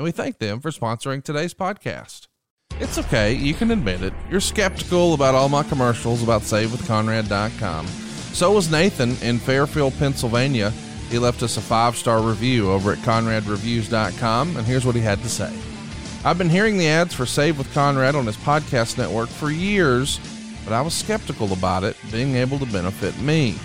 [0.00, 2.26] and we thank them for sponsoring today's podcast.
[2.78, 4.14] It's okay, you can admit it.
[4.30, 7.86] You're skeptical about all my commercials about SaveWithConrad.com.
[7.86, 10.70] So was Nathan in Fairfield, Pennsylvania.
[11.10, 15.18] He left us a five star review over at ConradReviews.com, and here's what he had
[15.18, 15.54] to say.
[16.24, 20.18] I've been hearing the ads for Save with Conrad on his podcast network for years,
[20.64, 23.58] but I was skeptical about it being able to benefit me.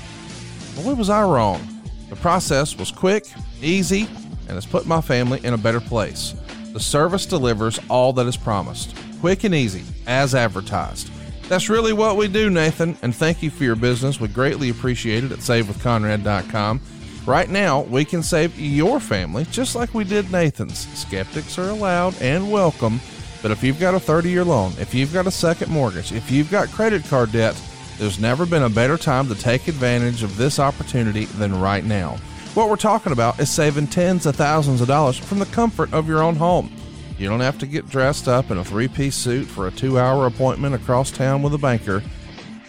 [0.75, 1.65] Boy, was I wrong.
[2.09, 3.25] The process was quick,
[3.61, 4.09] easy,
[4.47, 6.35] and has put my family in a better place.
[6.73, 11.09] The service delivers all that is promised, quick and easy, as advertised.
[11.47, 14.19] That's really what we do, Nathan, and thank you for your business.
[14.19, 16.81] We greatly appreciate it at SaveWithConrad.com.
[17.25, 20.87] Right now, we can save your family just like we did Nathan's.
[20.97, 22.99] Skeptics are allowed and welcome,
[23.41, 26.29] but if you've got a 30 year loan, if you've got a second mortgage, if
[26.29, 27.59] you've got credit card debt,
[27.97, 32.17] there's never been a better time to take advantage of this opportunity than right now.
[32.55, 36.07] What we're talking about is saving tens of thousands of dollars from the comfort of
[36.07, 36.71] your own home.
[37.17, 39.99] You don't have to get dressed up in a three piece suit for a two
[39.99, 42.01] hour appointment across town with a banker.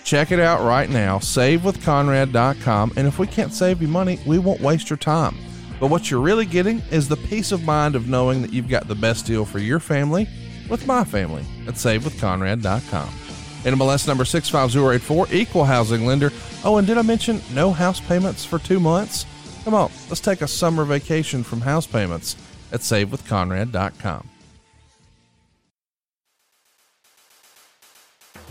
[0.02, 2.94] Check it out right now, savewithconrad.com.
[2.96, 5.36] And if we can't save you money, we won't waste your time.
[5.78, 8.88] But what you're really getting is the peace of mind of knowing that you've got
[8.88, 10.26] the best deal for your family
[10.68, 13.08] with my family at savewithconrad.com.
[13.08, 16.32] NMLS number 65084, equal housing lender.
[16.64, 19.26] Oh, and did I mention no house payments for two months?
[19.66, 22.36] Come on, let's take a summer vacation from house payments
[22.70, 24.28] at SaveWithConrad.com.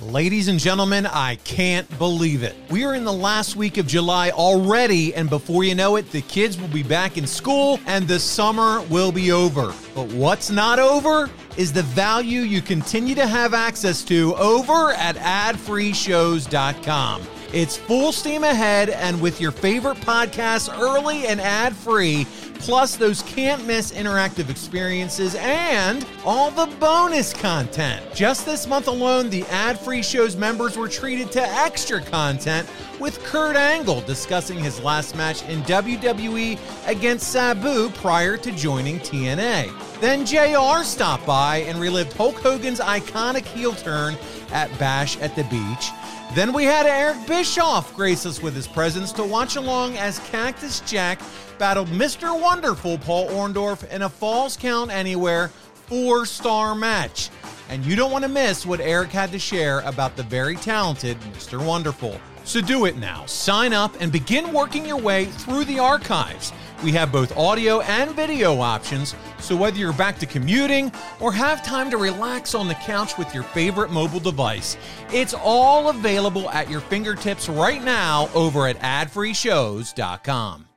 [0.02, 2.54] Ladies and gentlemen, I can't believe it.
[2.70, 6.22] We are in the last week of July already, and before you know it, the
[6.22, 9.74] kids will be back in school and the summer will be over.
[9.96, 15.16] But what's not over is the value you continue to have access to over at
[15.16, 17.22] adfreeshows.com.
[17.54, 22.26] It's full steam ahead, and with your favorite podcasts early and ad free,
[22.60, 28.04] plus those can't miss interactive experiences and all the bonus content.
[28.14, 32.68] Just this month alone, the ad free shows members were treated to extra content
[33.00, 36.58] with Kurt Angle discussing his last match in WWE
[36.88, 39.72] against Sabu prior to joining TNA.
[40.00, 44.16] Then JR stopped by and relived Hulk Hogan's iconic heel turn
[44.52, 45.92] at Bash at the Beach.
[46.34, 50.82] Then we had Eric Bischoff grace us with his presence to watch along as Cactus
[50.82, 51.22] Jack
[51.58, 52.40] battled Mr.
[52.40, 55.50] Wonderful Paul Orndorff in a Falls Count Anywhere
[55.88, 57.30] four star match.
[57.70, 61.18] And you don't want to miss what Eric had to share about the very talented
[61.34, 61.66] Mr.
[61.66, 62.20] Wonderful.
[62.46, 63.26] So do it now.
[63.26, 66.54] Sign up and begin working your way through the archives.
[66.84, 71.66] We have both audio and video options, so whether you're back to commuting or have
[71.66, 74.78] time to relax on the couch with your favorite mobile device,
[75.12, 80.68] it's all available at your fingertips right now over at adfreeshows.com.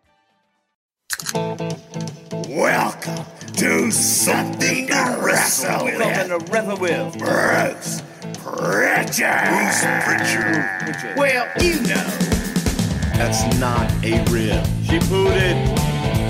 [2.48, 3.24] Welcome
[3.56, 5.98] to Something to Wrestle With.
[5.98, 7.18] Something to wrestle with.
[7.18, 8.02] Bruce
[8.56, 9.48] Pritchard.
[9.48, 11.16] Bruce Pritchard.
[11.16, 12.28] Well, you know.
[13.18, 14.64] That's not a rib.
[14.84, 15.56] She pooted.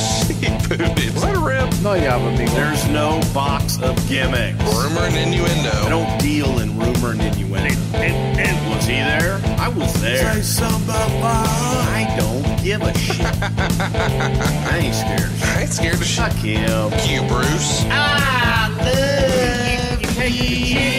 [0.00, 0.34] She
[0.66, 0.98] pooted.
[0.98, 1.68] Is that a rip?
[1.82, 2.46] No, yeah, but me.
[2.46, 4.58] There's no box of gimmicks.
[4.64, 5.70] Rumor and innuendo.
[5.70, 7.74] I don't deal in rumor and innuendo.
[7.94, 9.40] And, and was he there?
[9.58, 10.32] I was there.
[10.34, 11.46] Say something about.
[11.46, 13.20] I don't give a shit.
[13.42, 15.48] I ain't scared of shit.
[15.48, 16.24] I ain't scared of shit.
[16.24, 16.90] Fuck him.
[17.08, 17.84] You, Bruce.
[17.90, 20.97] I love You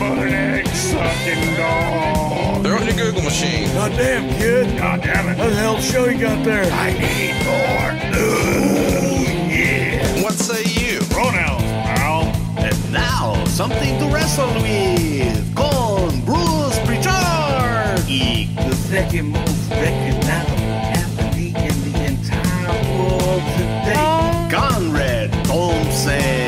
[0.00, 2.64] you're nothing but an egg sucking dog.
[2.64, 3.68] Throw it in your Google machine.
[3.74, 4.78] Goddamn, kid.
[4.78, 5.38] God damn it.
[5.38, 6.64] What the hell show you got there?
[6.72, 7.90] I need more.
[8.18, 10.22] Ooh, yeah.
[10.22, 11.00] What say you?
[11.10, 12.22] Pronouns, pal.
[12.58, 15.54] And now, something to wrestle with.
[15.54, 18.08] Con Bruce Pritchard.
[18.08, 20.64] Eek, the second most recognizable
[20.98, 24.48] athlete in the entire world today.
[24.50, 26.39] Conrad Thompson.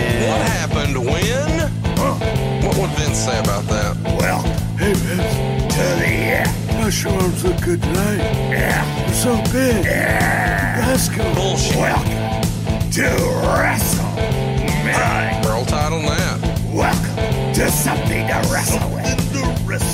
[3.23, 3.97] Say about that?
[4.19, 4.43] Well,
[4.77, 5.71] hey man.
[5.71, 6.73] to the yeah.
[6.73, 8.19] Gosh, your arms look good tonight.
[8.19, 9.07] Yeah.
[9.07, 9.85] You're so big.
[9.85, 10.85] Yeah.
[10.89, 11.23] Let's go.
[11.33, 11.77] Bullshit.
[11.77, 13.07] Welcome to
[13.47, 14.17] Wrestle.
[14.83, 15.47] Man.
[15.47, 16.41] Roll tide on that.
[16.75, 17.15] Welcome
[17.55, 19.07] to Something to Wrestle With.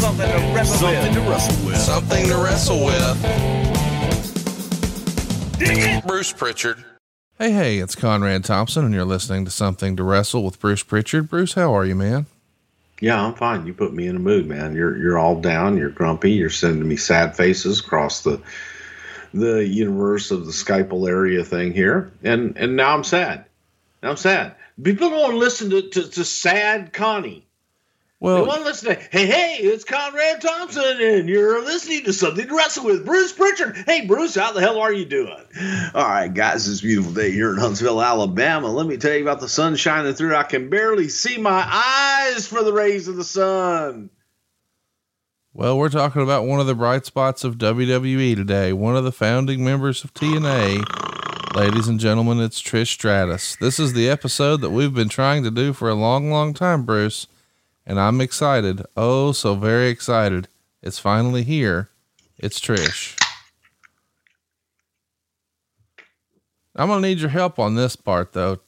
[0.00, 1.76] Something to wrestle Something to wrestle with.
[1.76, 3.18] Something to wrestle with.
[6.06, 6.82] Bruce Pritchard.
[7.38, 11.28] Hey, hey, it's Conrad Thompson, and you're listening to Something to Wrestle with Bruce Pritchard.
[11.28, 12.24] Bruce, how are you, man?
[13.00, 13.66] Yeah, I'm fine.
[13.66, 14.74] You put me in a mood, man.
[14.74, 15.76] You're you're all down.
[15.76, 16.32] You're grumpy.
[16.32, 18.42] You're sending me sad faces across the
[19.32, 23.44] the universe of the Skype area thing here, and and now I'm sad.
[24.02, 24.56] Now I'm sad.
[24.82, 27.47] People don't listen to, to, to sad Connie.
[28.20, 32.48] Well, want to listen to, hey, hey, it's Conrad Thompson, and you're listening to something
[32.48, 33.76] to wrestle with Bruce Pritchard.
[33.86, 35.44] Hey, Bruce, how the hell are you doing?
[35.94, 38.72] All right, guys, this beautiful day here in Huntsville, Alabama.
[38.72, 40.34] Let me tell you about the sun shining through.
[40.34, 44.10] I can barely see my eyes for the rays of the sun.
[45.52, 48.72] well, we're talking about one of the bright spots of WWE today.
[48.72, 53.54] One of the founding members of TNA, ladies and gentlemen, it's Trish Stratus.
[53.60, 56.82] This is the episode that we've been trying to do for a long, long time,
[56.82, 57.28] Bruce,
[57.88, 58.84] and I'm excited.
[58.96, 60.46] Oh, so very excited.
[60.82, 61.88] It's finally here.
[62.36, 63.18] It's Trish.
[66.76, 68.60] I'm gonna need your help on this part though.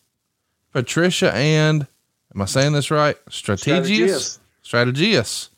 [0.72, 1.86] Patricia and
[2.34, 3.16] am I saying this right?
[3.26, 4.38] Stratigeas.
[4.64, 5.50] Stratigeas.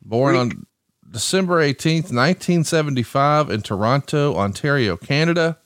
[0.00, 0.66] Born on
[1.10, 5.58] December 18th, 1975 in Toronto, Ontario, Canada.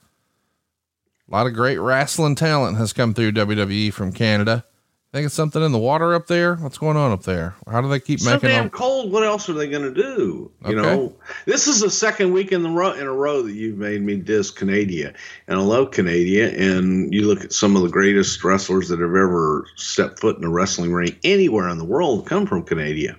[1.29, 4.65] A lot of great wrestling talent has come through WWE from Canada.
[5.13, 6.55] Think it's something in the water up there?
[6.55, 7.53] What's going on up there?
[7.69, 8.69] How do they keep so making damn them?
[8.71, 9.11] cold.
[9.11, 10.49] What else are they going to do?
[10.67, 10.95] You Okay.
[10.95, 11.13] know,
[11.45, 14.15] this is the second week in the row in a row that you've made me
[14.15, 15.13] diss Canada,
[15.47, 16.51] and I love Canada.
[16.59, 20.45] And you look at some of the greatest wrestlers that have ever stepped foot in
[20.45, 23.15] a wrestling ring anywhere in the world come from Canada.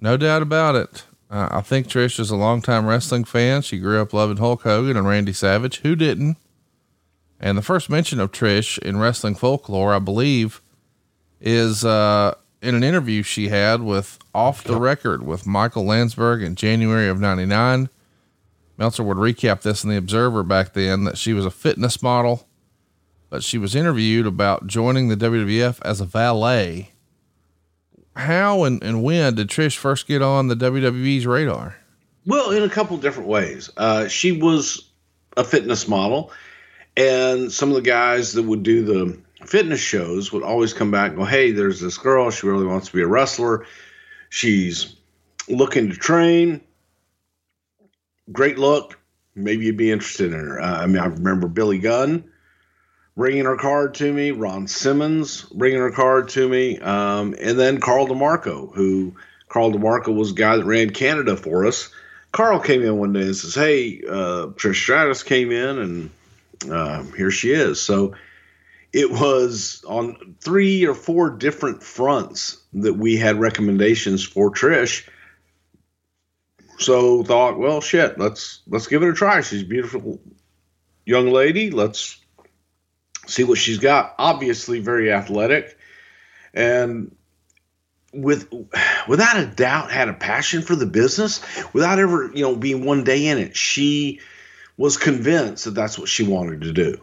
[0.00, 1.02] No doubt about it.
[1.28, 3.62] Uh, I think Trish is a longtime wrestling fan.
[3.62, 5.78] She grew up loving Hulk Hogan and Randy Savage.
[5.80, 6.36] Who didn't?
[7.42, 10.62] And the first mention of Trish in wrestling folklore, I believe,
[11.40, 16.54] is uh, in an interview she had with Off the Record with Michael Landsberg in
[16.54, 17.88] January of 99.
[18.78, 22.46] Meltzer would recap this in The Observer back then that she was a fitness model,
[23.28, 26.92] but she was interviewed about joining the WWF as a valet
[28.16, 31.76] how and, and when did Trish first get on the WWE's radar?
[32.26, 33.70] Well, in a couple different ways.
[33.76, 34.90] Uh, she was
[35.36, 36.30] a fitness model,
[36.96, 41.10] and some of the guys that would do the fitness shows would always come back
[41.10, 42.30] and go, Hey, there's this girl.
[42.30, 43.66] She really wants to be a wrestler.
[44.28, 44.96] She's
[45.48, 46.60] looking to train.
[48.30, 48.98] Great look.
[49.34, 50.60] Maybe you'd be interested in her.
[50.60, 52.24] Uh, I mean, I remember Billy Gunn
[53.16, 57.80] bringing her card to me, Ron Simmons bringing her card to me, um, and then
[57.80, 59.14] Carl DeMarco, who
[59.48, 61.90] Carl DeMarco was the guy that ran Canada for us.
[62.30, 66.10] Carl came in one day and says, "Hey, uh, Trish Stratus came in, and
[66.70, 68.14] uh, here she is." So
[68.92, 75.08] it was on three or four different fronts that we had recommendations for Trish.
[76.78, 79.40] So thought, well, shit, let's let's give it a try.
[79.40, 80.20] She's a beautiful
[81.06, 81.70] young lady.
[81.70, 82.20] Let's
[83.26, 84.14] see what she's got.
[84.18, 85.78] Obviously, very athletic,
[86.52, 87.14] and
[88.12, 88.52] with
[89.08, 91.40] without a doubt had a passion for the business
[91.72, 94.20] without ever you know being one day in it she
[94.76, 97.00] was convinced that that's what she wanted to do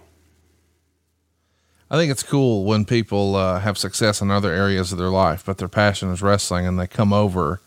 [1.91, 5.43] I think it's cool when people uh, have success in other areas of their life,
[5.43, 7.61] but their passion is wrestling and they come over.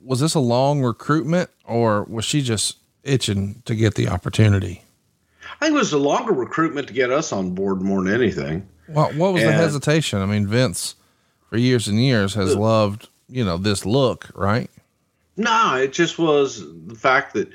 [0.00, 4.84] Was this a long recruitment or was she just itching to get the opportunity?
[5.60, 8.66] i think it was a longer recruitment to get us on board more than anything
[8.86, 10.20] What, what was the hesitation?
[10.20, 10.94] I mean, Vince
[11.48, 14.70] for years and years has loved, you know, this look, right?
[15.36, 17.48] no it just was the fact that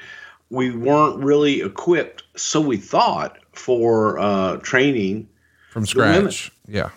[0.50, 5.27] we weren't really equipped so we thought for uh, training
[5.72, 6.51] From scratch.
[6.68, 6.89] Yeah.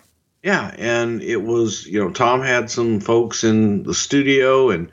[0.43, 4.89] Yeah, and it was you know Tom had some folks in the studio, and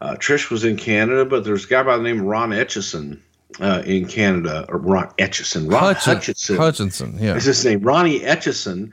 [0.00, 3.20] uh, Trish was in Canada, but there's a guy by the name of Ron Etchison
[3.60, 6.56] uh, in Canada, or Ron Etchison, Ron Hutchin- Hutchinson.
[6.56, 7.18] Hutchinson.
[7.20, 7.36] Yeah.
[7.36, 7.82] is his name.
[7.82, 8.92] Ronnie Etchison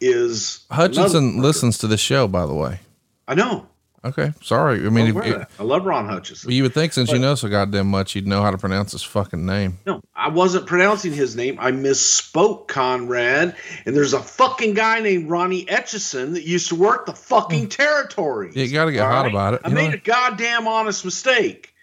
[0.00, 2.80] is Hutchinson listens to the show, by the way.
[3.26, 3.68] I know.
[4.04, 4.32] Okay.
[4.42, 4.86] Sorry.
[4.86, 6.52] I mean, I'm if, if- I love Ron Hutchison.
[6.52, 9.02] you would think since you know so goddamn much, you'd know how to pronounce his
[9.02, 9.78] fucking name.
[9.86, 11.58] No, I wasn't pronouncing his name.
[11.58, 13.56] I misspoke, Conrad.
[13.86, 18.54] And there's a fucking guy named Ronnie Etchison that used to work the fucking territories.
[18.54, 18.60] Hmm.
[18.60, 19.62] You gotta get all hot about it.
[19.64, 19.94] I made know?
[19.94, 21.74] a goddamn honest mistake.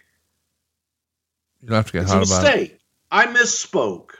[1.60, 2.80] You don't have to get It's a hot about it.
[3.10, 4.10] I misspoke.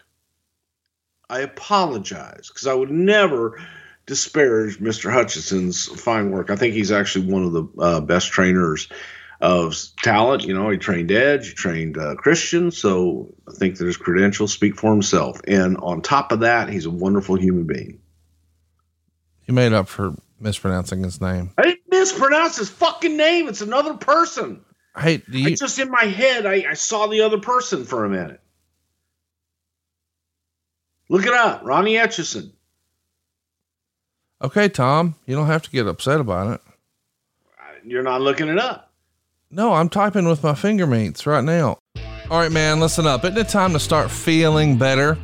[1.28, 3.60] I apologize because I would never
[4.06, 5.12] disparage Mr.
[5.12, 6.50] Hutchinson's fine work.
[6.50, 8.88] I think he's actually one of the uh, best trainers
[9.40, 10.44] of talent.
[10.44, 14.52] You know, he trained Edge, he trained uh, Christian, so I think that his credentials
[14.52, 15.40] speak for himself.
[15.46, 18.00] And on top of that, he's a wonderful human being.
[19.42, 21.50] He made up for mispronouncing his name.
[21.58, 23.48] I didn't mispronounced his fucking name.
[23.48, 24.64] It's another person.
[24.96, 28.04] Hey, do I you, just in my head, I, I saw the other person for
[28.04, 28.40] a minute.
[31.08, 32.52] Look it up, Ronnie Etchison.
[34.42, 36.60] Okay, Tom, you don't have to get upset about it.
[37.84, 38.92] You're not looking it up.
[39.50, 41.78] No, I'm typing with my finger meats right now.
[42.30, 43.24] All right, man, listen up.
[43.24, 45.16] Isn't it time to start feeling better?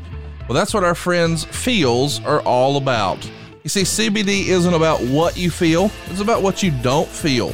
[0.48, 3.28] Well, that's what our friends Feals are all about.
[3.64, 7.52] You see, CBD isn't about what you feel, it's about what you don't feel.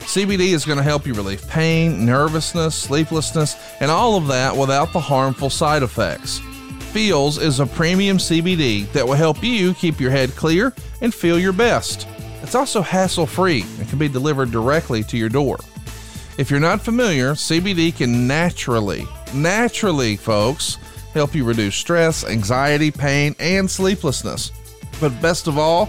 [0.00, 4.92] CBD is going to help you relieve pain, nervousness, sleeplessness, and all of that without
[4.92, 6.40] the harmful side effects.
[6.98, 11.38] Feals is a premium CBD that will help you keep your head clear and feel
[11.38, 12.08] your best.
[12.42, 15.58] It's also hassle free and can be delivered directly to your door.
[16.38, 20.78] If you're not familiar, CBD can naturally, naturally, folks,
[21.14, 24.50] help you reduce stress, anxiety, pain, and sleeplessness.
[25.00, 25.88] But best of all,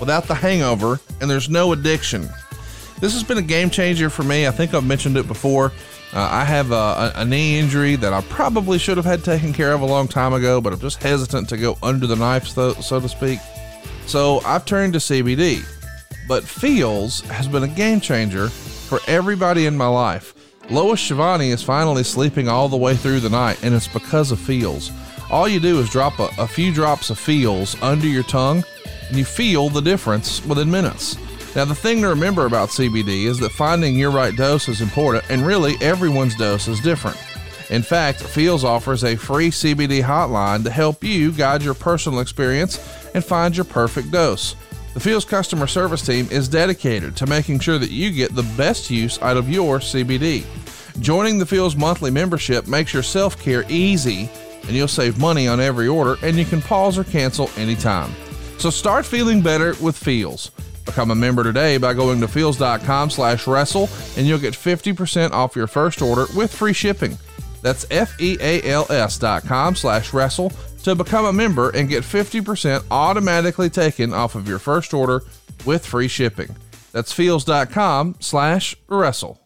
[0.00, 2.28] without the hangover, and there's no addiction.
[2.98, 4.48] This has been a game changer for me.
[4.48, 5.70] I think I've mentioned it before.
[6.12, 9.52] Uh, I have a, a, a knee injury that I probably should have had taken
[9.52, 12.46] care of a long time ago, but I'm just hesitant to go under the knife,
[12.46, 13.40] so, so to speak.
[14.06, 15.64] So I've turned to CBD.
[16.26, 20.34] But Feals has been a game changer for everybody in my life.
[20.70, 24.38] Lois Shivani is finally sleeping all the way through the night, and it's because of
[24.38, 24.90] Feals.
[25.30, 28.64] All you do is drop a, a few drops of Feals under your tongue,
[29.08, 31.16] and you feel the difference within minutes.
[31.58, 35.28] Now, the thing to remember about CBD is that finding your right dose is important,
[35.28, 37.16] and really everyone's dose is different.
[37.68, 42.78] In fact, Feals offers a free CBD hotline to help you guide your personal experience
[43.12, 44.54] and find your perfect dose.
[44.94, 48.88] The Feals customer service team is dedicated to making sure that you get the best
[48.88, 50.44] use out of your CBD.
[51.00, 54.30] Joining the Feals monthly membership makes your self care easy,
[54.62, 58.14] and you'll save money on every order, and you can pause or cancel anytime.
[58.58, 60.52] So start feeling better with Feals.
[60.88, 65.54] Become a member today by going to feals.com slash wrestle, and you'll get 50% off
[65.54, 67.18] your first order with free shipping.
[67.60, 70.50] That's F-E-A-L-S dot com slash wrestle
[70.84, 75.24] to become a member and get 50% automatically taken off of your first order
[75.66, 76.56] with free shipping.
[76.92, 79.38] That's feals.com slash wrestle.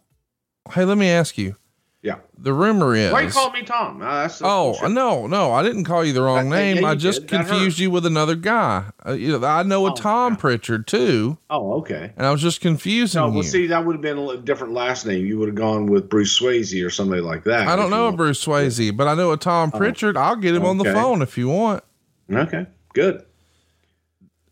[0.73, 1.57] Hey, let me ask you.
[2.03, 2.17] Yeah.
[2.37, 3.13] The rumor is.
[3.13, 4.03] Why you call me Tom?
[4.03, 4.91] Uh, Oh bullshit.
[4.91, 5.53] no, no!
[5.53, 6.77] I didn't call you the wrong yeah, name.
[6.79, 7.29] you I just did.
[7.29, 8.87] Confused you with another guy.
[9.07, 10.39] Uh, you know, I know a Oh, Tom yeah.
[10.41, 12.13] Pritchard too, Oh, okay.
[12.17, 13.35] and I was just confusing No, you.
[13.35, 15.25] well, see, that would have been a different last name.
[15.27, 17.69] You would have gone with Bruce Swayze or somebody like that.
[17.69, 18.13] I don't know a.
[18.13, 20.17] Bruce Swayze, but I know a Tom Pritchard.
[20.17, 20.93] I'll get him on the Oh.
[20.95, 21.85] Phone if you want.
[22.33, 23.25] Okay, good.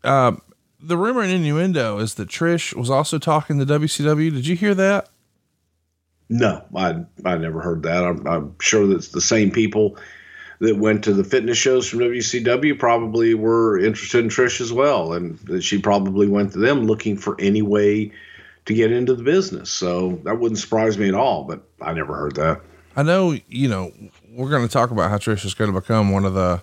[0.05, 0.33] Uh,
[0.79, 4.31] the rumor and innuendo is that Trish was also talking to WCW.
[4.33, 5.09] Did you hear that?
[6.31, 8.05] No, I I never heard that.
[8.05, 9.97] I'm, I'm sure that's the same people
[10.59, 15.11] that went to the fitness shows from WCW probably were interested in Trish as well,
[15.11, 18.13] and that she probably went to them looking for any way
[18.65, 19.69] to get into the business.
[19.69, 21.43] So that wouldn't surprise me at all.
[21.43, 22.61] But I never heard that.
[22.95, 23.91] I know, you know,
[24.31, 26.61] we're going to talk about how Trish is going to become one of the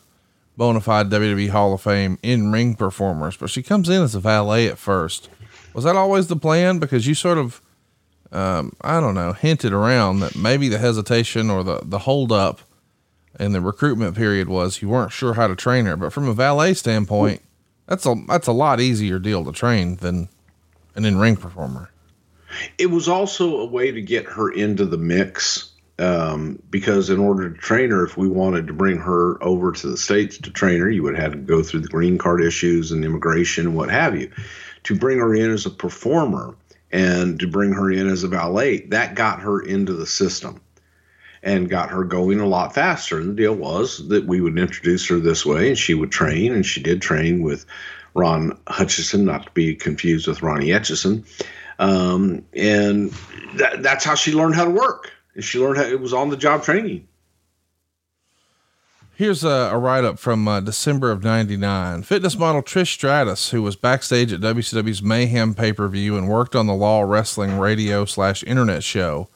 [0.57, 4.21] bona fide WWE Hall of Fame in ring performers, but she comes in as a
[4.21, 5.29] valet at first.
[5.75, 6.79] Was that always the plan?
[6.79, 7.61] Because you sort of,
[8.33, 12.61] um, I don't know, hinted around that maybe the hesitation or the, the hold up
[13.39, 15.97] in the recruitment period was you weren't sure how to train her.
[15.97, 17.43] But from a valet standpoint,
[17.87, 20.29] that's a, that's a lot easier deal to train than
[20.95, 21.91] an in ring performer.
[22.77, 27.51] It was also a way to get her into the mix um, because in order
[27.51, 30.81] to train her, if we wanted to bring her over to the states to train
[30.81, 33.91] her, you would have to go through the green card issues and immigration and what
[33.91, 34.31] have you.
[34.85, 36.55] To bring her in as a performer
[36.91, 40.61] and to bring her in as a valet, that got her into the system
[41.43, 43.19] and got her going a lot faster.
[43.19, 46.53] And the deal was that we would introduce her this way and she would train,
[46.53, 47.65] and she did train with
[48.15, 51.25] Ron Hutchison, not to be confused with Ronnie Etchison.
[51.79, 53.13] Um, and
[53.55, 55.13] that, that's how she learned how to work.
[55.35, 57.07] And she learned how it was on the job training.
[59.19, 62.05] Here's a, a write up from uh, December of 99.
[62.05, 66.55] Fitness model Trish Stratus, who was backstage at WCW's Mayhem pay per view and worked
[66.55, 69.29] on the Law Wrestling radio slash internet show,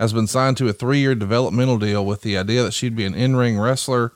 [0.00, 3.04] has been signed to a three year developmental deal with the idea that she'd be
[3.04, 4.12] an in ring wrestler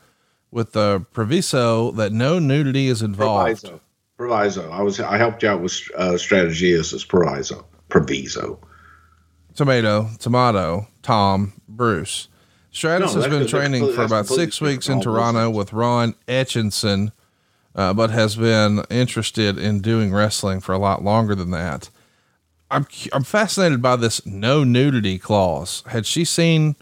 [0.50, 3.62] with the proviso that no nudity is involved.
[3.62, 3.80] Proviso.
[4.16, 4.71] Proviso.
[4.73, 7.64] I was I helped you out with uh, Stratigeas this proviso.
[7.88, 8.59] Proviso.
[9.54, 12.26] Tomato, tomato, Tom, Bruce.
[12.75, 17.12] Stratus No, has been training for about six weeks in Toronto with Ron Etchinson,
[17.76, 21.88] uh, but has been interested in doing wrestling for a lot longer than that.
[22.73, 25.85] I'm I'm fascinated by this no nudity clause.
[25.87, 26.75] Had she seen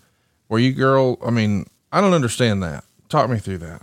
[0.49, 1.19] where you girl?
[1.25, 2.85] I mean, I don't understand that.
[3.11, 3.83] Talk me through that.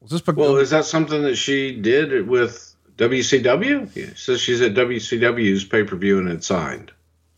[0.00, 3.88] Was this because Well, is that something that she did with WCW?
[3.94, 6.90] Yeah, says she's at WCW's pay per view and had signed.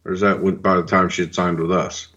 [0.07, 2.09] Or is that when, by the time she had signed with us?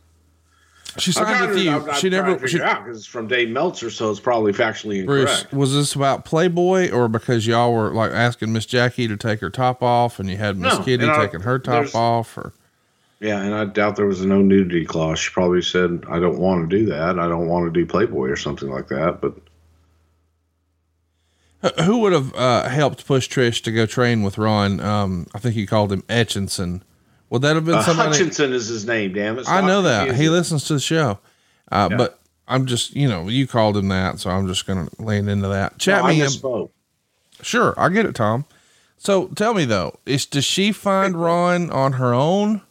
[0.99, 1.93] She signed with you.
[1.95, 2.47] She never.
[2.47, 5.47] She, because it's from Dave Meltzer, so it's probably factually incorrect.
[5.49, 9.39] Bruce, was this about Playboy or because y'all were like asking Miss Jackie to take
[9.39, 12.37] her top off and you had Miss No, Kitty and I- taking her top off
[12.37, 12.53] or
[13.19, 15.19] Yeah, and I doubt there was a no nudity clause.
[15.19, 17.19] She probably said, "I don't want to do that.
[17.19, 19.33] I don't want to do Playboy or something like that." But
[21.83, 24.79] who would have uh, helped push Trish to go train with Ron?
[24.79, 26.81] Um, I think you called him Etchinson.
[27.29, 28.09] Would that have been uh, somebody?
[28.09, 29.13] Hutchinson is his name.
[29.13, 29.47] Damn it!
[29.47, 31.19] I know that he listens to the show,
[31.71, 31.97] uh, Yeah.
[31.97, 35.29] but I'm just you know you called him that, so I'm just going to lean
[35.29, 35.77] into that.
[35.77, 36.69] Chat No, I me, in.
[37.41, 38.45] sure, I get it, Tom.
[38.97, 42.61] So tell me though, is does she find Ron on her own,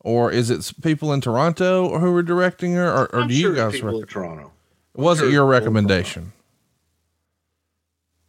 [0.00, 3.72] or is it people in Toronto who are directing her, or, or do you guys?
[3.72, 4.52] people Rec- in Toronto?
[4.94, 6.32] was it your recommendation?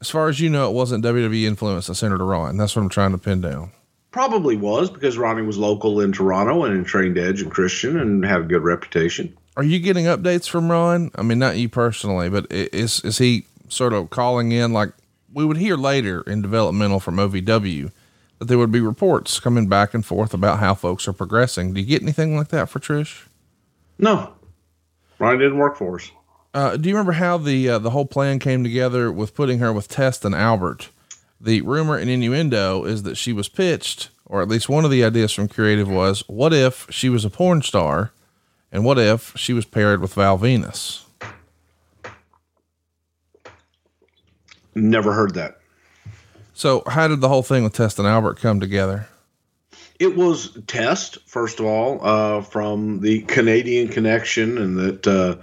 [0.02, 2.58] As far as you know, it wasn't WWE influence that sent her to Ron.
[2.58, 3.72] That's what I'm trying to pin down.
[4.12, 8.26] Probably was because Ronnie was local in Toronto and in trained Edge and Christian and
[8.26, 9.36] had a good reputation.
[9.56, 11.12] Are you getting updates from Ron?
[11.16, 14.94] I mean, not you personally, but is is he sort of calling in like
[15.32, 17.92] we would hear later in developmental from OVW
[18.40, 21.74] that there would be reports coming back and forth about how folks are progressing.
[21.74, 23.28] Do you get anything like that for Trish?
[23.98, 24.34] No,
[25.20, 26.12] Ronnie didn't work for us.
[26.54, 29.72] Uh, do you remember how the uh, the whole plan came together with putting her
[29.72, 30.90] with Test and Albert?
[31.42, 35.04] The rumor and innuendo is that she was pitched, or at least one of the
[35.04, 38.12] ideas from creative was, what if she was a porn star,
[38.72, 41.04] and what if she was paired with Val Venis?
[44.76, 45.60] Never heard that.
[46.54, 49.08] So, how did the whole thing with Test and Albert come together?
[49.98, 55.36] It was test first of all uh, from the Canadian connection, and that uh,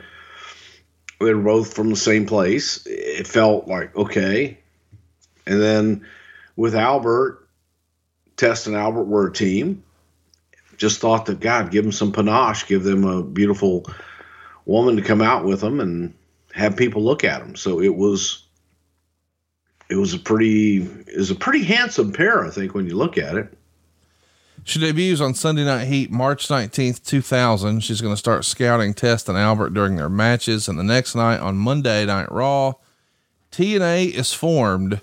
[1.20, 2.86] they were both from the same place.
[2.86, 4.58] It felt like okay,
[5.46, 6.06] and then
[6.56, 7.48] with Albert,
[8.36, 9.82] Test and Albert were a team.
[10.76, 13.86] Just thought that God give them some panache, give them a beautiful
[14.66, 16.12] woman to come out with them, and
[16.52, 17.56] have people look at them.
[17.56, 18.42] So it was.
[19.88, 23.16] It was a pretty, it was a pretty handsome pair, I think, when you look
[23.16, 23.56] at it.
[24.64, 27.84] She debuts on Sunday Night Heat, March 19th, 2000.
[27.84, 30.66] She's going to start scouting Test and Albert during their matches.
[30.66, 32.72] And the next night on Monday Night Raw,
[33.52, 35.00] TNA is formed.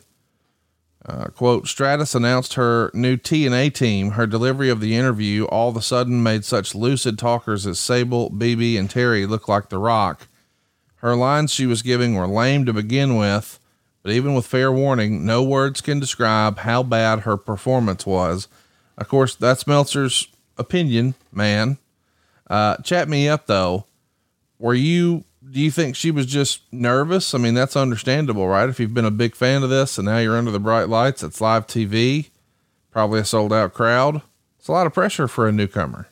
[1.05, 4.11] Uh, quote, Stratus announced her new TNA team.
[4.11, 8.29] Her delivery of the interview all of a sudden made such lucid talkers as Sable,
[8.29, 10.27] BB, and Terri look like The Rock.
[10.97, 13.59] Her lines she was giving were lame to begin with,
[14.01, 18.47] but even with fair warning, no words can describe how bad her performance was.
[18.97, 21.79] Of course, that's Meltzer's opinion, man.
[22.49, 23.85] Uh, chat me up though.
[24.59, 27.33] Were you, do you think she was just nervous?
[27.33, 28.69] I mean, that's understandable, right?
[28.69, 31.23] If you've been a big fan of this and now you're under the bright lights,
[31.23, 32.29] it's live TV,
[32.91, 34.21] probably a sold out crowd.
[34.59, 36.07] It's a lot of pressure for a newcomer.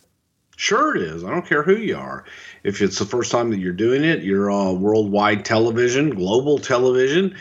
[0.57, 1.23] Sure, it is.
[1.23, 2.23] I don't care who you are.
[2.63, 7.35] If it's the first time that you're doing it, you're on worldwide television, global television,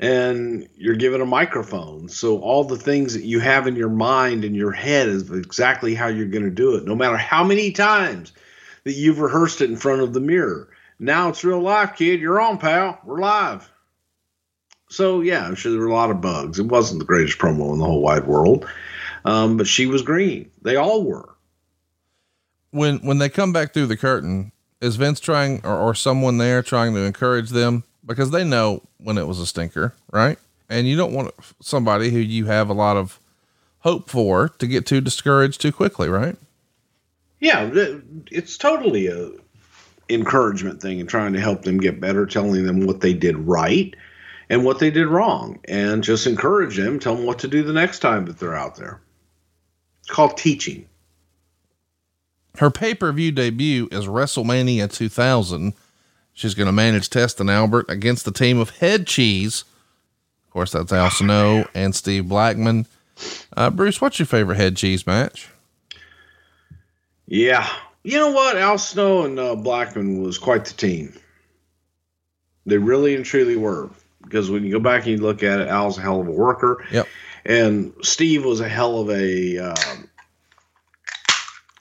[0.00, 2.08] and you're given a microphone.
[2.08, 5.94] So all the things that you have in your mind and your head is exactly
[5.94, 8.32] how you're going to do it, no matter how many times
[8.82, 10.68] that you've rehearsed it in front of the mirror.
[11.04, 12.20] Now it's real life, kid.
[12.20, 12.98] You're on, pal.
[13.04, 13.70] We're live.
[14.88, 16.58] So yeah, I'm sure there were a lot of bugs.
[16.58, 18.66] It wasn't the greatest promo in the whole wide world,
[19.26, 20.50] um, but she was green.
[20.62, 21.28] They all were.
[22.70, 26.62] When, when they come back through the curtain, is Vince trying or, or someone there
[26.62, 30.38] trying to encourage them because they know when it was a stinker, right?
[30.70, 33.20] And you don't want somebody who you have a lot of
[33.80, 36.36] hope for to get too discouraged too quickly, right?
[37.40, 37.70] Yeah,
[38.30, 39.43] it's totally a
[40.08, 43.94] encouragement thing and trying to help them get better, telling them what they did right
[44.50, 47.72] and what they did wrong, and just encourage them, tell them what to do the
[47.72, 49.00] next time that they're out there.
[50.00, 50.86] It's called teaching.
[52.58, 55.72] Her pay per view debut is WrestleMania 2000.
[56.34, 59.64] She's going to manage Test and Albert against the team of Head Cheese.
[60.46, 62.86] Of course, that's Al Snow and Steve Blackman.
[63.56, 65.48] Uh, Bruce, what's your favorite Head Cheese match?
[67.26, 67.68] Yeah,
[68.04, 68.56] you know what?
[68.56, 71.14] Al Snow and uh, Blackman was quite the team.
[72.66, 73.90] They really and truly were.
[74.22, 76.32] Because when you go back and you look at it, Al's a hell of a
[76.32, 76.84] worker.
[76.90, 77.08] Yep.
[77.44, 79.58] And Steve was a hell of a.
[79.58, 80.08] Um,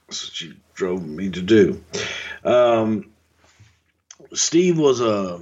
[0.08, 1.84] that's what she drove me to do.
[2.44, 3.12] Um,
[4.34, 5.40] Steve was a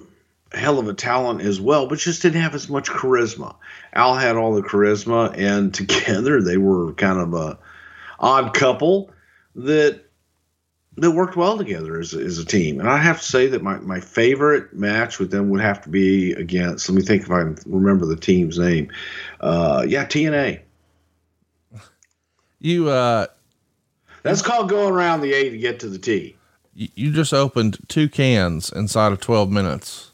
[0.52, 3.56] hell of a talent as well, but just didn't have as much charisma.
[3.94, 7.58] Al had all the charisma, and together they were kind of a
[8.20, 9.12] odd couple
[9.56, 10.06] that
[11.02, 12.80] that worked well together as, as a team.
[12.80, 15.90] And I have to say that my, my favorite match with them would have to
[15.90, 18.92] be against, let me think if I can remember the team's name.
[19.40, 20.62] Uh, yeah, TNA.
[22.64, 23.26] You, uh,
[24.22, 26.36] That's called going around the A to get to the T.
[26.76, 30.12] you, you just opened two cans inside of 12 minutes.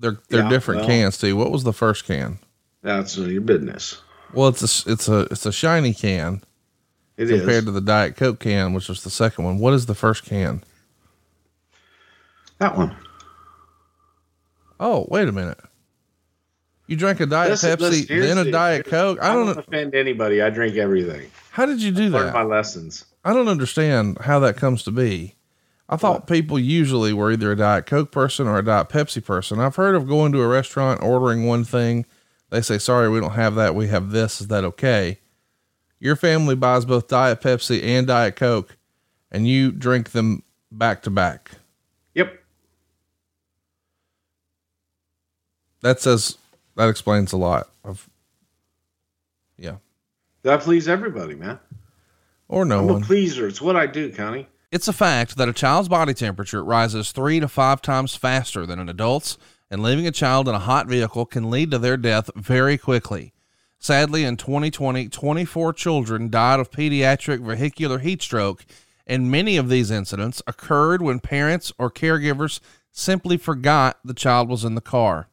[0.00, 1.36] They're, they're Yeah, different well- cans too.
[1.36, 2.40] What was the first can?
[2.82, 4.02] That's your business.
[4.34, 6.42] Well, it's a, it's a, it's a shiny can
[7.22, 7.40] It is.
[7.40, 9.58] compared to the Diet Coke can, which was the second one.
[9.58, 10.62] What is the first can?
[12.58, 12.94] that one.
[14.78, 15.58] Oh, wait a minute.
[16.86, 19.18] You drank a Diet Listen, Pepsi, listen, here's then a the- Diet Coke.
[19.22, 19.52] I don't know.
[19.52, 20.42] offend anybody.
[20.42, 21.30] I drink everything.
[21.50, 22.34] How did you do Learn that?
[22.34, 23.04] my lessons.
[23.24, 25.34] I don't understand how that comes to be.
[25.88, 29.60] I thought people usually were either a Diet Coke person or a Diet Pepsi person.
[29.60, 32.06] I've heard of going to a restaurant, ordering one thing.
[32.50, 33.74] They say, sorry, we don't have that.
[33.74, 34.40] We have this.
[34.40, 35.18] Is that okay?
[36.02, 38.76] Your family buys both Diet Pepsi and Diet Coke
[39.30, 41.52] and you drink them back to back.
[42.16, 42.42] Yep.
[45.82, 46.38] That says,
[46.74, 48.10] that explains a lot of,
[49.56, 49.76] yeah,
[50.42, 51.60] That please everybody, man.
[52.48, 53.02] or no I'm one.
[53.02, 53.46] a pleaser.
[53.46, 54.48] It's what I do, Connie.
[54.72, 58.80] It's a fact that a child's body temperature rises three to five times faster than
[58.80, 59.38] an adult's,
[59.70, 63.31] and leaving a child in a hot vehicle can lead to their death very quickly.
[63.82, 68.64] Sadly, in 2020, 24 children died of pediatric vehicular heat stroke,
[69.08, 72.60] and many of these incidents occurred when parents or caregivers
[72.92, 75.26] simply forgot the child was in the car.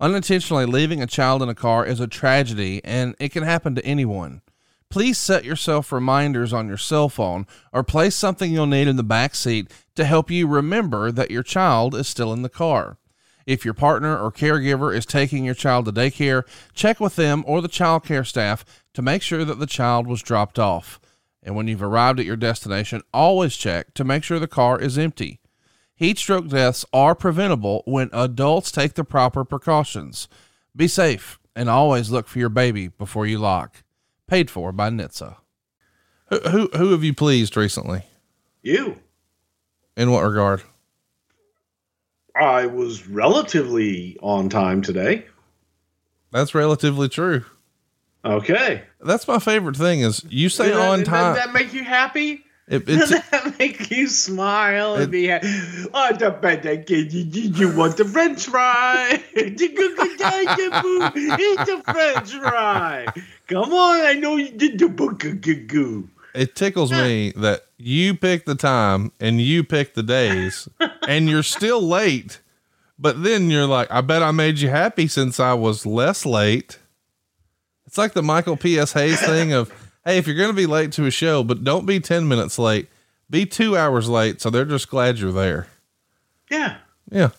[0.00, 3.84] Unintentionally leaving a child in a car is a tragedy, and it can happen to
[3.84, 4.42] anyone.
[4.88, 9.02] Please set yourself reminders on your cell phone or place something you'll need in the
[9.02, 12.98] back seat to help you remember that your child is still in the car.
[13.46, 17.60] If your partner or caregiver is taking your child to daycare, check with them or
[17.60, 21.00] the child care staff to make sure that the child was dropped off.
[21.42, 24.96] And when you've arrived at your destination, always check to make sure the car is
[24.96, 25.40] empty.
[25.94, 30.28] Heat stroke deaths are preventable when adults take the proper precautions.
[30.74, 33.82] Be safe and always look for your baby before you lock.
[34.26, 35.36] Paid for by NHTSA.
[36.28, 38.04] Who, who, who have you pleased recently?
[38.62, 39.00] You.
[39.96, 40.62] In what regard?
[42.34, 45.26] I was relatively on time today.
[46.32, 47.44] That's relatively true.
[48.24, 48.82] Okay.
[49.00, 51.34] That's my favorite thing is you say Does that- on Does time.
[51.34, 52.44] that make you happy?
[52.68, 55.48] It, Does that make you smile It- and be happy?
[55.92, 59.20] Oh, the better kid, you, you you want the French fry?
[59.36, 63.06] Eat the French fry.
[63.48, 65.24] Come on, I know you did the book.
[65.24, 70.68] it tickles me that you pick the time and you pick the days
[71.08, 72.40] and you're still late,
[72.98, 76.78] but then you're like, I bet I made you happy since I was less late.
[77.86, 78.92] It's like the Michael P.S.
[78.92, 79.72] Hayes thing of,
[80.04, 82.58] hey, if you're going to be late to a show, but don't be 10 minutes
[82.58, 82.88] late,
[83.28, 84.40] be two hours late.
[84.40, 85.66] So they're just glad you're there.
[86.50, 86.76] Yeah.
[87.10, 87.30] Yeah.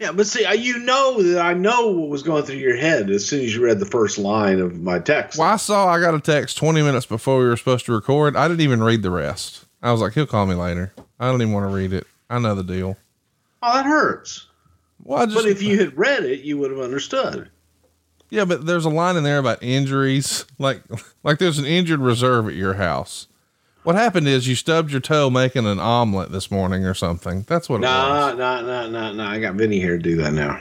[0.00, 3.26] Yeah, but see, you know that I know what was going through your head as
[3.26, 5.38] soon as you read the first line of my text.
[5.38, 8.34] Well, I saw I got a text 20 minutes before we were supposed to record.
[8.34, 9.66] I didn't even read the rest.
[9.82, 10.94] I was like, he'll call me later.
[11.18, 12.06] I don't even want to read it.
[12.30, 12.96] I know the deal.
[13.62, 14.46] Oh, that hurts.
[15.02, 17.50] Well, just, But if you had read it, you would have understood.
[18.30, 20.46] yeah, but there's a line in there about injuries.
[20.58, 20.82] Like,
[21.22, 23.26] like there's an injured reserve at your house.
[23.82, 27.44] What happened is you stubbed your toe making an omelet this morning or something.
[27.48, 28.38] That's what it Nah, was.
[28.38, 29.30] No, no, nah, nah.
[29.30, 30.60] I got Vinny here to do that now.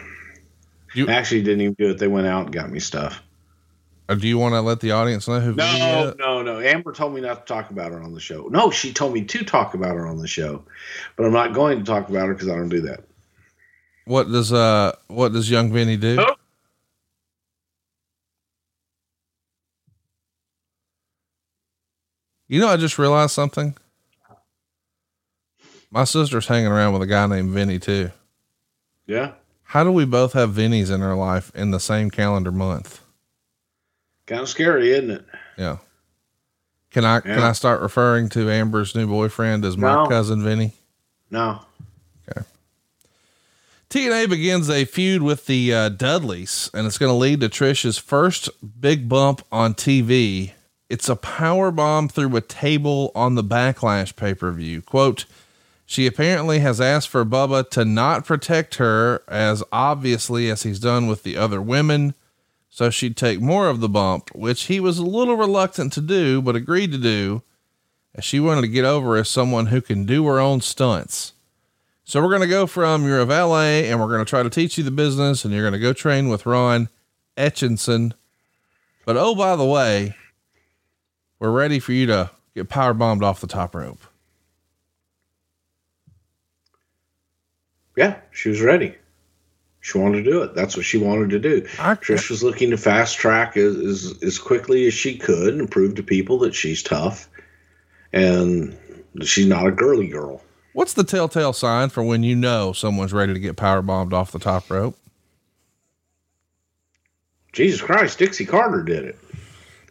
[0.93, 1.97] You- actually didn't even do it.
[1.97, 3.21] They went out and got me stuff.
[4.07, 6.15] Do you want to let the audience know who No, Vinny is?
[6.17, 6.59] no, no.
[6.59, 8.47] Amber told me not to talk about her on the show.
[8.49, 10.63] No, she told me to talk about her on the show,
[11.15, 13.03] but I'm not going to talk about her because I don't do that.
[14.05, 16.17] What does, uh, what does young Vinny do?
[16.19, 16.35] Oh.
[22.49, 23.75] You know, I just realized something.
[25.91, 28.11] My sister's hanging around with a guy named Vinny too.
[29.07, 29.31] Yeah,
[29.63, 33.01] How do we both have Vinnies in our life in the same calendar month?
[34.27, 35.25] kind of scary, isn't it?
[35.57, 35.77] Yeah.
[36.91, 40.07] Can I can I start referring to Amber's new boyfriend as my No.
[40.07, 40.73] cousin Vinny?
[41.31, 41.61] No.
[42.29, 42.41] Okay.
[43.89, 47.97] TNA begins a feud with the uh, Dudleys, and it's going to lead to Trish's
[47.97, 50.51] first big bump on TV.
[50.89, 54.81] It's a power bomb through a table on the Backlash pay per view.
[54.81, 55.25] Quote:
[55.85, 61.07] She apparently has asked for Bubba to not protect her as obviously as he's done
[61.07, 62.15] with the other women,
[62.69, 66.41] so she'd take more of the bump, which he was a little reluctant to do,
[66.41, 67.43] but agreed to do,
[68.15, 71.33] as she wanted to get over as someone who can do her own stunts.
[72.03, 74.49] So we're going to go from you're a valet and we're going to try to
[74.49, 76.89] teach you the business and you're going to go train with Ron
[77.37, 78.13] Etchinson.
[79.05, 80.15] But oh, by the way,
[81.39, 84.01] we're ready for you to get power bombed off the top rope.
[87.95, 88.95] Yeah, she was ready.
[89.81, 90.53] She wanted to do it.
[90.53, 91.61] That's what she wanted to do.
[91.61, 95.95] Trish was looking to fast track as, as as quickly as she could and prove
[95.95, 97.29] to people that she's tough
[98.11, 98.77] and
[99.23, 100.41] she's not a girly girl.
[100.73, 104.31] What's the telltale sign for when you know someone's ready to get power bombed off
[104.31, 104.97] the top rope?
[107.51, 109.17] Jesus Christ, Dixie Carter did it.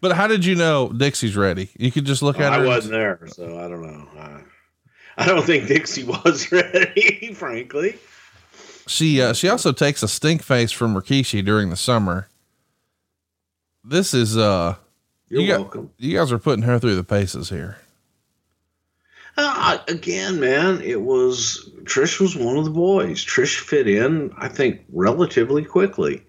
[0.01, 1.71] But how did you know Dixie's ready?
[1.79, 2.61] You could just look at her.
[2.61, 4.09] I wasn't there, so I don't know.
[4.19, 4.43] I,
[5.17, 7.97] I don't think Dixie was ready, frankly.
[8.87, 12.29] She uh, she also takes a stink face from Rikishi during the summer.
[13.85, 14.77] This is uh
[15.29, 15.91] You're you got- welcome.
[15.99, 17.77] you guys are putting her through the paces here.
[19.37, 23.25] Uh, again, man, it was Trish was one of the boys.
[23.25, 26.25] Trish fit in, I think, relatively quickly,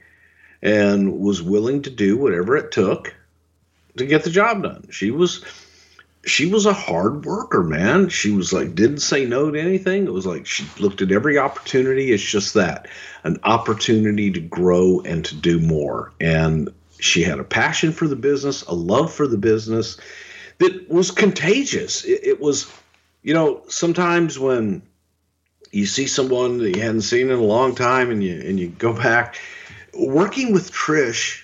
[0.62, 3.15] and was willing to do whatever it took
[3.97, 4.88] to get the job done.
[4.91, 5.43] She was
[6.25, 8.10] she was a hard worker, man.
[8.10, 10.06] She was like didn't say no to anything.
[10.06, 12.12] It was like she looked at every opportunity.
[12.12, 12.88] It's just that
[13.23, 16.12] an opportunity to grow and to do more.
[16.19, 19.97] And she had a passion for the business, a love for the business
[20.58, 22.04] that was contagious.
[22.04, 22.71] It, it was,
[23.23, 24.82] you know, sometimes when
[25.71, 28.67] you see someone that you hadn't seen in a long time and you and you
[28.67, 29.39] go back,
[29.93, 31.43] working with Trish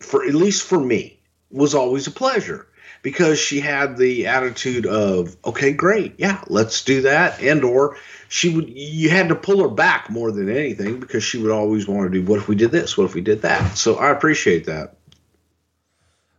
[0.00, 1.17] for at least for me
[1.50, 2.66] was always a pleasure
[3.02, 6.14] because she had the attitude of okay great.
[6.18, 7.40] Yeah let's do that.
[7.42, 7.96] And or
[8.28, 11.86] she would you had to pull her back more than anything because she would always
[11.86, 12.96] want to do what if we did this?
[12.96, 13.78] What if we did that?
[13.78, 14.94] So i appreciate that.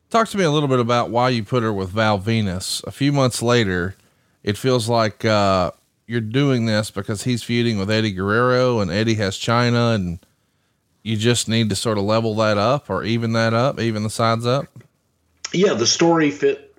[0.10, 2.84] Talk to me a little bit about why you put her with Val Venis.
[2.88, 3.96] A few months later,
[4.44, 5.70] it feels like uh,
[6.08, 10.18] you're doing this because he's feuding with Eddie Guerrero and Eddie has Chyna, and
[11.04, 14.10] you just need to sort of level that up or even that up, even the
[14.10, 14.66] sides up.
[15.54, 16.76] Yeah the story fit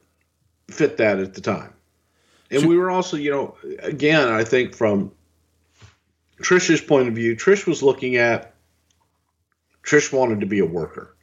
[0.69, 1.73] fit that at the time.
[2.51, 5.13] And we were also you know again i think from
[6.43, 8.55] Trish's point of view trish was looking at
[9.83, 11.15] trish wanted to be a worker.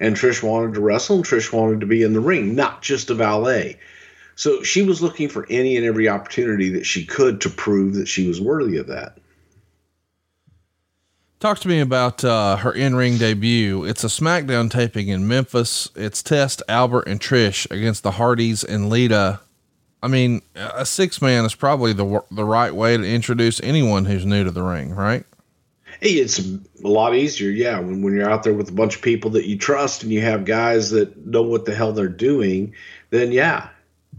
[0.00, 3.10] And trish wanted to wrestle and trish wanted to be in the ring not just
[3.10, 3.78] a valet.
[4.36, 8.06] So she was looking for any and every opportunity that she could to prove that
[8.06, 9.18] she was worthy of that
[11.40, 13.84] Talk to me about uh, her in ring debut.
[13.84, 15.88] It's a SmackDown taping in Memphis.
[15.94, 19.38] It's Test, Albert, and Trish against the Hardys and Lita.
[20.02, 24.26] I mean, a six man is probably the the right way to introduce anyone who's
[24.26, 25.24] new to the ring, right?
[26.00, 29.02] Hey, it's a lot easier, yeah, when, when you're out there with a bunch of
[29.02, 32.74] people that you trust and you have guys that know what the hell they're doing,
[33.10, 33.68] then yeah.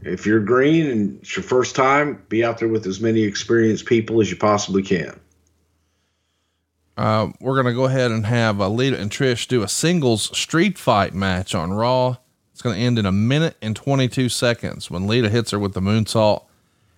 [0.03, 3.85] If you're green and it's your first time, be out there with as many experienced
[3.85, 5.19] people as you possibly can.
[6.99, 10.77] Uh, we're gonna go ahead and have uh, Lita and Trish do a singles street
[10.77, 12.17] fight match on Raw.
[12.51, 15.79] It's gonna end in a minute and 22 seconds when Lita hits her with the
[15.79, 16.43] moonsault,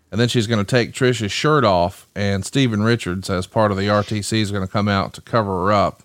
[0.10, 3.90] and then she's gonna take Trish's shirt off, and Steven Richards, as part of the
[3.90, 6.02] RTC, is gonna come out to cover her up.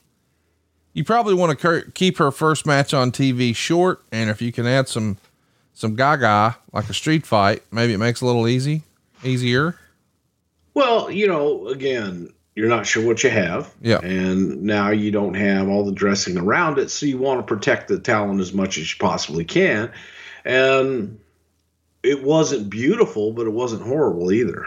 [0.92, 4.66] You probably want to keep her first match on TV short, and if you can
[4.66, 5.16] add some
[5.72, 8.82] some gaga like a street fight, maybe it makes it a little easy,
[9.24, 9.78] easier.
[10.74, 13.72] Well, you know, again, you're not sure what you have.
[13.82, 13.98] Yeah.
[13.98, 16.90] And now you don't have all the dressing around it.
[16.90, 19.92] So you want to protect the talent as much as you possibly can.
[20.44, 21.20] And
[22.02, 24.64] it wasn't beautiful, but it wasn't horrible either.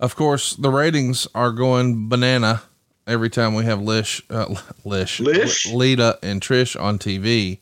[0.00, 2.62] Of course, the ratings are going banana
[3.06, 4.54] every time we have Lish, uh,
[4.84, 5.66] Lish, Lish?
[5.66, 7.60] Lita, and Trish on TV.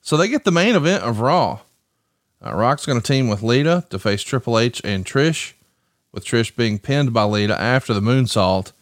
[0.00, 1.60] So they get the main event of Raw.
[2.44, 5.52] Uh, Rock's going to team with Lita to face Triple H and Trish,
[6.12, 8.72] with Trish being pinned by Lita after the moonsault.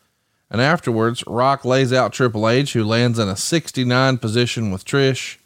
[0.51, 5.37] And afterwards, Rock lays out Triple H, who lands in a 69 position with Trish.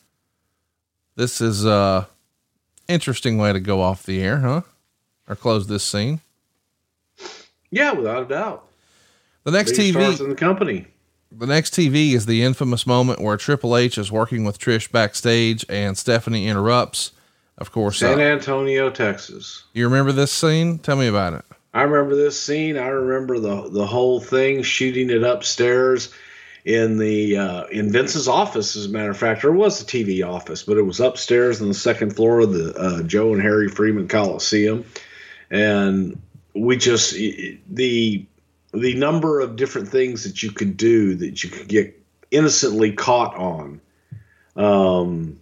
[1.16, 2.08] This is a
[2.88, 4.62] interesting way to go off the air, huh?
[5.28, 6.20] Or close this scene.
[7.70, 8.66] Yeah, without a doubt.
[9.44, 10.86] The next TV, in the company.
[11.32, 15.64] the next TV is the infamous moment where Triple H is working with Trish backstage
[15.68, 17.12] and Stephanie interrupts.
[17.58, 19.64] Of course, San uh, Antonio, Texas.
[19.74, 20.78] you remember this scene?
[20.78, 21.44] Tell me about it.
[21.74, 22.76] I remember this scene.
[22.76, 26.12] I remember the the whole thing, shooting it upstairs
[26.64, 28.76] in the uh, in Vince's office.
[28.76, 31.68] As a matter of fact, it was the TV office, but it was upstairs on
[31.68, 34.84] the second floor of the uh, Joe and Harry Freeman Coliseum,
[35.50, 36.20] and
[36.54, 38.26] we just the
[38.74, 41.98] the number of different things that you could do that you could get
[42.30, 43.80] innocently caught on,
[44.56, 45.40] um,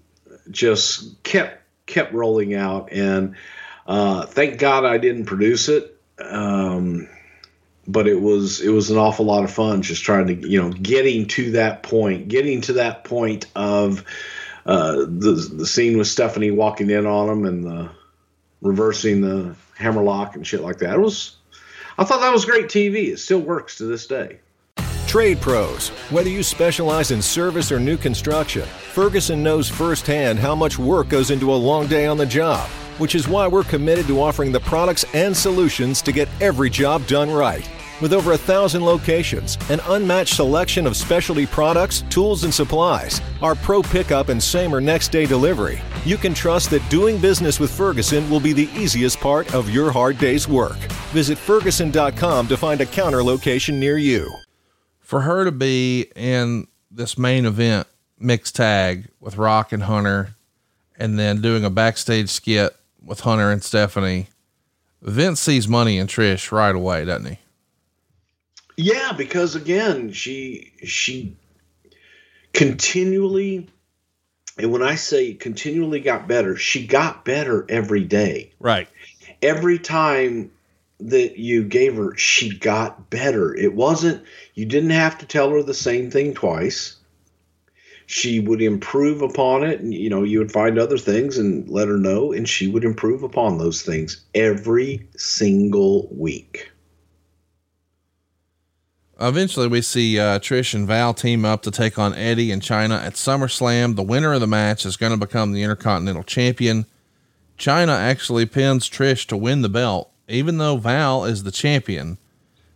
[0.48, 3.34] just kept kept rolling out and.
[3.86, 5.89] Uh, thank God I didn't produce it
[6.22, 7.08] um,
[7.86, 10.70] but it was it was an awful lot of fun just trying to you know
[10.70, 14.04] getting to that point getting to that point of
[14.66, 17.90] uh, the the scene with Stephanie walking in on him and the
[18.60, 21.36] reversing the hammerlock and shit like that it was
[22.00, 23.08] I thought that was great TV.
[23.08, 24.40] It still works to this day.
[25.06, 25.90] Trade pros.
[26.08, 31.30] Whether you specialize in service or new construction, Ferguson knows firsthand how much work goes
[31.30, 34.60] into a long day on the job, which is why we're committed to offering the
[34.60, 37.68] products and solutions to get every job done right.
[38.00, 43.54] With over a thousand locations, an unmatched selection of specialty products, tools, and supplies, our
[43.54, 47.70] pro pickup and same or next day delivery, you can trust that doing business with
[47.70, 50.78] Ferguson will be the easiest part of your hard day's work.
[51.12, 54.34] Visit Ferguson.com to find a counter location near you.
[55.00, 57.86] For her to be in this main event
[58.18, 60.36] mixed tag with Rock and Hunter
[60.96, 64.28] and then doing a backstage skit with Hunter and Stephanie,
[65.02, 67.38] Vince sees money in Trish right away, doesn't he?
[68.76, 71.36] Yeah, because again, she she
[72.52, 73.68] continually
[74.58, 78.52] and when I say continually got better, she got better every day.
[78.60, 78.88] Right.
[79.40, 80.50] Every time
[80.98, 83.54] that you gave her, she got better.
[83.54, 86.96] It wasn't you didn't have to tell her the same thing twice.
[88.10, 91.86] She would improve upon it, and you know, you would find other things and let
[91.86, 96.72] her know, and she would improve upon those things every single week.
[99.20, 103.00] Eventually, we see uh, Trish and Val team up to take on Eddie and Chyna
[103.00, 103.94] at SummerSlam.
[103.94, 106.86] The winner of the match is going to become the Intercontinental Champion.
[107.58, 112.18] Chyna actually pins Trish to win the belt, even though Val is the champion.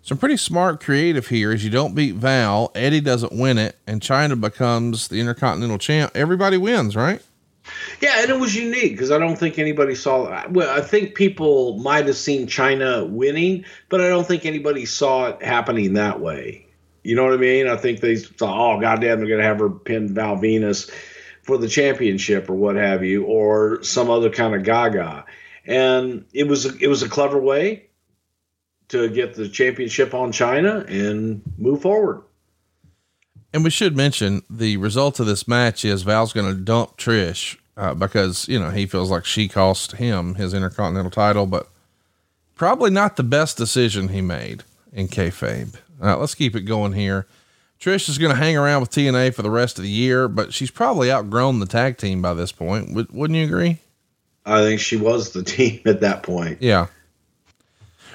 [0.05, 4.03] Some pretty smart creative here is you don't beat Val, Eddie doesn't win it, and
[4.03, 6.12] Chyna becomes the Intercontinental Champ.
[6.14, 7.23] Everybody wins, right?
[8.03, 10.47] Yeah, and it was unique because I don't think anybody saw.
[10.51, 15.29] Well, I think people might have seen Chyna winning, but I don't think anybody saw
[15.29, 16.67] it happening that way.
[17.03, 17.67] You know what I mean?
[17.67, 20.90] I think they thought, "Oh, goddamn, they're going to have her pin Val Venis
[21.45, 25.25] for the championship or what have you, or some other kind of Gaga."
[25.64, 27.87] And it was it was a clever way
[28.95, 32.23] to get the championship on Chyna and move forward.
[33.53, 37.59] And we should mention the result of this match is Val's going to dump Trish
[37.77, 41.69] uh, because you know he feels like she cost him his Intercontinental title, but
[42.55, 45.75] probably not the best decision he made in kayfabe.
[46.01, 47.27] Uh, let's keep it going here.
[47.81, 50.55] Trish is going to hang around with T&A for the rest of the year, but
[50.55, 52.89] she's probably outgrown the tag team by this point.
[52.89, 53.79] W- wouldn't you agree?
[54.47, 56.63] I think she was the team at that point.
[56.63, 56.87] Yeah.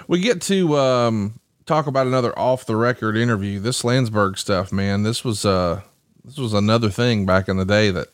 [0.09, 3.59] We get to um, talk about another off the record interview.
[3.59, 5.03] This Landsberg stuff, man.
[5.03, 5.81] This was uh
[6.25, 8.07] this was another thing back in the day that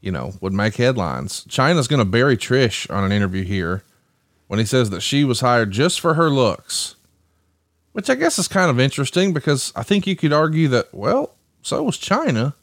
[0.00, 1.44] you know would make headlines.
[1.50, 3.84] Chyna's going to bury Trish on an interview here
[4.46, 6.96] when he says that she was hired just for her looks.
[7.92, 11.34] Which I guess is kind of interesting because I think you could argue that well,
[11.60, 12.54] so was Chyna.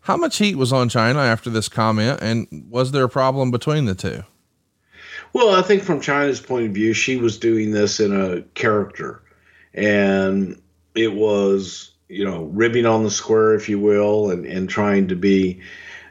[0.00, 3.84] How much heat was on Chyna after this comment and was there a problem between
[3.84, 4.24] the two?
[5.32, 9.22] Well, I think from Chyna's point of view, she was doing this in a character.
[9.74, 10.60] And
[10.94, 15.16] it was you know ribbing on the square if you will and and trying to
[15.16, 15.60] be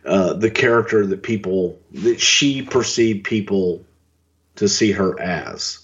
[0.05, 3.83] uh, the character that people that she perceived people
[4.55, 5.79] to see her as.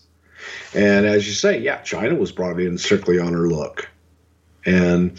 [0.74, 3.90] And as you say yeah Chyna was brought in strictly on her look
[4.66, 5.18] and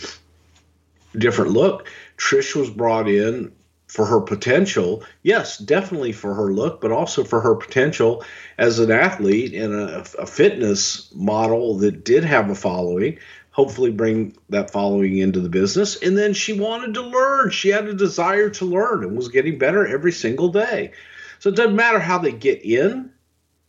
[1.17, 1.89] different look.
[2.17, 3.53] Trish was brought in
[3.95, 5.05] for her potential.
[5.23, 8.25] Yes, definitely for her look, but also for her potential
[8.59, 13.21] as an athlete and a, a, fitness model that did have a following.
[13.53, 15.95] Hopefully, bring that following into the business.
[16.03, 17.51] And then she wanted to learn.
[17.51, 20.91] She had a desire to learn and was getting better every single day.
[21.39, 23.13] So it doesn't matter how they get in,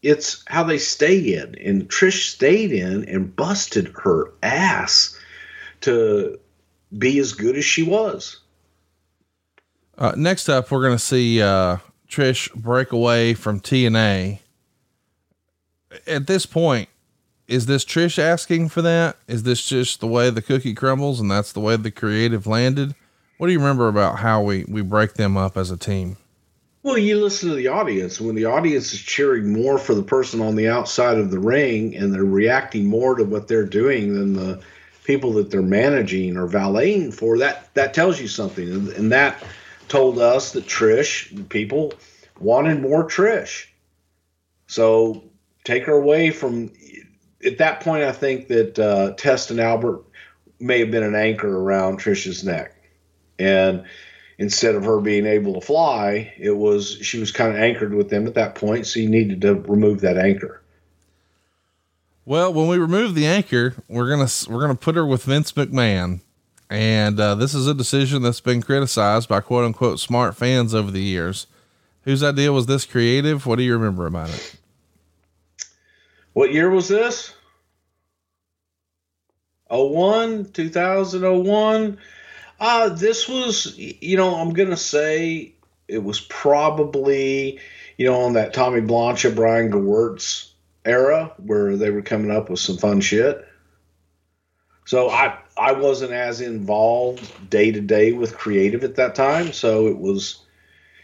[0.01, 1.53] it's how they stay in.
[1.63, 5.19] And Trish stayed in and busted her ass
[5.81, 6.39] to
[6.97, 8.39] be as good as she was.
[9.97, 11.77] Uh, next up, we're going to see uh,
[12.09, 14.41] Trish break away from T&A.
[16.05, 16.89] At this point,
[17.47, 19.17] is this Trish asking for that?
[19.27, 22.95] Is this just the way the cookie crumbles and that's the way the creative landed?
[23.37, 26.17] What do you remember about how we, we break them up as a team?
[26.83, 28.21] Well, you listen to the audience.
[28.21, 31.95] When the audience is cheering more for the person on the outside of the ring
[31.95, 34.61] and they're reacting more to what they're doing than the
[35.03, 38.69] people that they're managing or valeting for, that that tells you something.
[38.71, 39.43] And, and that
[39.87, 41.93] told us that Trish, people
[42.39, 43.67] wanted more Trish.
[44.67, 45.23] So
[45.63, 46.71] take her away from.
[47.45, 50.03] At that point, I think that uh, Test and Albert
[50.59, 52.75] may have been an anchor around Trish's neck,
[53.37, 53.85] and
[54.37, 58.09] instead of her being able to fly, it was she was kind of anchored with
[58.09, 58.87] them at that point.
[58.87, 60.61] So you needed to remove that anchor.
[62.25, 66.21] Well, when we remove the anchor, we're gonna we're gonna put her with Vince McMahon.
[66.69, 70.91] And uh, this is a decision that's been criticized by quote unquote smart fans over
[70.91, 71.47] the years.
[72.03, 73.45] Whose idea was this creative?
[73.45, 74.55] What do you remember about it?
[76.33, 77.33] What year was this?
[79.69, 81.97] 01, 2001.
[82.59, 85.53] Uh, this was, you know, I'm going to say
[85.87, 87.59] it was probably,
[87.97, 90.51] you know, on that Tommy Blanchard, Brian Gewirtz
[90.85, 93.45] era where they were coming up with some fun shit.
[94.85, 99.87] So I I wasn't as involved day to day with creative at that time, so
[99.87, 100.41] it was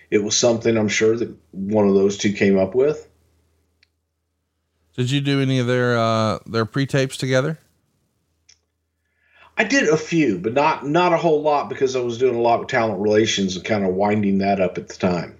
[0.10, 3.08] it was something I'm sure that one of those two came up with.
[4.97, 7.60] Did you do any of their uh, their pre tapes together?
[9.58, 12.41] I did a few, but not not a whole lot because I was doing a
[12.41, 15.38] lot of talent relations and kind of winding that up at the time.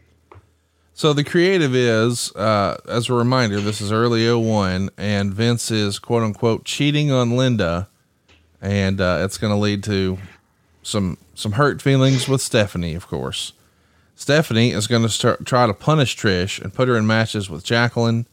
[0.94, 6.00] So the creative is, uh, as a reminder, this is early 01 and Vince is
[6.00, 7.90] quote unquote cheating on Linda.
[8.62, 10.18] And, uh, it's going to lead to
[10.84, 13.54] some, some hurt feelings with Stephanie, of course.
[14.16, 18.28] Stephanie is going to try to punish Trish and put her in matches with Jacqueline.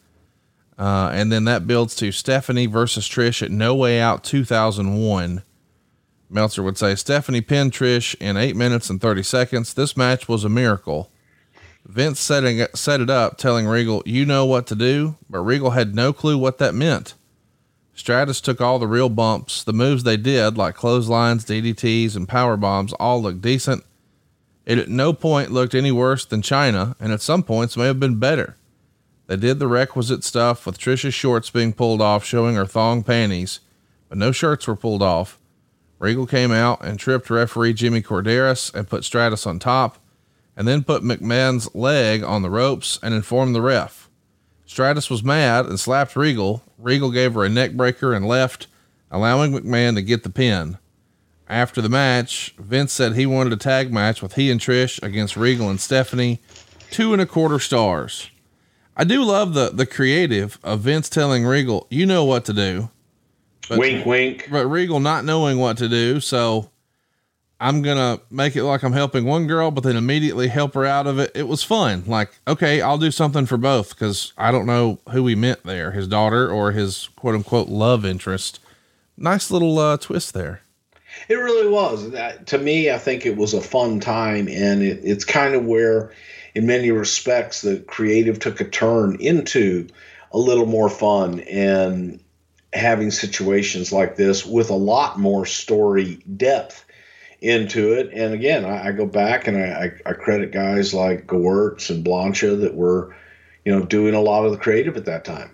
[0.79, 5.43] Uh, and then that builds to Stephanie versus Trish at No Way Out 2001.
[6.31, 9.75] Meltzer would say Stephanie pinned Trish in eight minutes and 30 seconds.
[9.75, 11.11] This match was a miracle.
[11.87, 15.95] Vince setting set it up, telling Regal, "You know what to do," but Regal had
[15.95, 17.15] no clue what that meant.
[17.99, 19.65] Stratus took all the real bumps.
[19.65, 23.85] The moves they did, like clotheslines, DDTs, and power bombs, all looked decent.
[24.65, 27.99] It at no point looked any worse than Chyna, and at some points may have
[27.99, 28.57] been better.
[29.27, 33.59] They did the requisite stuff with Trisha's shorts being pulled off, showing her thong panties,
[34.09, 35.37] but no shirts were pulled off.
[35.99, 39.99] Regal came out and tripped referee Jimmy Korderas and put Stratus on top
[40.57, 44.09] and then put McMahon's leg on the ropes and informed the ref.
[44.67, 46.63] Stratus was mad and slapped Regal.
[46.79, 48.69] Regal gave her a neck breaker and left,
[49.11, 50.79] allowing McMahon to get the pin.
[51.49, 55.37] After the match, Vince said he wanted a tag match with he and Trish against
[55.37, 56.41] Regal and Stephanie,
[56.91, 58.31] two and a quarter stars.
[58.97, 62.91] I do love the the creative of Vince telling Regal, "You know what to do,"
[63.69, 64.49] but, wink, wink.
[64.51, 66.71] But Regal not knowing what to do, so
[67.61, 71.09] I'm gonna make it like I'm helping one girl, but then immediately help her out
[71.09, 71.33] of it.
[71.35, 72.05] It was fun.
[72.07, 75.91] Like, okay, I'll do something for both because I don't know who he meant there,
[75.91, 78.61] his daughter or his quote unquote love interest.
[79.17, 80.63] Nice little uh, twist there.
[81.29, 82.13] It really was.
[82.13, 85.65] That, to me, I think it was a fun time, and it, it's kind of
[85.65, 86.13] where,
[86.55, 89.89] in many respects, the creative took a turn into
[90.31, 92.21] a little more fun and
[92.73, 96.85] having situations like this with a lot more story depth
[97.41, 98.11] into it.
[98.13, 102.61] And again, I, I go back and I, I, credit guys like Gewirtz and Blanchard
[102.61, 103.15] that were,
[103.65, 105.51] you know, doing a lot of the creative at that time.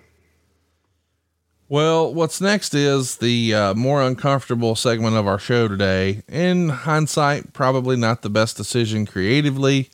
[1.68, 6.22] Well, what's next is the uh, more uncomfortable segment of our show today.
[6.28, 9.89] In hindsight, probably not the best decision creatively.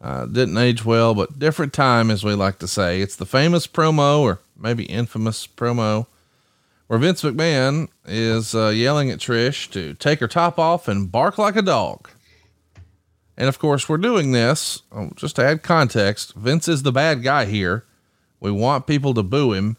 [0.00, 3.00] Uh, didn't age well, but different time, as we like to say.
[3.00, 6.06] It's the famous promo, or maybe infamous promo,
[6.88, 11.38] where Vince McMahon is uh, yelling at Trish to take her top off and bark
[11.38, 12.08] like a dog.
[13.36, 16.34] And of course, we're doing this oh, just to add context.
[16.34, 17.84] Vince is the bad guy here.
[18.40, 19.76] We want people to boo him.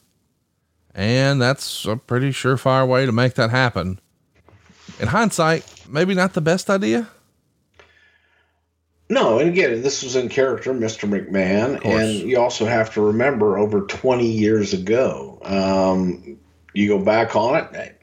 [0.95, 3.99] And that's a pretty surefire way to make that happen.
[4.99, 7.09] In hindsight, maybe not the best idea.
[9.09, 11.09] No, and again, this was in character, Mr.
[11.09, 16.37] McMahon, and you also have to remember over 20 years ago, um,
[16.79, 17.99] you go back on it,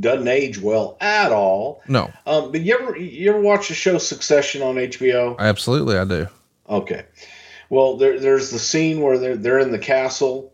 [0.00, 1.82] doesn't age well at all.
[1.88, 2.12] No.
[2.26, 5.38] Um, but you ever you ever watch the show Succession on HBO?
[5.38, 6.28] Absolutely, I do.
[6.68, 7.04] Okay.
[7.70, 10.52] Well, there, there's the scene where they're they're in the castle,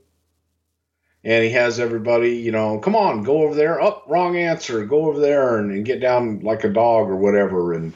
[1.25, 3.81] and he has everybody, you know, come on, go over there.
[3.81, 4.85] Up, oh, wrong answer.
[4.85, 7.93] Go over there and, and, get down like a dog or whatever, and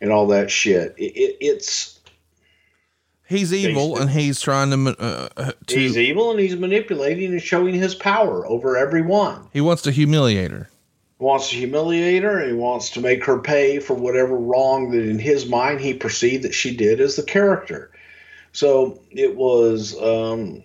[0.00, 0.94] and all that shit.
[0.98, 1.95] It, it, it's
[3.28, 5.78] He's evil and he's trying to, uh, uh, to.
[5.78, 9.48] He's evil and he's manipulating and showing his power over everyone.
[9.52, 10.70] He wants to humiliate her.
[11.18, 14.92] He wants to humiliate her and he wants to make her pay for whatever wrong
[14.92, 17.90] that in his mind he perceived that she did as the character.
[18.52, 20.62] So it was um,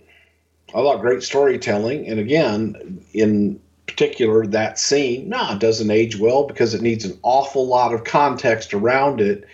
[0.74, 2.08] a lot great storytelling.
[2.08, 7.18] And again, in particular, that scene, nah, it doesn't age well because it needs an
[7.24, 9.46] awful lot of context around it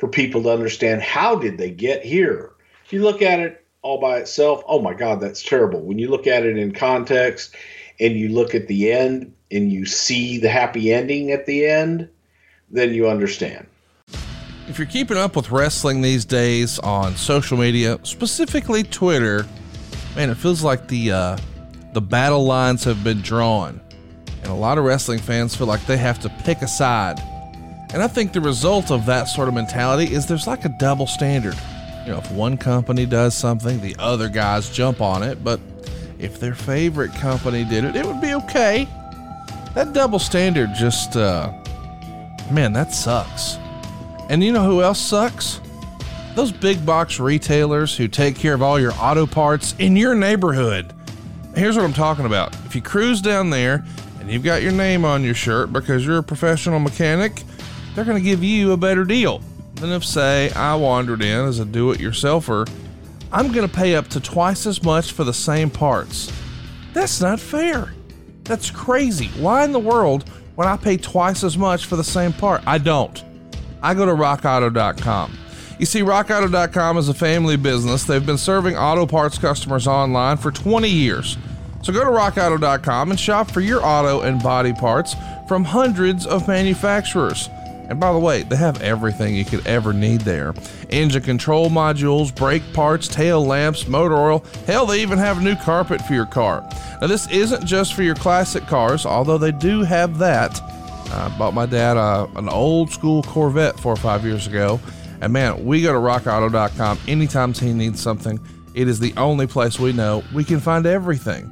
[0.00, 2.52] for people to understand how did they get here.
[2.86, 5.82] If you look at it all by itself, oh my God, that's terrible.
[5.82, 7.54] When you look at it in context
[8.00, 12.08] and you look at the end and you see the happy ending at the end,
[12.70, 13.66] then you understand.
[14.68, 19.46] If you're keeping up with wrestling these days on social media, specifically Twitter,
[20.16, 21.38] man, it feels like the uh,
[21.92, 23.78] the battle lines have been drawn,
[24.42, 27.20] and a lot of wrestling fans feel like they have to pick a side
[27.92, 31.06] and I think the result of that sort of mentality is there's like a double
[31.06, 31.56] standard.
[32.04, 35.60] You know, if one company does something, the other guys jump on it, but
[36.18, 38.86] if their favorite company did it, it would be okay.
[39.74, 41.52] That double standard just, uh,
[42.50, 43.56] man, that sucks.
[44.28, 45.60] And you know who else sucks?
[46.36, 50.92] Those big box retailers who take care of all your auto parts in your neighborhood.
[51.56, 52.54] Here's what I'm talking about.
[52.66, 53.84] If you cruise down there
[54.20, 57.42] and you've got your name on your shirt because you're a professional mechanic,
[57.94, 59.40] they're going to give you a better deal
[59.74, 62.68] than if, say, I wandered in as a do it yourselfer.
[63.32, 66.32] I'm going to pay up to twice as much for the same parts.
[66.92, 67.94] That's not fair.
[68.44, 69.28] That's crazy.
[69.40, 72.62] Why in the world would I pay twice as much for the same part?
[72.66, 73.22] I don't.
[73.82, 75.38] I go to rockauto.com.
[75.78, 78.04] You see, rockauto.com is a family business.
[78.04, 81.38] They've been serving auto parts customers online for 20 years.
[81.82, 85.14] So go to rockauto.com and shop for your auto and body parts
[85.48, 87.48] from hundreds of manufacturers.
[87.90, 90.54] And by the way, they have everything you could ever need there
[90.90, 94.44] engine control modules, brake parts, tail lamps, motor oil.
[94.66, 96.66] Hell, they even have a new carpet for your car.
[97.00, 100.60] Now, this isn't just for your classic cars, although they do have that.
[101.12, 104.80] I bought my dad uh, an old school Corvette four or five years ago.
[105.20, 108.38] And man, we go to rockauto.com anytime he needs something.
[108.74, 111.50] It is the only place we know we can find everything.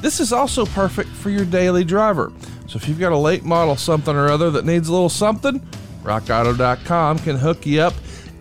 [0.00, 2.32] This is also perfect for your daily driver.
[2.70, 5.58] So if you've got a late model something or other that needs a little something,
[6.04, 7.94] rockauto.com can hook you up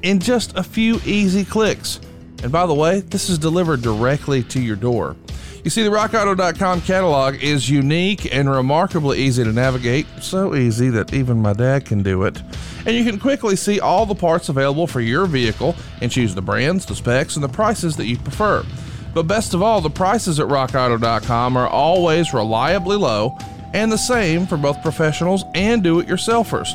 [0.03, 1.99] in just a few easy clicks.
[2.43, 5.15] And by the way, this is delivered directly to your door.
[5.63, 11.11] You see, the rockauto.com catalog is unique and remarkably easy to navigate, so easy that
[11.11, 12.39] even my dad can do it.
[12.85, 16.41] And you can quickly see all the parts available for your vehicle and choose the
[16.43, 18.63] brands, the specs, and the prices that you prefer.
[19.11, 23.35] But best of all, the prices at rockauto.com are always reliably low
[23.73, 26.73] and the same for both professionals and do it yourselfers.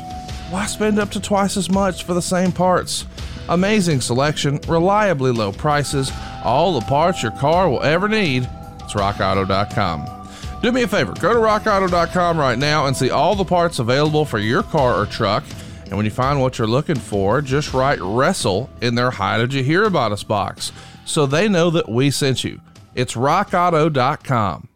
[0.51, 3.05] Why spend up to twice as much for the same parts?
[3.49, 6.11] Amazing selection, reliably low prices,
[6.43, 8.47] all the parts your car will ever need.
[8.81, 10.11] It's rockauto.com.
[10.61, 14.25] Do me a favor, go to rockauto.com right now and see all the parts available
[14.25, 15.43] for your car or truck.
[15.85, 19.53] And when you find what you're looking for, just write wrestle in their How Did
[19.53, 20.71] You Hear About Us box
[21.05, 22.59] so they know that we sent you.
[22.95, 24.69] It's rockauto.com.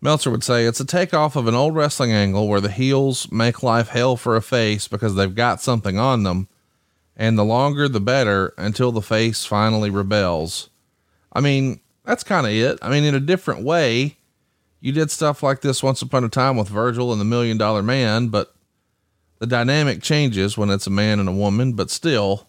[0.00, 3.62] Meltzer would say it's a takeoff of an old wrestling angle where the heels make
[3.62, 6.48] life hell for a face because they've got something on them,
[7.16, 10.70] and the longer the better until the face finally rebels.
[11.32, 12.78] I mean, that's kind of it.
[12.80, 14.16] I mean, in a different way,
[14.80, 17.82] you did stuff like this once upon a time with Virgil and the Million Dollar
[17.82, 18.54] Man, but
[19.38, 22.48] the dynamic changes when it's a man and a woman, but still,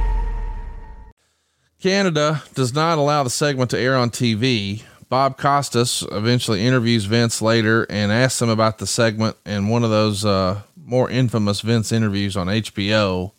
[1.81, 4.83] Canada does not allow the segment to air on TV.
[5.09, 9.89] Bob Costas eventually interviews Vince later and asks him about the segment in one of
[9.89, 13.31] those uh, more infamous Vince interviews on HBO.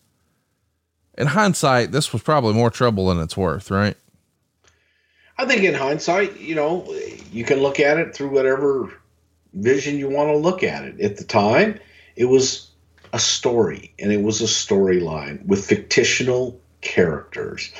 [1.17, 3.95] In hindsight, this was probably more trouble than it's worth, right?
[5.37, 6.85] I think in hindsight, you know,
[7.31, 8.93] you can look at it through whatever
[9.53, 10.99] vision you want to look at it.
[10.99, 11.79] At the time,
[12.17, 12.69] it was
[13.13, 17.71] a story and it was a storyline with fictional characters.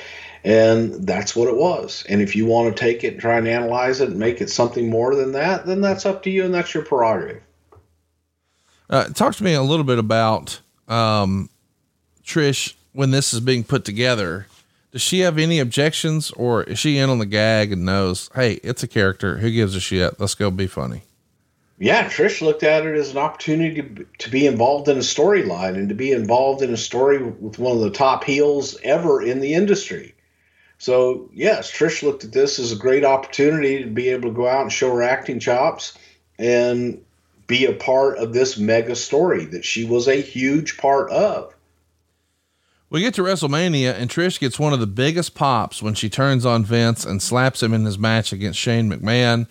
[0.44, 2.04] And that's what it was.
[2.10, 4.50] And if you want to take it and try and analyze it and make it
[4.50, 7.42] something more than that, then that's up to you and that's your prerogative.
[8.90, 11.50] Uh, talk to me a little bit about um,
[12.24, 14.48] Trish when this is being put together.
[14.92, 18.54] Does she have any objections or is she in on the gag and knows, hey,
[18.64, 19.38] it's a character.
[19.38, 20.20] Who gives a shit?
[20.20, 21.04] Let's go be funny.
[21.80, 25.76] Yeah, Trish looked at it as an opportunity to, to be involved in a storyline
[25.76, 29.40] and to be involved in a story with one of the top heels ever in
[29.40, 30.13] the industry.
[30.84, 34.50] So, yes, Trish looked at this as a great opportunity to be able to go
[34.50, 35.98] out and show her acting chops
[36.38, 37.02] and
[37.48, 41.56] be a part of this mega story that she was a huge part of.
[42.90, 46.46] We get to WrestleMania, and Trish gets one of the biggest pops when she turns
[46.46, 49.48] on Vince and slaps him in his match against Shane McMahon.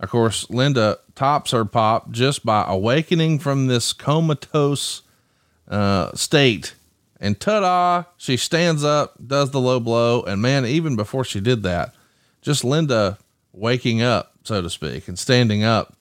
[0.00, 5.02] Of course, Linda tops her pop just by awakening from this comatose
[5.68, 6.74] uh, state
[7.22, 11.62] and ta-da, she stands up, does the low blow, and man, even before she did
[11.62, 11.94] that,
[12.42, 13.16] just Linda
[13.52, 15.94] waking up, so to speak, and standing up.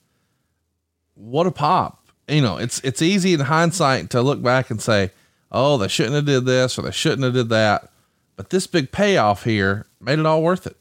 [1.14, 2.08] What a pop.
[2.28, 5.12] You know, it's it's easy in hindsight to look back and say,
[5.52, 7.92] "Oh, they shouldn't have did this or they shouldn't have did that."
[8.36, 10.78] But this big payoff here made it all worth it.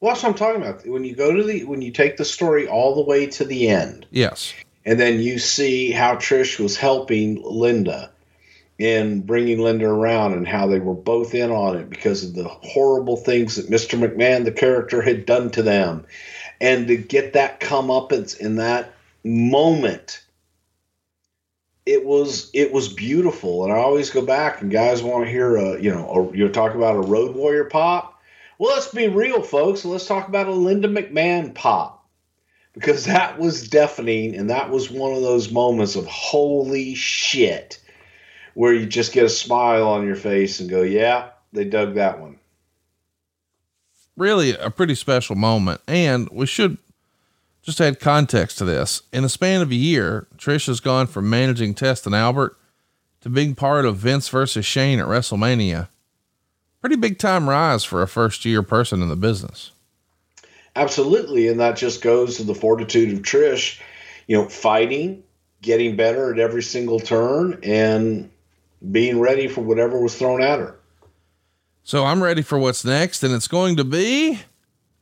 [0.00, 0.86] Well, that's what I'm talking about.
[0.86, 3.68] When you go to the when you take the story all the way to the
[3.68, 4.54] end, Yes.
[4.86, 8.12] And then you see how Trish was helping Linda
[8.78, 12.48] and bringing Linda around and how they were both in on it because of the
[12.48, 13.98] horrible things that Mr.
[13.98, 16.04] McMahon, the character, had done to them.
[16.60, 20.22] And to get that comeuppance in that moment,
[21.84, 23.64] it was it was beautiful.
[23.64, 26.48] And I always go back and guys want to hear a you know a, you
[26.48, 28.20] talk about a Road Warrior pop.
[28.58, 29.84] Well, let's be real, folks.
[29.84, 32.08] Let's talk about a Linda McMahon pop
[32.72, 37.78] because that was deafening and that was one of those moments of holy shit
[38.56, 42.18] where you just get a smile on your face and go, yeah, they dug that
[42.18, 42.38] one.
[44.16, 45.82] Really a pretty special moment.
[45.86, 46.78] And we should
[47.60, 49.02] just add context to this.
[49.12, 52.56] In a span of a year, Trish has gone from managing Test and Albert
[53.20, 55.88] to being part of Vince versus Shane at WrestleMania.
[56.80, 59.72] Pretty big time rise for a first year person in the business.
[60.74, 61.48] Absolutely.
[61.48, 63.82] And that just goes to the fortitude of Trish,
[64.26, 65.24] you know, fighting,
[65.60, 68.30] getting better at every single turn, and
[68.90, 70.78] being ready for whatever was thrown at her.
[71.82, 74.40] So I'm ready for what's next, and it's going to be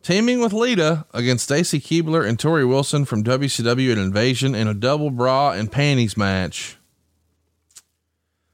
[0.02, 4.74] teaming with Lita against Stacy Keibler and Torrie Wilson from WCW and Invasion in a
[4.74, 6.76] double bra and panties match.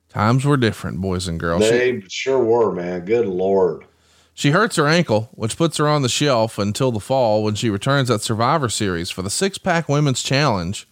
[0.08, 1.62] Times were different, boys and girls.
[1.62, 3.04] They she, sure were, man.
[3.04, 3.84] Good lord.
[4.32, 7.68] She hurts her ankle, which puts her on the shelf until the fall when she
[7.68, 10.88] returns at Survivor Series for the six pack women's challenge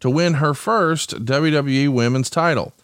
[0.00, 2.74] to win her first WWE women's title.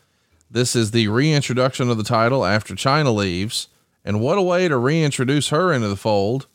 [0.51, 3.69] This is the reintroduction of the title after Chyna leaves.
[4.05, 6.47] And what a way to reintroduce her into the fold.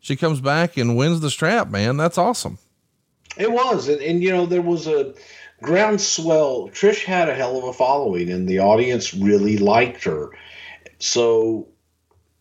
[0.00, 1.96] She comes back and wins the strap, man.
[1.96, 2.58] That's awesome.
[3.36, 3.88] It was.
[3.88, 5.14] And, and you know, there was a
[5.62, 6.70] groundswell.
[6.70, 10.30] Trish had a hell of a following, and the audience really liked her.
[10.98, 11.68] So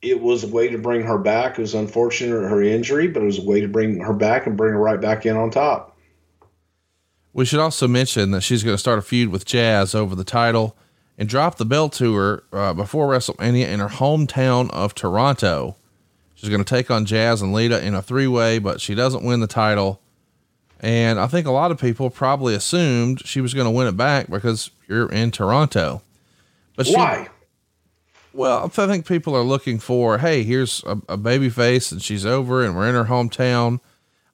[0.01, 1.58] it was a way to bring her back.
[1.58, 4.58] It was unfortunate her injury, but it was a way to bring her back and
[4.58, 5.97] bring her right back in on top.
[7.34, 10.24] We should also mention that she's going to start a feud with Jazz over the
[10.24, 10.78] title
[11.18, 15.76] and dropped the belt to her uh, before WrestleMania in her hometown of Toronto.
[16.36, 19.24] She's going to take on Jazz and Lita in a three way, but she doesn't
[19.24, 20.01] win the title.
[20.80, 23.95] And I think a lot of people probably assumed she was going to win it
[23.95, 26.01] back because you're in Toronto.
[26.76, 27.30] But why?
[28.34, 32.26] Well, I think people are looking for, hey, here's a, a baby face and she's
[32.26, 33.80] over and we're in her hometown.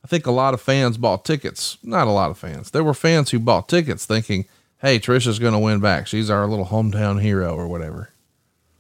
[0.03, 1.77] I think a lot of fans bought tickets.
[1.84, 2.71] Not a lot of fans.
[2.71, 4.45] There were fans who bought tickets thinking,
[4.80, 6.07] hey, Trisha's going to win back.
[6.07, 8.11] She's our little hometown hero or whatever.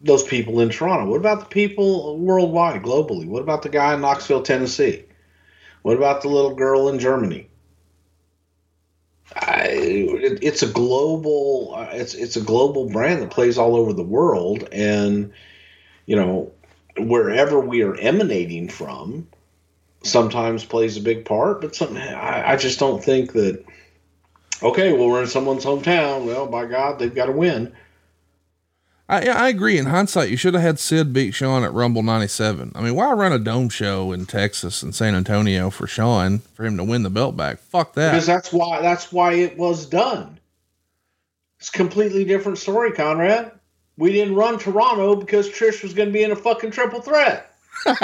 [0.01, 1.09] Those people in Toronto.
[1.09, 3.27] What about the people worldwide, globally?
[3.27, 5.03] What about the guy in Knoxville, Tennessee?
[5.81, 7.49] What about the little girl in Germany?
[9.35, 13.93] I, it, it's a global uh, it's it's a global brand that plays all over
[13.93, 15.31] the world and
[16.07, 16.51] you know
[16.97, 19.27] wherever we are emanating from
[20.03, 23.63] sometimes plays a big part but some I, I just don't think that
[24.61, 26.25] okay, well, we're in someone's hometown.
[26.25, 27.73] Well, by God, they've got to win.
[29.09, 29.79] I, I agree.
[29.79, 32.73] In hindsight, you should have had Sid beat Shawn at Rumble 97.
[32.75, 36.63] I mean, why run a dome show in Texas and San Antonio for Shawn for
[36.63, 37.57] him to win the belt back?
[37.57, 38.11] Fuck that.
[38.11, 40.39] Because that's why, that's why it was done.
[41.59, 43.51] It's a completely different story, Conrad.
[43.97, 47.51] We didn't run Toronto because Trish was going to be in a fucking triple threat.
[47.85, 47.95] I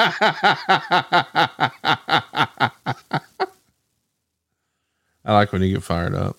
[5.25, 6.37] like when you get fired up.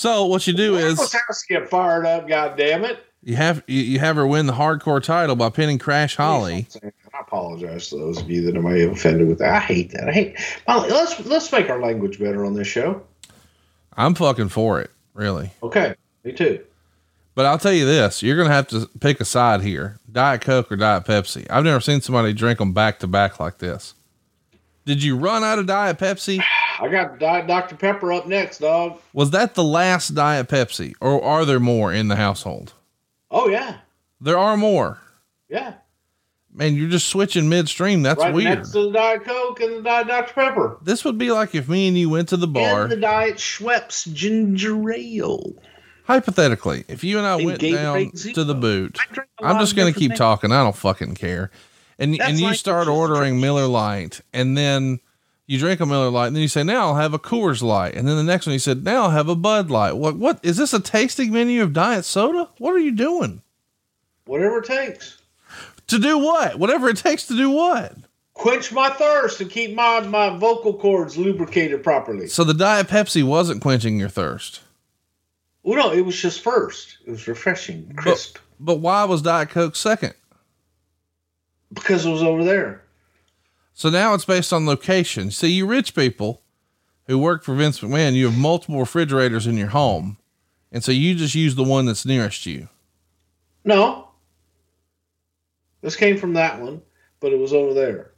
[0.00, 2.26] So what you do is house get fired up.
[2.26, 3.04] God damn it!
[3.22, 6.66] You have you, you have her win the hardcore title by pinning Crash Holly.
[6.82, 9.52] I apologize to those of you that I may have offended with that.
[9.52, 10.08] I hate that.
[10.08, 10.40] I hate.
[10.66, 13.02] Well, let's let's make our language better on this show.
[13.94, 14.90] I'm fucking for it.
[15.12, 15.50] Really.
[15.62, 15.94] Okay.
[16.24, 16.64] Me too.
[17.34, 20.72] But I'll tell you this: you're gonna have to pick a side here: Diet Coke
[20.72, 21.46] or Diet Pepsi.
[21.50, 23.92] I've never seen somebody drink them back to back like this.
[24.84, 26.42] Did you run out of Diet Pepsi?
[26.80, 27.76] I got Diet Dr.
[27.76, 29.00] Pepper up next, dog.
[29.12, 32.72] Was that the last Diet Pepsi, or are there more in the household?
[33.30, 33.78] Oh yeah,
[34.20, 34.98] there are more.
[35.48, 35.74] Yeah.
[36.52, 38.02] Man, you're just switching midstream.
[38.02, 38.58] That's right weird.
[38.58, 40.32] Next to the Diet Coke and the Diet Dr.
[40.32, 40.78] Pepper.
[40.82, 42.82] This would be like if me and you went to the bar.
[42.82, 45.54] And the Diet Schweppes ginger ale.
[46.04, 48.98] Hypothetically, if you and I and went down to the boot,
[49.38, 50.18] I'm just going to keep things.
[50.18, 50.50] talking.
[50.50, 51.52] I don't fucking care.
[52.00, 55.00] And That's and you like start ordering Miller Lite, and then
[55.46, 57.94] you drink a Miller Lite, and then you say, "Now I'll have a Coors Light,"
[57.94, 60.16] and then the next one you said, "Now I'll have a Bud Light." What?
[60.16, 60.72] What is this?
[60.72, 62.48] A tasting menu of diet soda?
[62.56, 63.42] What are you doing?
[64.24, 65.18] Whatever it takes.
[65.88, 66.58] To do what?
[66.58, 67.94] Whatever it takes to do what?
[68.32, 72.28] Quench my thirst and keep my my vocal cords lubricated properly.
[72.28, 74.60] So the Diet Pepsi wasn't quenching your thirst.
[75.62, 76.96] Well, no, it was just first.
[77.06, 78.38] It was refreshing, crisp.
[78.58, 80.14] But, but why was Diet Coke second?
[81.72, 82.82] Because it was over there.
[83.74, 85.30] So now it's based on location.
[85.30, 86.42] See, you rich people
[87.06, 90.18] who work for Vince McMahon, you have multiple refrigerators in your home.
[90.72, 92.68] And so you just use the one that's nearest you.
[93.64, 94.08] No.
[95.80, 96.82] This came from that one,
[97.20, 98.12] but it was over there.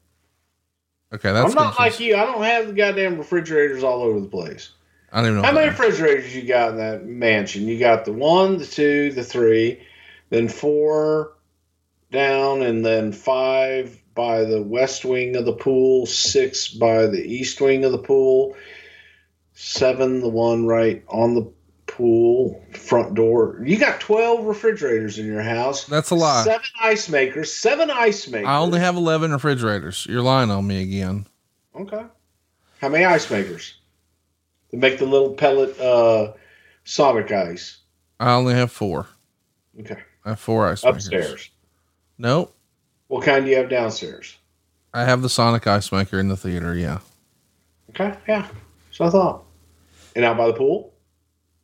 [1.14, 2.16] Okay, that's I'm not like you.
[2.16, 4.70] I don't have the goddamn refrigerators all over the place.
[5.12, 5.46] I don't even know.
[5.46, 7.68] How many refrigerators you got in that mansion?
[7.68, 9.80] You got the one, the two, the three,
[10.30, 11.34] then four
[12.13, 17.61] down, and then five by the west wing of the pool, six by the east
[17.61, 18.55] wing of the pool,
[19.55, 21.51] seven, the one right on the
[21.87, 23.61] pool front door.
[23.65, 25.85] You got 12 refrigerators in your house.
[25.85, 26.45] That's a lot.
[26.45, 28.49] Seven ice makers, seven ice makers.
[28.49, 30.07] I only have 11 refrigerators.
[30.09, 31.27] You're lying on me again.
[31.75, 32.05] Okay.
[32.81, 33.75] How many ice makers?
[34.71, 36.33] To make the little pellet uh,
[36.85, 37.79] Sonic ice.
[38.19, 39.07] I only have four.
[39.79, 39.99] Okay.
[40.25, 41.07] I have four ice makers.
[41.07, 41.51] Upstairs.
[42.23, 42.55] Nope.
[43.09, 44.39] What kind do you have downstairs?
[44.95, 46.73] I have the Sonic ice maker in the theater.
[46.73, 47.01] Yeah.
[47.91, 48.47] Okay, yeah.
[48.93, 49.45] So I thought.
[50.14, 50.95] And out by the pool?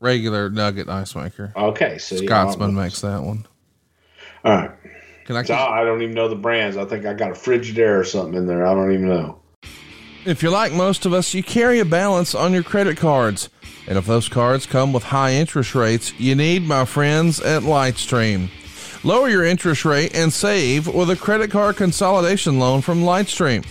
[0.01, 1.53] Regular nugget ice maker.
[1.55, 3.47] Okay, so Scotsman makes that one.
[4.45, 4.71] All right.
[5.27, 6.77] Can I So I don't even know the brands.
[6.77, 8.67] I think I got a Frigidaire or something in there.
[8.67, 9.41] I don't even know.
[10.25, 13.49] If you're like most of us, you carry a balance on your credit cards.
[13.87, 18.51] And if those cards come with high interest rates, you need my friends at Lightstream.
[19.05, 23.65] Lower your interest rate and save with a credit card consolidation loan from Lightstream.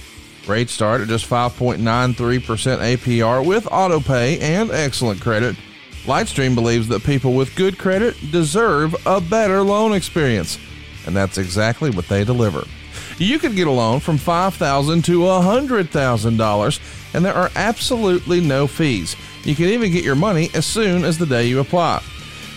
[0.47, 5.57] Rates start at just 5.93% APR with autopay and excellent credit.
[6.05, 10.57] Lightstream believes that people with good credit deserve a better loan experience,
[11.05, 12.63] and that's exactly what they deliver.
[13.17, 19.17] You could get a loan from $5,000 to $100,000, and there are absolutely no fees.
[19.43, 22.01] You can even get your money as soon as the day you apply.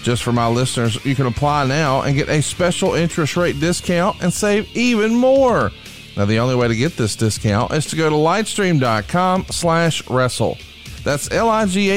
[0.03, 4.23] Just for my listeners, you can apply now and get a special interest rate discount
[4.23, 5.71] and save even more.
[6.17, 10.57] Now, the only way to get this discount is to go to lightstream.com slash wrestle.
[11.05, 11.89] That's L-I-G-H-T-S-T-R-E-A-M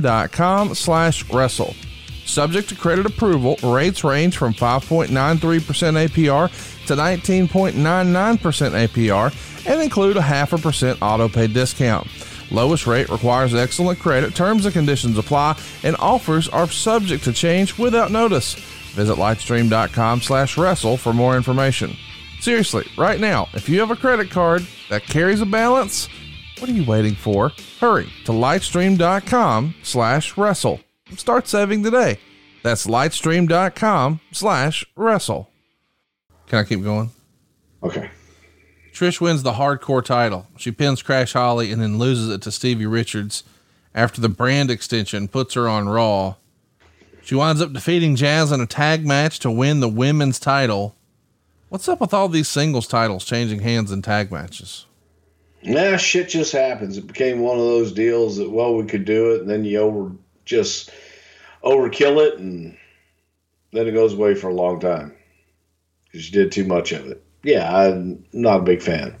[0.00, 1.74] dot com slash wrestle.
[2.24, 10.22] Subject to credit approval, rates range from 5.93% APR to 19.99% APR and include a
[10.22, 12.06] half a percent auto pay discount.
[12.52, 14.34] Lowest rate requires excellent credit.
[14.34, 18.54] Terms and conditions apply, and offers are subject to change without notice.
[18.94, 21.96] Visit lightstream.com slash wrestle for more information.
[22.40, 26.08] Seriously, right now, if you have a credit card that carries a balance,
[26.58, 27.52] what are you waiting for?
[27.80, 30.80] Hurry to lightstream.com slash wrestle.
[31.16, 32.18] Start saving today.
[32.62, 35.48] That's lightstream.com slash wrestle.
[36.46, 37.10] Can I keep going?
[37.82, 38.10] Okay.
[38.92, 40.46] Trish wins the hardcore title.
[40.56, 43.42] She pins Crash Holly and then loses it to Stevie Richards
[43.94, 46.36] after the brand extension puts her on Raw.
[47.22, 50.94] She winds up defeating Jazz in a tag match to win the women's title.
[51.68, 54.86] What's up with all these singles titles changing hands in tag matches?
[55.62, 56.98] Nah, shit just happens.
[56.98, 59.78] It became one of those deals that well we could do it, and then you
[59.78, 60.12] over
[60.44, 60.90] just
[61.62, 62.76] overkill it, and
[63.72, 65.14] then it goes away for a long time
[66.04, 67.24] because you did too much of it.
[67.42, 69.16] Yeah, I'm not a big fan.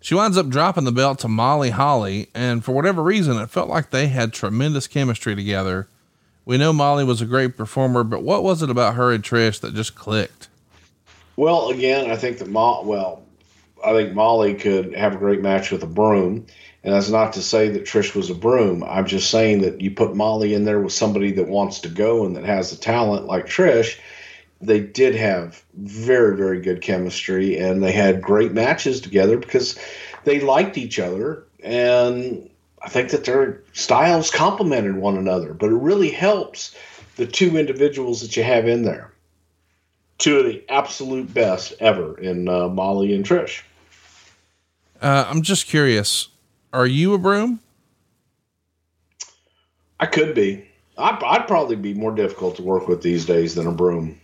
[0.00, 3.68] She winds up dropping the belt to Molly Holly, and for whatever reason, it felt
[3.68, 5.88] like they had tremendous chemistry together.
[6.46, 9.60] We know Molly was a great performer, but what was it about her and Trish
[9.60, 10.48] that just clicked?
[11.36, 13.22] Well, again, I think that Mo- well,
[13.84, 16.46] I think Molly could have a great match with a broom,
[16.82, 18.82] and that's not to say that Trish was a broom.
[18.82, 22.24] I'm just saying that you put Molly in there with somebody that wants to go
[22.24, 23.98] and that has the talent like Trish.
[24.60, 29.78] They did have very, very good chemistry, and they had great matches together because
[30.24, 32.50] they liked each other, and
[32.82, 35.54] I think that their styles complemented one another.
[35.54, 36.74] But it really helps
[37.16, 39.10] the two individuals that you have in there
[40.20, 43.62] two of the absolute best ever in uh, Molly and Trish.
[45.02, 46.28] Uh, I'm just curious.
[46.72, 47.60] Are you a broom?
[49.98, 50.66] I could be.
[50.96, 54.19] I'd, I'd probably be more difficult to work with these days than a broom.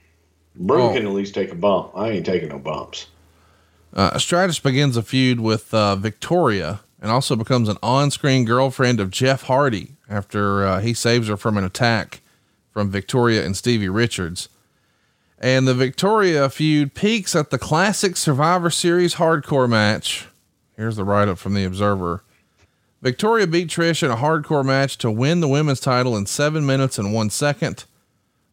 [0.58, 0.92] Broom Oh.
[0.94, 1.90] can at least take a bump.
[1.94, 3.06] I ain't taking no bumps.
[3.94, 9.00] Uh, Stratus begins a feud with uh, Victoria and also becomes an on screen girlfriend
[9.00, 12.20] of Jeff Hardy after uh, he saves her from an attack
[12.72, 14.48] from Victoria and Stevie Richards.
[15.38, 20.26] And the Victoria feud peaks at the classic Survivor Series hardcore match.
[20.76, 22.22] Here's the write up from the Observer.
[23.02, 26.98] Victoria beat Trish in a hardcore match to win the women's title in seven minutes
[26.98, 27.84] and one second.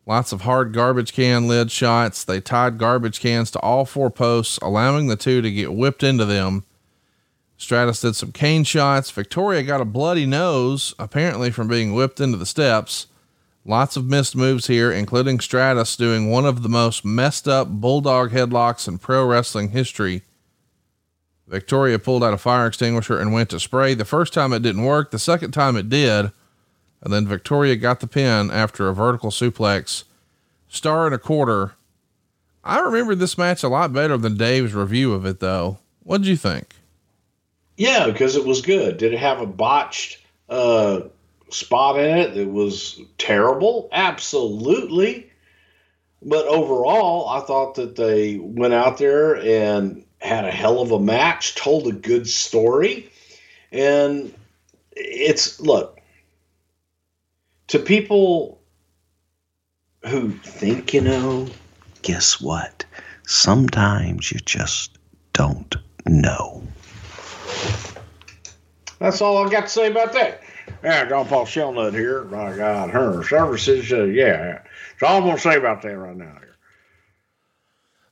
[0.05, 2.23] Lots of hard garbage can lid shots.
[2.23, 6.25] They tied garbage cans to all four posts, allowing the two to get whipped into
[6.25, 6.65] them.
[7.57, 9.09] Stratus did some cane shots.
[9.11, 13.07] Victoria got a bloody nose, apparently from being whipped into the steps.
[13.65, 18.31] Lots of missed moves here, including Stratus doing one of the most messed up bulldog
[18.31, 20.23] headlocks in pro wrestling history.
[21.47, 23.93] Victoria pulled out a fire extinguisher and went to spray.
[23.93, 25.11] The first time it didn't work.
[25.11, 26.31] The second time it did.
[27.03, 30.05] And then Victoria got the pin after a vertical suplex.
[30.69, 31.73] Star and a quarter.
[32.63, 35.79] I remember this match a lot better than Dave's review of it, though.
[36.03, 36.73] What did you think?
[37.75, 38.97] Yeah, because it was good.
[38.97, 41.01] Did it have a botched uh,
[41.49, 43.89] spot in it that was terrible?
[43.91, 45.29] Absolutely.
[46.21, 50.99] But overall, I thought that they went out there and had a hell of a
[50.99, 53.11] match, told a good story.
[53.73, 54.33] And
[54.91, 55.99] it's, look,
[57.67, 58.61] to people
[60.05, 61.47] who think you know,
[62.01, 62.85] guess what?
[63.25, 64.97] Sometimes you just
[65.33, 66.63] don't know.
[68.99, 70.41] That's all I got to say about that.
[70.83, 72.23] Yeah, John Paul Shellnut here.
[72.25, 73.91] My God, her services.
[73.91, 74.61] Uh, yeah,
[74.91, 76.37] that's all I'm going to say about that right now.
[76.39, 76.55] Here.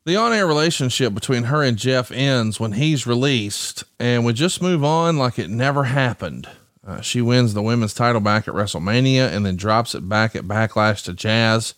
[0.04, 4.62] The on air relationship between her and Jeff ends when he's released, and we just
[4.62, 6.50] move on like it never happened.
[6.86, 10.46] Uh, she wins the women's title back at WrestleMania and then drops it back at
[10.46, 11.76] Backlash to Jazz.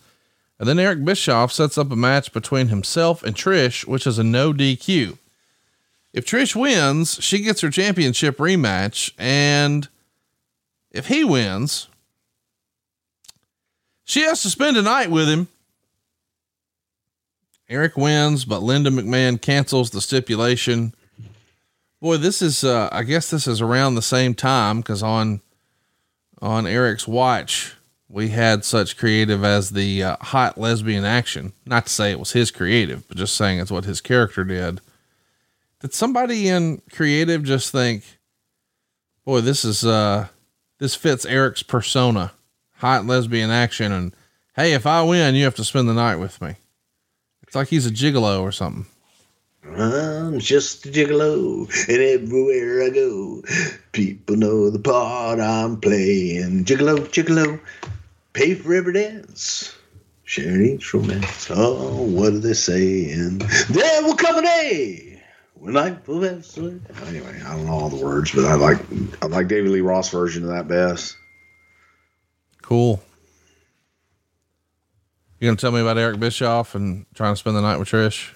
[0.58, 4.24] And then Eric Bischoff sets up a match between himself and Trish, which is a
[4.24, 5.18] no DQ.
[6.12, 9.12] If Trish wins, she gets her championship rematch.
[9.18, 9.88] And
[10.90, 11.88] if he wins,
[14.04, 15.48] she has to spend a night with him.
[17.68, 20.94] Eric wins, but Linda McMahon cancels the stipulation.
[22.04, 25.40] Boy, this is, uh, I guess this is around the same time because on,
[26.42, 27.76] on Eric's watch,
[28.10, 31.54] we had such creative as the uh, hot lesbian action.
[31.64, 34.82] Not to say it was his creative, but just saying it's what his character did.
[35.80, 38.04] Did somebody in creative just think,
[39.24, 40.26] boy, this is, uh,
[40.78, 42.32] this fits Eric's persona,
[42.74, 43.92] hot lesbian action.
[43.92, 44.14] And
[44.56, 46.56] hey, if I win, you have to spend the night with me.
[47.44, 48.84] It's like he's a gigolo or something.
[49.72, 53.42] I'm just a gigolo, and everywhere I go,
[53.92, 56.64] people know the part I'm playing.
[56.64, 57.58] Gigolo, gigolo,
[58.34, 59.74] pay for every dance,
[60.24, 61.48] share each romance.
[61.50, 63.38] Oh, what are they saying?
[63.70, 65.22] There will come a day
[65.54, 66.58] when I possess.
[66.58, 68.78] Anyway, I don't know all the words, but I like
[69.22, 71.16] I like David Lee Roth version of that best.
[72.60, 73.02] Cool.
[75.40, 78.33] You gonna tell me about Eric Bischoff and trying to spend the night with Trish?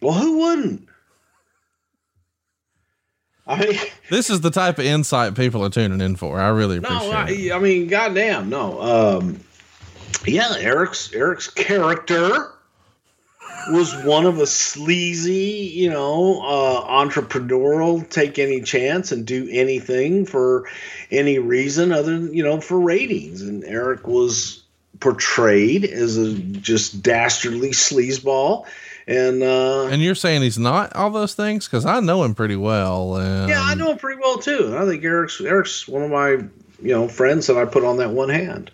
[0.00, 0.88] Well, who wouldn't?
[3.46, 3.78] I mean,
[4.10, 6.38] this is the type of insight people are tuning in for.
[6.38, 7.52] I really appreciate no, it.
[7.52, 8.80] I, I mean, goddamn, no.
[8.80, 9.40] Um,
[10.26, 12.52] yeah, Eric's Eric's character
[13.70, 20.24] was one of a sleazy, you know, uh, entrepreneurial, take any chance and do anything
[20.24, 20.66] for
[21.10, 23.42] any reason other than you know for ratings.
[23.42, 24.62] And Eric was
[25.00, 28.66] portrayed as a just dastardly sleazeball
[29.08, 32.56] and uh, and you're saying he's not all those things because I know him pretty
[32.56, 33.16] well.
[33.16, 34.76] And yeah, I know him pretty well too.
[34.76, 36.50] I think Eric's Eric's one of my you
[36.94, 38.70] know friends that I put on that one hand.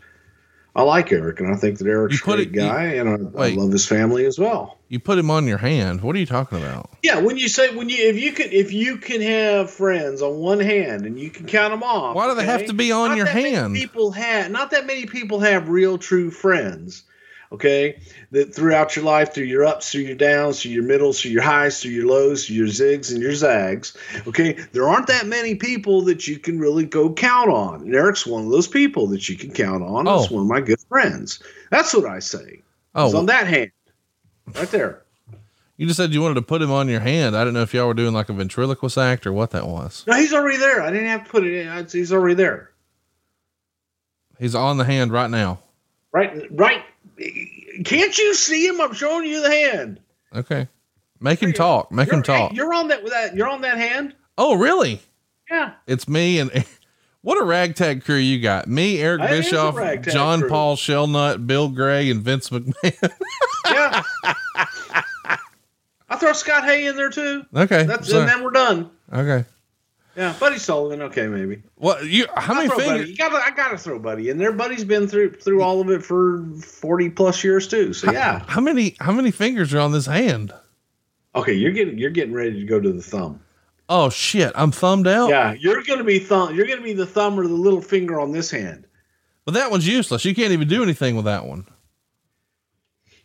[0.77, 3.17] I like Eric, and I think that Eric's a great it, guy, you, and I,
[3.39, 4.77] wait, I, love his family as well.
[4.89, 6.01] You put him on your hand.
[6.01, 6.91] What are you talking about?
[7.01, 10.39] Yeah, when you say when you if you can if you can have friends on
[10.39, 12.17] one hand and you can count them off.
[12.17, 13.77] Why do they have to be on not your hand?
[13.77, 17.05] People have not that many people have real true friends
[17.55, 17.99] okay
[18.33, 21.43] that throughout your life through your ups through your downs through your middles through your
[21.43, 23.97] highs through your lows through your zigs and your zags
[24.27, 28.27] okay there aren't that many people that you can really go count on and eric's
[28.27, 30.27] one of those people that you can count on oh.
[30.27, 32.61] one of my good friends that's what i say
[32.97, 33.71] oh it's on that hand
[34.55, 35.01] right there
[35.77, 37.37] you just said you wanted to put him on your hand.
[37.37, 40.05] I didn't know if y'all were doing like a ventriloquist act or what that was.
[40.07, 40.81] No, he's already there.
[40.81, 41.87] I didn't have to put it in.
[41.91, 42.71] He's already there.
[44.39, 45.65] He's on the hand right now.
[46.13, 46.85] Right, right
[47.85, 48.81] can't you see him?
[48.81, 50.01] I'm showing you the hand.
[50.35, 50.69] Okay.
[51.21, 51.91] Make him talk.
[51.91, 52.53] Make you're, him talk.
[52.53, 53.37] You're on that, that.
[53.37, 54.15] You're on that hand.
[54.37, 55.01] Oh, really?
[55.51, 55.73] Yeah.
[55.87, 56.51] It's me and
[57.23, 58.69] what a ragtag crew you got.
[58.69, 60.49] Me, Eric Bischoff, John crew.
[60.49, 63.11] Paul Shellnut, Bill Gray, and Vince McMahon.
[63.67, 64.03] yeah.
[66.09, 67.45] I throw Scott Hay in there too.
[67.55, 67.85] Okay.
[67.85, 68.91] That's and then we're done.
[69.13, 69.45] Okay.
[70.17, 71.03] Yeah, Buddy Sullivan.
[71.03, 71.63] Okay, maybe.
[71.77, 73.11] Well, you how many fingers?
[73.11, 74.53] You gotta, I gotta throw Buddy in there.
[74.53, 77.93] Buddy's been through through all of it for forty plus years too.
[77.93, 78.41] So yeah.
[78.41, 80.53] How, how many how many fingers are on this hand?
[81.35, 83.41] Okay, you're getting you're getting ready to go to the thumb.
[83.89, 84.53] Oh shit!
[84.55, 85.31] I'm thumbed out.
[85.31, 86.55] Yeah, you're gonna be thumb.
[86.55, 88.87] You're gonna be the thumb or the little finger on this hand.
[89.45, 90.25] But that one's useless.
[90.25, 91.67] You can't even do anything with that one.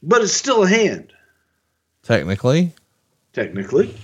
[0.02, 1.14] But it's still a hand.
[2.04, 2.74] Technically.
[3.34, 3.96] Technically.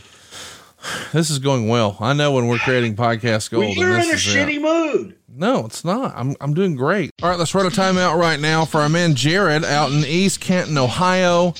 [1.13, 1.97] This is going well.
[1.99, 3.65] I know when we're creating podcast gold.
[3.65, 4.61] Well, you're this in a shitty it.
[4.61, 5.17] mood.
[5.37, 6.13] No, it's not.
[6.15, 7.11] I'm I'm doing great.
[7.21, 10.39] All right, let's run a timeout right now for our man Jared out in East
[10.39, 11.53] Canton, Ohio.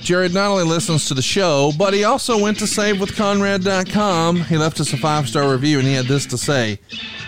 [0.00, 4.40] Jared not only listens to the show, but he also went to savewithconrad.com.
[4.44, 6.80] He left us a five star review and he had this to say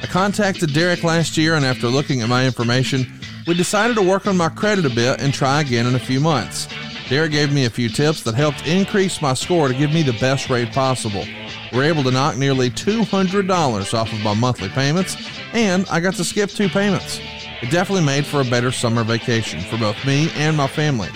[0.03, 3.07] I contacted Derek last year, and after looking at my information,
[3.47, 6.19] we decided to work on my credit a bit and try again in a few
[6.19, 6.67] months.
[7.09, 10.19] Derek gave me a few tips that helped increase my score to give me the
[10.19, 11.25] best rate possible.
[11.73, 15.17] We're able to knock nearly $200 off of my monthly payments,
[15.53, 17.19] and I got to skip two payments.
[17.63, 21.09] It definitely made for a better summer vacation for both me and my family.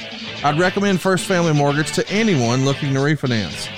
[0.42, 3.68] I'd recommend First Family Mortgage to anyone looking to refinance.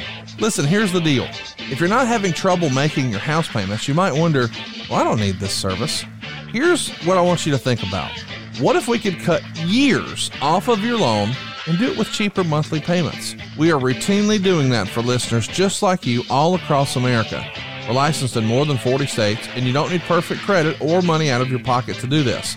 [0.40, 1.26] Listen, here's the deal.
[1.58, 4.46] If you're not having trouble making your house payments, you might wonder,
[4.88, 6.04] well, I don't need this service.
[6.52, 8.12] Here's what I want you to think about.
[8.58, 11.30] What if we could cut years off of your loan
[11.68, 13.36] and do it with cheaper monthly payments?
[13.56, 17.48] We are routinely doing that for listeners just like you all across America.
[17.86, 21.30] We're licensed in more than 40 states, and you don't need perfect credit or money
[21.30, 22.56] out of your pocket to do this.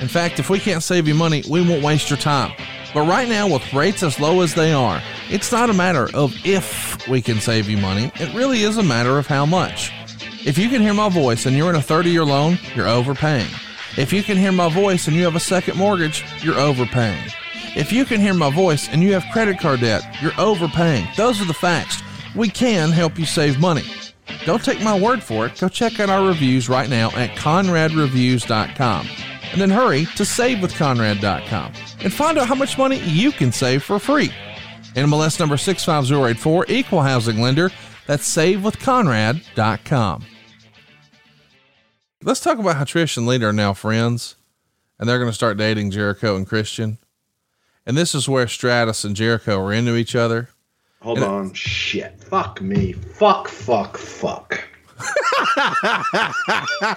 [0.00, 2.52] In fact, if we can't save you money, we won't waste your time.
[2.94, 6.34] But right now, with rates as low as they are, it's not a matter of
[6.46, 9.92] if we can save you money, it really is a matter of how much.
[10.46, 13.50] If you can hear my voice and you're in a 30 year loan, you're overpaying.
[13.96, 17.30] If you can hear my voice and you have a second mortgage, you're overpaying.
[17.74, 21.06] If you can hear my voice and you have credit card debt, you're overpaying.
[21.16, 22.02] Those are the facts.
[22.34, 23.84] We can help you save money.
[24.44, 25.58] Don't take my word for it.
[25.58, 29.08] Go check out our reviews right now at conradreviews.com.
[29.52, 33.98] And then hurry to savewithconrad.com and find out how much money you can save for
[33.98, 34.30] free.
[34.94, 37.70] NMLS number 65084, equal housing lender.
[38.06, 40.26] That's savewithconrad.com.
[42.22, 44.36] Let's talk about how Trish and Lita are now friends
[44.98, 46.98] and they're going to start dating Jericho and Christian.
[47.84, 50.48] And this is where Stratus and Jericho are into each other.
[51.02, 51.52] Hold And- on.
[51.52, 52.22] Shit.
[52.24, 52.92] Fuck me.
[52.92, 54.64] Fuck, fuck, fuck.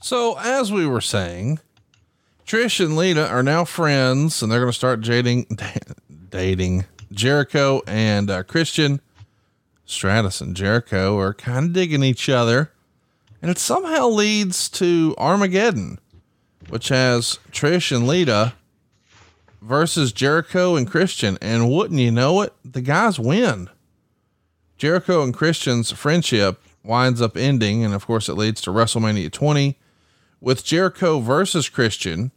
[0.00, 1.58] So, as we were saying,
[2.46, 5.46] Trish and Lita are now friends and they're going to start dating,
[6.30, 9.02] dating Jericho and uh, Christian.
[9.88, 12.70] Stratus and Jericho are kind of digging each other.
[13.40, 15.98] And it somehow leads to Armageddon,
[16.68, 18.54] which has Trish and Lita
[19.62, 21.38] versus Jericho and Christian.
[21.40, 23.70] And wouldn't you know it, the guys win.
[24.76, 29.78] Jericho and Christian's friendship winds up ending, and of course, it leads to WrestleMania 20
[30.40, 32.30] with Jericho versus Christian.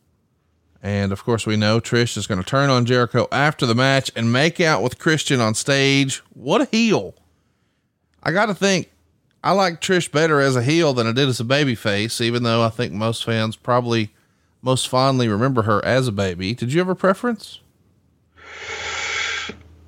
[0.82, 4.10] And of course, we know Trish is going to turn on Jericho after the match
[4.16, 6.24] and make out with Christian on stage.
[6.34, 7.14] What a heel!
[8.24, 8.92] I got to think,
[9.44, 12.44] I like Trish better as a heel than I did as a baby face, even
[12.44, 14.12] though I think most fans probably
[14.62, 16.54] most fondly remember her as a baby.
[16.54, 17.60] Did you have a preference?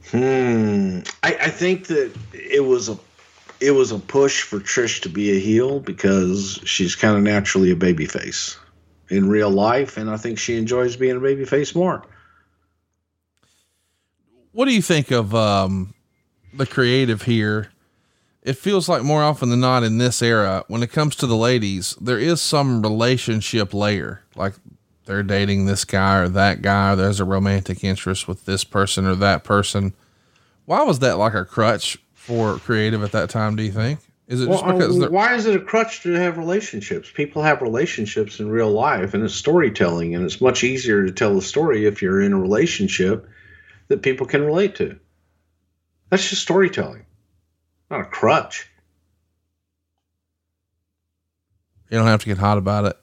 [0.10, 1.00] Hmm.
[1.24, 2.98] I, I think that it was a
[3.60, 7.72] it was a push for Trish to be a heel because she's kind of naturally
[7.72, 8.58] a babyface
[9.10, 12.04] in real life, and I think she enjoys being a babyface more.
[14.52, 15.94] What do you think of um,
[16.54, 17.72] the creative here?
[18.44, 21.36] It feels like more often than not in this era, when it comes to the
[21.36, 24.22] ladies, there is some relationship layer.
[24.36, 24.54] Like
[25.06, 29.08] they're dating this guy or that guy, or there's a romantic interest with this person
[29.08, 29.94] or that person.
[30.66, 34.00] Why was that like a crutch for creative at that time, do you think?
[34.28, 37.12] Is it just because uh, why is it a crutch to have relationships?
[37.14, 41.38] People have relationships in real life, and it's storytelling, and it's much easier to tell
[41.38, 43.28] a story if you're in a relationship
[43.89, 44.98] that people can relate to.
[46.10, 47.06] That's just storytelling,
[47.94, 48.68] not a crutch.
[51.89, 52.98] you don't have to get hot about it?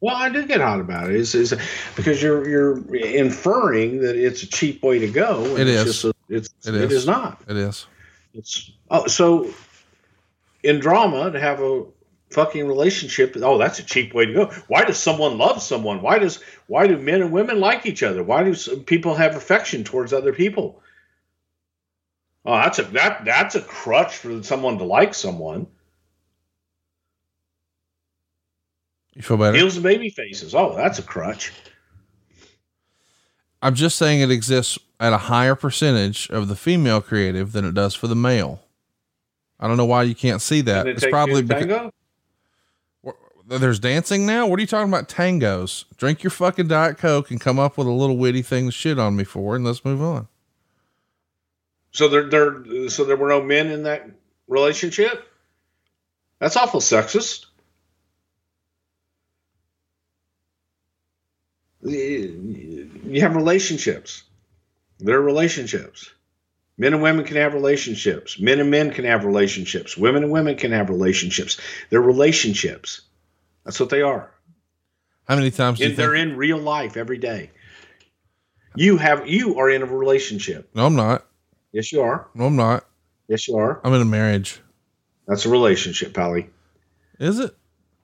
[0.00, 1.16] Well, I do get hot about it.
[1.16, 1.54] Is is
[1.96, 5.44] because you're you're inferring that it's a cheap way to go.
[5.56, 5.84] and it's.
[5.84, 6.92] Just a, it's It it is.
[6.92, 7.42] is not.
[7.48, 7.86] It is.
[8.32, 9.52] It's oh so
[10.62, 11.84] in drama to have a
[12.30, 13.36] fucking relationship.
[13.42, 14.46] Oh, that's a cheap way to go.
[14.68, 16.00] Why does someone love someone?
[16.00, 18.22] Why does why do men and women like each other?
[18.22, 20.80] Why do some people have affection towards other people?
[22.44, 25.66] Oh, that's a that that's a crutch for someone to like someone.
[29.14, 29.56] You feel better?
[29.56, 30.54] Heels and baby faces.
[30.54, 31.52] Oh, that's a crutch.
[33.62, 37.74] I'm just saying it exists at a higher percentage of the female creative than it
[37.74, 38.62] does for the male.
[39.58, 40.86] I don't know why you can't see that.
[40.86, 41.92] It It's probably because
[43.46, 44.46] there's dancing now.
[44.46, 45.08] What are you talking about?
[45.08, 45.84] Tangos.
[45.98, 48.98] Drink your fucking diet coke and come up with a little witty thing to shit
[48.98, 50.28] on me for, and let's move on.
[51.92, 54.08] So there, there, so there were no men in that
[54.48, 55.26] relationship.
[56.38, 57.46] That's awful sexist.
[61.82, 64.22] You have relationships.
[64.98, 66.10] They're relationships.
[66.76, 68.38] Men and women can have relationships.
[68.38, 69.96] Men and men can have relationships.
[69.96, 71.60] Women and women can have relationships.
[71.90, 73.02] They're relationships.
[73.64, 74.30] That's what they are.
[75.28, 76.32] How many times do you And they're think?
[76.32, 77.50] in real life every day.
[78.74, 80.70] You have you are in a relationship.
[80.74, 81.19] No, I'm not.
[81.72, 82.28] Yes, you are.
[82.34, 82.84] No, I'm not.
[83.28, 83.80] Yes, you are.
[83.84, 84.60] I'm in a marriage.
[85.26, 86.48] That's a relationship, Pally.
[87.18, 87.54] Is it?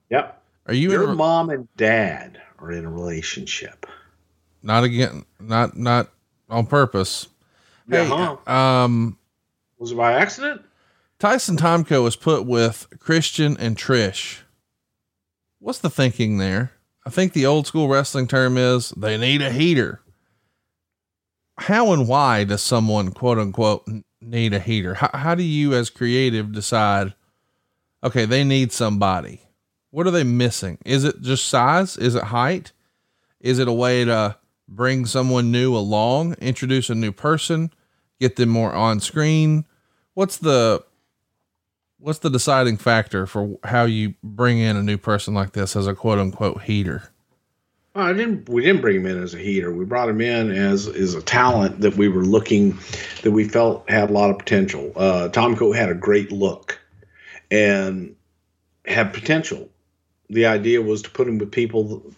[0.09, 0.41] Yep.
[0.67, 3.85] Are you Your in a, mom and dad are in a relationship.
[4.63, 5.25] not again?
[5.39, 6.09] Not not
[6.49, 7.27] on purpose.
[7.89, 8.09] Yeah, Hey,
[8.45, 8.51] huh?
[8.53, 9.17] um,
[9.77, 10.61] Was it by accident?
[11.19, 14.39] Tyson Tomko was put with Christian and Trish.
[15.59, 16.71] What's the thinking there?
[17.05, 20.01] I think the old school wrestling term is they need a heater.
[21.57, 23.87] How and why does someone quote unquote
[24.21, 24.95] need a heater?
[24.95, 27.13] How, how do you as creative decide,
[28.03, 29.41] okay, they need somebody?
[29.89, 30.77] What are they missing?
[30.85, 31.97] Is it just size?
[31.97, 32.71] Is it height?
[33.39, 34.37] Is it a way to
[34.67, 37.71] bring someone new along, introduce a new person,
[38.19, 39.65] get them more on screen?
[40.13, 40.83] What's the
[41.99, 45.87] what's the deciding factor for how you bring in a new person like this as
[45.87, 47.11] a quote unquote heater?
[47.97, 48.47] Well, I didn't.
[48.47, 49.73] We didn't bring him in as a heater.
[49.73, 52.77] We brought him in as as a talent that we were looking,
[53.23, 54.91] that we felt had a lot of potential.
[54.95, 56.79] Uh, Tomko had a great look,
[57.49, 58.15] and
[58.85, 59.69] had potential.
[60.29, 62.13] The idea was to put him with people,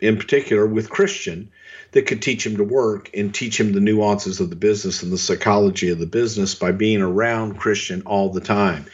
[0.00, 1.50] in particular with Christian,
[1.92, 5.10] that could teach him to work and teach him the nuances of the business and
[5.10, 8.84] the psychology of the business by being around Christian all the time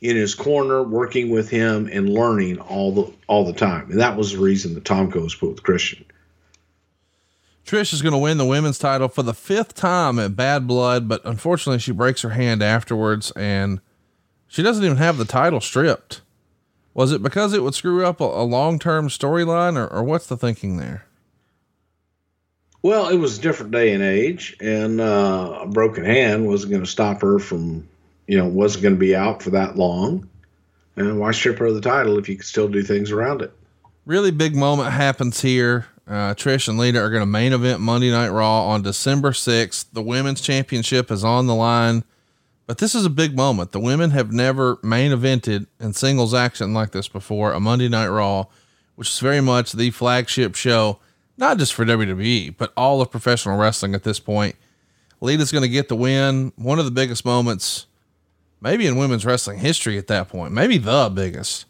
[0.00, 3.90] in his corner, working with him and learning all the all the time.
[3.90, 6.04] And that was the reason that Tomko was put with Christian.
[7.64, 11.06] Trish is going to win the women's title for the fifth time at Bad Blood,
[11.06, 13.80] but unfortunately, she breaks her hand afterwards and
[14.46, 16.22] she doesn't even have the title stripped.
[16.94, 20.26] Was it because it would screw up a, a long term storyline, or, or what's
[20.26, 21.04] the thinking there?
[22.82, 26.84] Well, it was a different day and age, and uh, a broken hand wasn't going
[26.84, 27.88] to stop her from,
[28.28, 30.28] you know, wasn't going to be out for that long.
[30.94, 33.52] And why strip her of the title if you could still do things around it?
[34.04, 35.86] Really big moment happens here.
[36.06, 39.86] Uh, Trish and Lita are going to main event Monday Night Raw on December 6th.
[39.92, 42.04] The women's championship is on the line,
[42.66, 43.72] but this is a big moment.
[43.72, 48.08] The women have never main evented in singles action like this before, a Monday Night
[48.08, 48.46] Raw,
[48.96, 50.98] which is very much the flagship show,
[51.36, 54.56] not just for WWE, but all of professional wrestling at this point.
[55.20, 56.52] Lita's going to get the win.
[56.56, 57.86] One of the biggest moments,
[58.60, 61.64] maybe in women's wrestling history at that point, maybe the biggest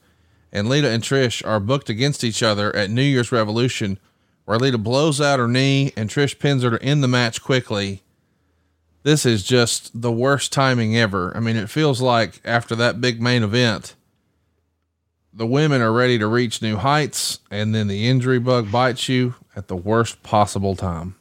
[0.53, 3.99] and Lita and Trish are booked against each other at New Year's Revolution,
[4.45, 8.03] where Lita blows out her knee and Trish pins her to end the match quickly.
[9.03, 11.36] This is just the worst timing ever.
[11.36, 13.95] I mean, it feels like after that big main event,
[15.32, 19.34] the women are ready to reach new heights, and then the injury bug bites you
[19.55, 21.14] at the worst possible time.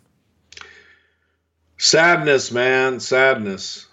[1.78, 3.87] Sadness, man, sadness.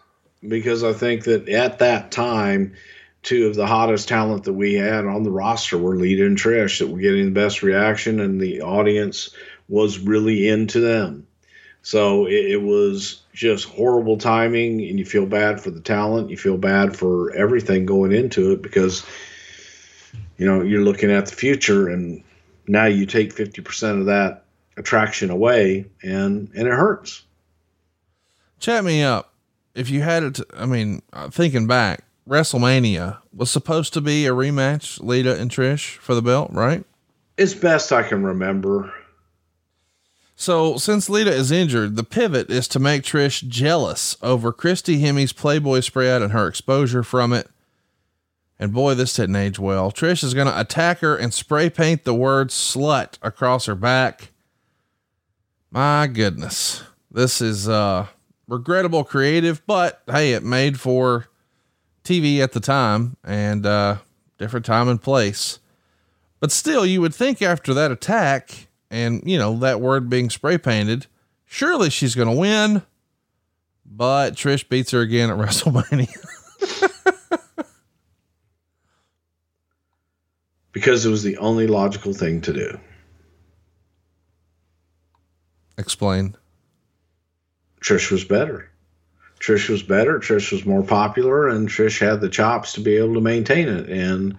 [0.47, 2.75] Because I think that at that time,
[3.23, 6.79] two of the hottest talent that we had on the roster were Lita and Trish
[6.79, 9.31] that were getting the best reaction, and the audience
[9.69, 11.27] was really into them.
[11.83, 16.31] So it, it was just horrible timing, and you feel bad for the talent.
[16.31, 19.05] You feel bad for everything going into it because,
[20.39, 22.23] you know, you're looking at the future, and
[22.67, 24.45] now you take 50% of that
[24.77, 27.23] attraction away, and, and it hurts.
[28.61, 29.34] Chat me up.
[29.75, 34.31] If you had it, I mean, uh, thinking back, WrestleMania was supposed to be a
[34.31, 36.85] rematch, Lita and Trish for the belt, right?
[37.37, 38.95] As best I can remember.
[40.37, 45.33] So since Lita is injured, the pivot is to make Trish jealous over Christy Hemme's
[45.33, 47.49] Playboy spread and her exposure from it.
[48.59, 49.91] And boy, this didn't age well.
[49.91, 54.31] Trish is going to attack her and spray paint the word slut across her back.
[55.71, 56.83] My goodness.
[57.11, 58.07] This is uh
[58.49, 61.27] regrettable creative, but hey, it made for
[62.05, 63.97] TV at the time and uh
[64.39, 65.59] different time and place.
[66.41, 70.59] But still, you would think after that attack and, you know, that word being spray
[70.59, 71.07] painted,
[71.47, 72.83] surely she's going to win.
[73.87, 76.09] But Trish beats her again at WrestleMania.
[80.73, 82.79] because it was the only logical thing to do.
[85.79, 86.37] Explain.
[87.85, 88.71] Trish was better.
[89.41, 90.19] Trish was better.
[90.19, 93.91] Trish was more popular, and Trish had the chops to be able to maintain it.
[93.91, 94.37] And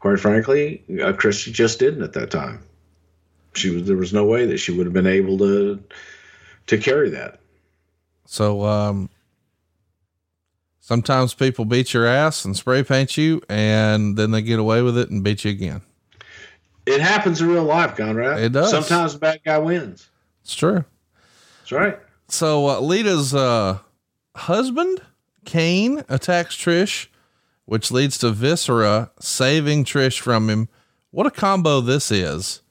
[0.00, 2.60] quite frankly, uh, Christy just didn't at that time.
[3.54, 5.80] She was there was no way that she would have been able to
[6.66, 7.38] to carry that.
[8.26, 9.08] So, um,
[10.80, 14.98] sometimes people beat your ass and spray paint you, and then they get away with
[14.98, 15.82] it and beat you again.
[16.86, 18.40] It happens in real life, Conrad.
[18.40, 18.70] It does.
[18.70, 20.08] Sometimes the bad guy wins.
[20.42, 20.84] It's true.
[21.60, 21.98] That's right.
[22.30, 23.78] So, uh, Lita's, uh,
[24.36, 25.02] husband,
[25.44, 27.08] Kane, attacks Trish,
[27.64, 30.68] which leads to Viscera saving Trish from him.
[31.10, 32.62] What a combo this is.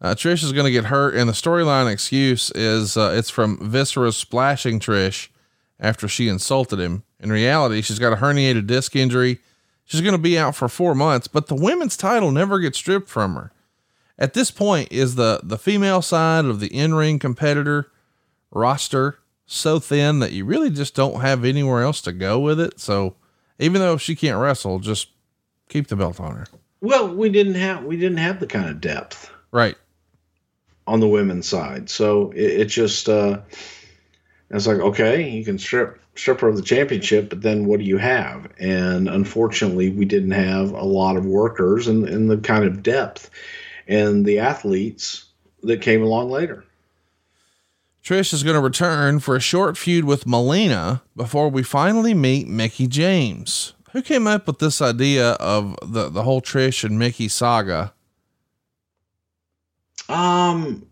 [0.00, 3.58] Uh, Trish is going to get hurt, and the storyline excuse is uh, it's from
[3.70, 5.28] Viscera splashing Trish
[5.78, 7.04] after she insulted him.
[7.20, 9.38] In reality, she's got a herniated disc injury.
[9.84, 13.08] She's going to be out for four months, but the women's title never gets stripped
[13.08, 13.52] from her.
[14.18, 17.90] At this point, is the the female side of the in ring competitor
[18.50, 22.78] roster so thin that you really just don't have anywhere else to go with it.
[22.80, 23.16] So
[23.58, 25.08] even though she can't wrestle, just
[25.68, 26.46] keep the belt on her.
[26.80, 29.76] Well, we didn't have we didn't have the kind of depth Right.
[30.86, 33.40] on the women's side, so it, it just uh,
[34.50, 37.84] it's like okay, you can strip strip her of the championship, but then what do
[37.84, 38.48] you have?
[38.58, 43.30] And unfortunately, we didn't have a lot of workers and, and the kind of depth
[43.86, 45.24] and the athletes
[45.62, 46.64] that came along later.
[48.08, 52.48] Trish is going to return for a short feud with Melina before we finally meet
[52.48, 53.74] Mickie James.
[53.92, 57.92] Who came up with this idea of the, the whole Trish and Mickie saga?
[60.08, 60.86] Um,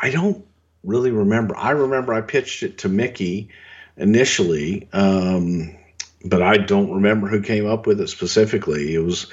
[0.00, 0.46] I don't
[0.84, 1.56] really remember.
[1.56, 3.48] I remember I pitched it to Mickie
[3.96, 5.76] initially, um,
[6.26, 8.94] but I don't remember who came up with it specifically.
[8.94, 9.26] It was,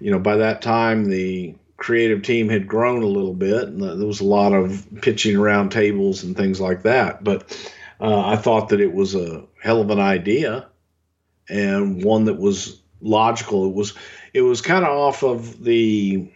[0.00, 4.06] you know, by that time the creative team had grown a little bit, and there
[4.06, 7.22] was a lot of pitching around tables and things like that.
[7.22, 7.70] But
[8.00, 10.68] uh, I thought that it was a hell of an idea
[11.48, 13.66] and one that was logical.
[13.66, 13.94] It was
[14.32, 16.30] it was kind of off of the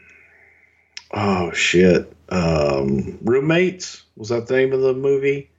[1.13, 5.51] oh shit um, roommates was that the name of the movie?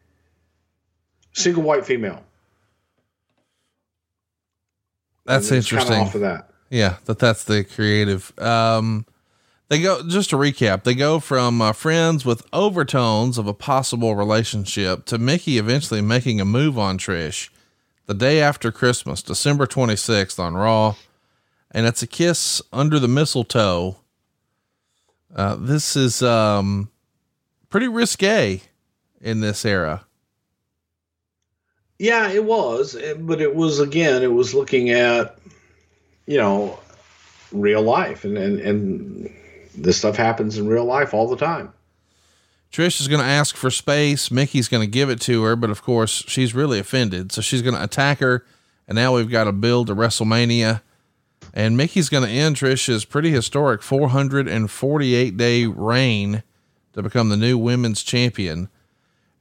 [1.33, 2.23] Single white female.
[5.25, 6.07] That's And it's kinda interesting.
[6.07, 6.49] Off of that.
[6.69, 8.37] Yeah, that that's the creative.
[8.39, 9.05] Um,
[9.71, 10.83] they go just to recap.
[10.83, 16.41] They go from uh, friends with overtones of a possible relationship to Mickie eventually making
[16.41, 17.47] a move on Trish
[18.05, 20.95] the day after Christmas, December twenty sixth on Raw,
[21.71, 23.95] and it's a kiss under the mistletoe.
[25.33, 26.89] Uh, this is um,
[27.69, 28.59] pretty risque
[29.21, 30.03] in this era.
[31.97, 34.21] Yeah, it was, eh, but it was again.
[34.21, 35.39] It was looking at,
[36.25, 36.77] you know,
[37.53, 39.33] real life, and and and
[39.75, 41.73] this stuff happens in real life all the time.
[42.71, 44.31] Trish is going to ask for space.
[44.31, 47.31] Mickie's going to give it to her, but of course, she's really offended.
[47.31, 48.45] So she's going to attack her.
[48.87, 50.81] And now we've got to build to WrestleMania.
[51.53, 56.43] And Mickie's going to end Trish's pretty historic 448 day reign
[56.93, 58.69] to become the new women's champion.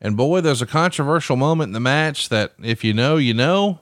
[0.00, 3.80] And boy, there's a controversial moment in the match that if you know, you know.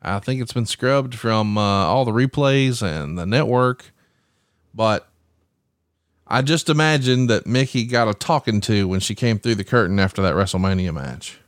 [0.00, 3.92] I think it's been scrubbed from uh, all the replays and the network.
[4.72, 5.08] But
[6.28, 9.98] I just imagined that Mickie got a talking to when she came through the curtain
[9.98, 11.38] after that WrestleMania match.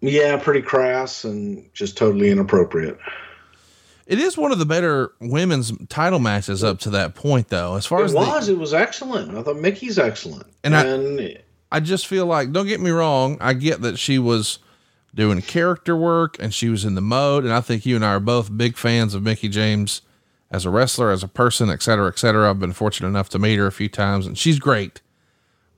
[0.00, 2.98] Yeah, pretty crass and just totally inappropriate.
[4.06, 7.74] It is one of the better women's title matches up to that point, though.
[7.76, 9.36] As far It as the- was, it was excellent.
[9.36, 11.38] I thought Mickie's excellent, And I- and
[11.72, 14.58] I just feel like, don't get me wrong, I get that she was
[15.14, 17.42] doing character work and she was in the mode.
[17.44, 20.02] And I think you and I are both big fans of Mickie James
[20.50, 22.50] as a wrestler, as a person, et cetera, et cetera.
[22.50, 25.00] I've been fortunate enough to meet her a few times and she's great.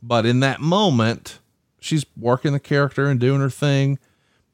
[0.03, 1.39] But in that moment,
[1.81, 3.99] she's working the character and doing her thing.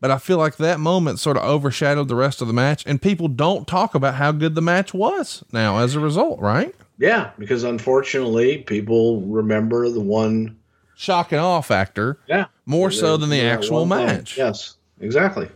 [0.00, 3.00] But I feel like that moment sort of overshadowed the rest of the match, and
[3.00, 6.74] people don't talk about how good the match was now as a result, right?
[6.98, 10.58] yeah, because unfortunately, people remember the one.
[10.94, 14.36] Shock and awe factor Yeah, more so than the actual match.
[14.36, 15.48] Yes, exactly.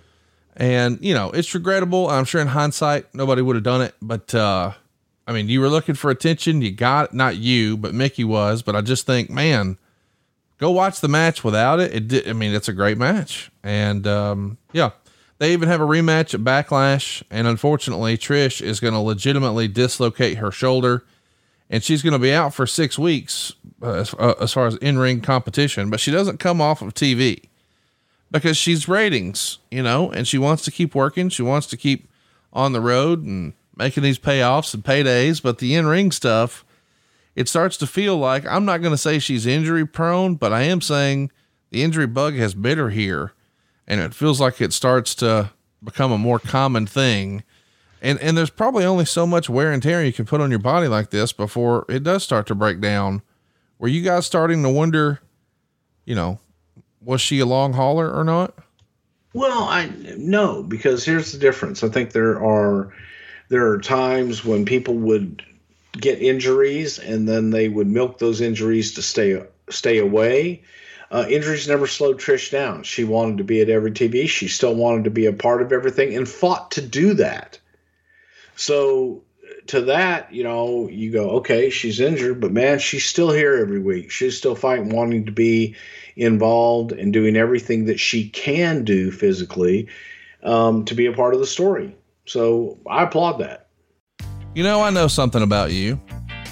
[0.58, 2.10] And, you know, it's regrettable.
[2.10, 3.94] I'm sure in hindsight, nobody would have done it.
[4.02, 4.72] But, uh,
[5.26, 6.62] I mean, you were looking for attention.
[6.62, 7.14] You got it.
[7.14, 8.62] Not you, but Mickie was.
[8.62, 9.78] But I just think, man,
[10.58, 11.94] go watch the match without it.
[11.94, 12.28] It did.
[12.28, 13.52] I mean, it's a great match.
[13.62, 14.90] And, um, yeah,
[15.38, 17.22] they even have a rematch at Backlash.
[17.30, 21.04] And unfortunately, Trish is going to legitimately dislocate her shoulder.
[21.70, 24.74] And she's going to be out for six weeks uh, as, uh, as far as
[24.76, 25.88] in ring competition.
[25.88, 27.47] But she doesn't come off of TV
[28.30, 31.28] because she's ratings, you know, and she wants to keep working.
[31.28, 32.08] She wants to keep
[32.52, 35.42] on the road and making these payoffs and paydays.
[35.42, 36.64] But the in ring stuff,
[37.34, 40.62] it starts to feel like I'm not going to say she's injury prone, but I
[40.62, 41.30] am saying
[41.70, 43.32] the injury bug has bit her here.
[43.86, 45.50] And it feels like it starts to
[45.82, 47.42] become a more common thing.
[48.02, 50.58] And, and there's probably only so much wear and tear you can put on your
[50.58, 53.22] body like this before it does start to break down.
[53.78, 55.20] Were you guys starting to wonder,
[56.04, 56.38] you know,
[57.08, 58.54] was she a long hauler or not?
[59.32, 61.82] Well, I no, because here's the difference.
[61.82, 62.92] I think there are
[63.48, 65.42] there are times when people would
[65.92, 70.62] get injuries and then they would milk those injuries to stay stay away.
[71.10, 72.82] uh, injuries never slowed Trish down.
[72.82, 74.28] She wanted to be at every TV.
[74.28, 77.58] She still wanted to be a part of everything and fought to do that.
[78.56, 79.22] So
[79.68, 83.80] to that, you know, you go, okay, she's injured, but man, she's still here every
[83.80, 84.10] week.
[84.10, 85.76] She's still fighting, wanting to be
[86.18, 89.88] involved and doing everything that she can do physically
[90.42, 91.96] um, to be a part of the story.
[92.26, 93.68] So I applaud that.
[94.54, 96.00] You know, I know something about you.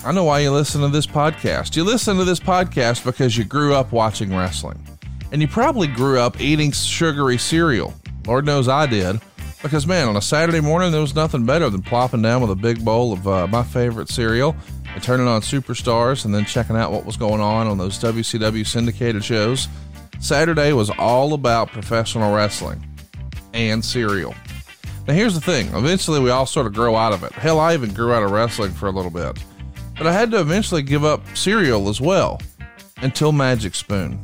[0.04, 1.74] I know why you listen to this podcast.
[1.74, 4.80] You listen to this podcast because you grew up watching wrestling.
[5.32, 7.92] And you probably grew up eating sugary cereal.
[8.26, 9.20] Lord knows I did.
[9.62, 12.54] Because, man, on a Saturday morning, there was nothing better than plopping down with a
[12.54, 14.54] big bowl of uh, my favorite cereal
[14.96, 18.66] and turning on Superstars and then checking out what was going on on those WCW
[18.66, 19.68] syndicated shows.
[20.20, 22.82] Saturday was all about professional wrestling
[23.52, 24.34] and cereal.
[25.06, 27.32] Now, here's the thing eventually, we all sort of grow out of it.
[27.32, 29.38] Hell, I even grew out of wrestling for a little bit.
[29.98, 32.40] But I had to eventually give up cereal as well
[33.02, 34.18] until Magic Spoon.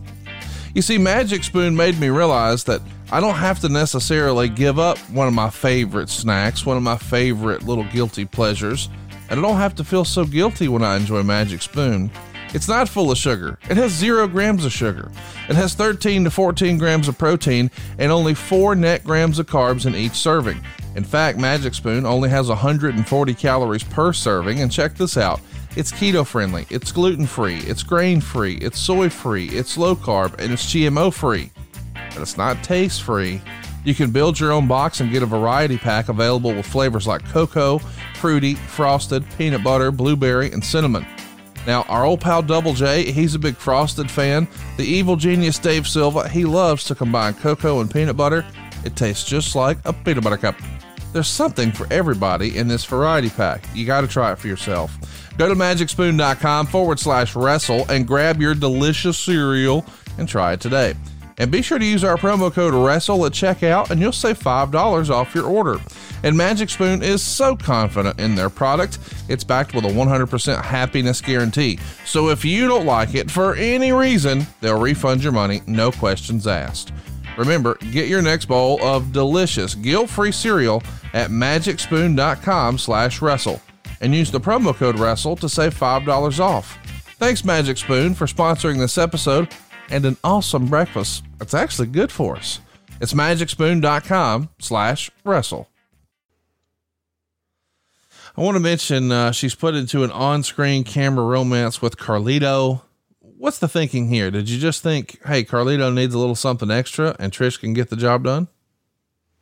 [0.74, 2.80] You see, Magic Spoon made me realize that
[3.10, 6.96] I don't have to necessarily give up one of my favorite snacks, one of my
[6.96, 8.88] favorite little guilty pleasures,
[9.32, 12.10] and I don't have to feel so guilty when I enjoy Magic Spoon.
[12.52, 13.58] It's not full of sugar.
[13.70, 15.10] It has zero grams of sugar.
[15.48, 19.86] It has 13 to 14 grams of protein and only 4 net grams of carbs
[19.86, 20.60] in each serving.
[20.96, 25.40] In fact, Magic Spoon only has 140 calories per serving, and check this out
[25.76, 30.38] it's keto friendly, it's gluten free, it's grain free, it's soy free, it's low carb,
[30.38, 31.50] and it's GMO free.
[31.94, 33.40] But it's not taste free.
[33.84, 37.24] You can build your own box and get a variety pack available with flavors like
[37.24, 37.80] cocoa,
[38.22, 41.04] fruity, frosted, peanut butter, blueberry, and cinnamon.
[41.66, 44.46] Now, our old pal Double J, he's a big frosted fan.
[44.76, 48.46] The evil genius Dave Silva, he loves to combine cocoa and peanut butter.
[48.84, 50.54] It tastes just like a peanut butter cup.
[51.12, 53.64] There's something for everybody in this variety pack.
[53.74, 54.96] You got to try it for yourself.
[55.36, 59.84] Go to magicspoon.com forward slash wrestle and grab your delicious cereal
[60.16, 60.94] and try it today.
[61.42, 65.10] And be sure to use our promo code WRESTLE at checkout and you'll save $5
[65.10, 65.80] off your order.
[66.22, 71.20] And Magic Spoon is so confident in their product, it's backed with a 100% happiness
[71.20, 71.80] guarantee.
[72.04, 76.46] So if you don't like it for any reason, they'll refund your money, no questions
[76.46, 76.92] asked.
[77.36, 80.80] Remember, get your next bowl of delicious guilt-free cereal
[81.12, 83.60] at magicspoon.com slash wrestle
[84.00, 86.78] and use the promo code WRESTLE to save $5 off.
[87.18, 89.48] Thanks, Magic Spoon, for sponsoring this episode
[89.92, 91.22] and an awesome breakfast.
[91.40, 92.60] It's actually good for us.
[93.00, 95.68] It's magicspoon.com slash wrestle.
[98.36, 102.80] I want to mention uh, she's put into an on screen camera romance with Carlito.
[103.20, 104.30] What's the thinking here?
[104.30, 107.90] Did you just think, hey, Carlito needs a little something extra and Trish can get
[107.90, 108.48] the job done?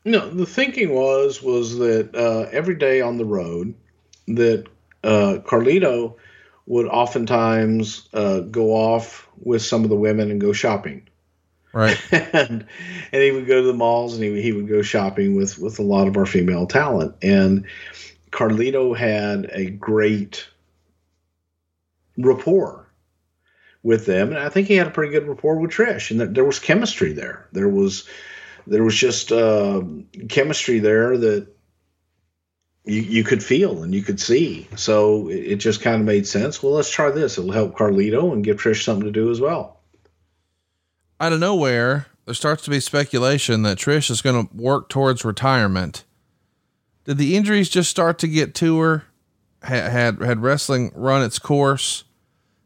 [0.04, 3.74] No, the thinking was was that uh, every day on the road,
[4.26, 4.66] that
[5.04, 6.16] uh, Carlito
[6.66, 11.08] would oftentimes uh, go off with some of the women and go shopping.
[11.72, 12.00] Right.
[12.12, 12.66] and,
[13.12, 15.78] and he would go to the malls and he, he would go shopping with, with
[15.78, 17.16] a lot of our female talent.
[17.22, 17.66] And
[18.30, 20.48] Carlito had a great
[22.18, 22.86] rapport
[23.82, 24.30] with them.
[24.30, 27.12] And I think he had a pretty good rapport with Trish and there was chemistry
[27.12, 27.48] there.
[27.52, 28.08] There was,
[28.66, 29.82] there was just uh,
[30.28, 31.48] chemistry there that
[32.90, 34.68] you, you could feel and you could see.
[34.76, 36.62] So it, it just kind of made sense.
[36.62, 37.38] Well, let's try this.
[37.38, 39.80] It'll help Carlito and give Trish something to do as well.
[41.20, 45.24] Out of nowhere, there starts to be speculation that Trish is going to work towards
[45.24, 46.04] retirement.
[47.04, 49.04] Did the injuries just start to get to her?
[49.62, 52.04] Had, had had wrestling run its course?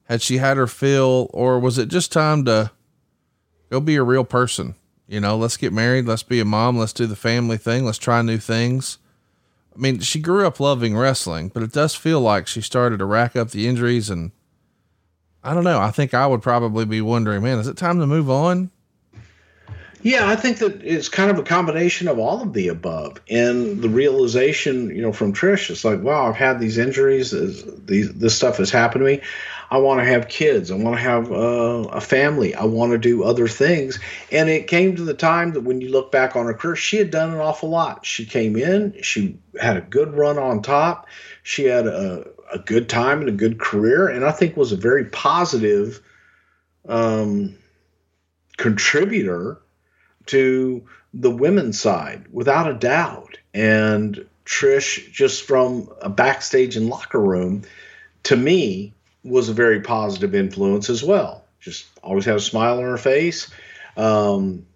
[0.04, 2.70] Had she had her fill, or was it just time to
[3.70, 4.74] go be a real person?
[5.08, 7.98] You know, let's get married, let's be a mom, let's do the family thing, let's
[7.98, 8.98] try new things.
[9.74, 13.04] I mean, she grew up loving wrestling, but it does feel like she started to
[13.04, 14.08] rack up the injuries.
[14.08, 14.30] And
[15.42, 15.80] I don't know.
[15.80, 18.70] I think I would probably be wondering, man, is it time to move on?
[20.04, 23.80] Yeah, I think that it's kind of a combination of all of the above, and
[23.80, 27.30] the realization, you know, from Trish, it's like, wow, I've had these injuries.
[27.86, 29.22] These this stuff has happened to me.
[29.70, 30.70] I want to have kids.
[30.70, 32.54] I want to have uh, a family.
[32.54, 33.98] I want to do other things.
[34.30, 36.98] And it came to the time that when you look back on her career, she
[36.98, 38.04] had done an awful lot.
[38.04, 41.08] She came in, she had a good run on top,
[41.42, 44.76] she had a, a good time and a good career, and I think was a
[44.76, 46.02] very positive
[46.86, 47.56] um,
[48.58, 49.62] contributor
[50.26, 53.38] to the women's side, without a doubt.
[53.52, 57.62] And Trish, just from a backstage and locker room,
[58.24, 58.92] to me,
[59.22, 61.44] was a very positive influence as well.
[61.60, 63.50] Just always had a smile on her face,
[63.96, 64.66] um,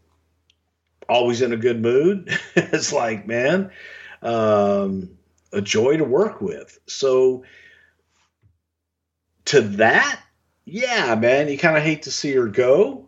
[1.09, 2.31] always in a good mood.
[2.57, 3.71] it's like, man,
[4.23, 5.11] um,
[5.53, 6.79] a joy to work with.
[6.87, 7.45] So,
[9.47, 10.21] to that,
[10.65, 13.08] yeah, man, you kind of hate to see her go.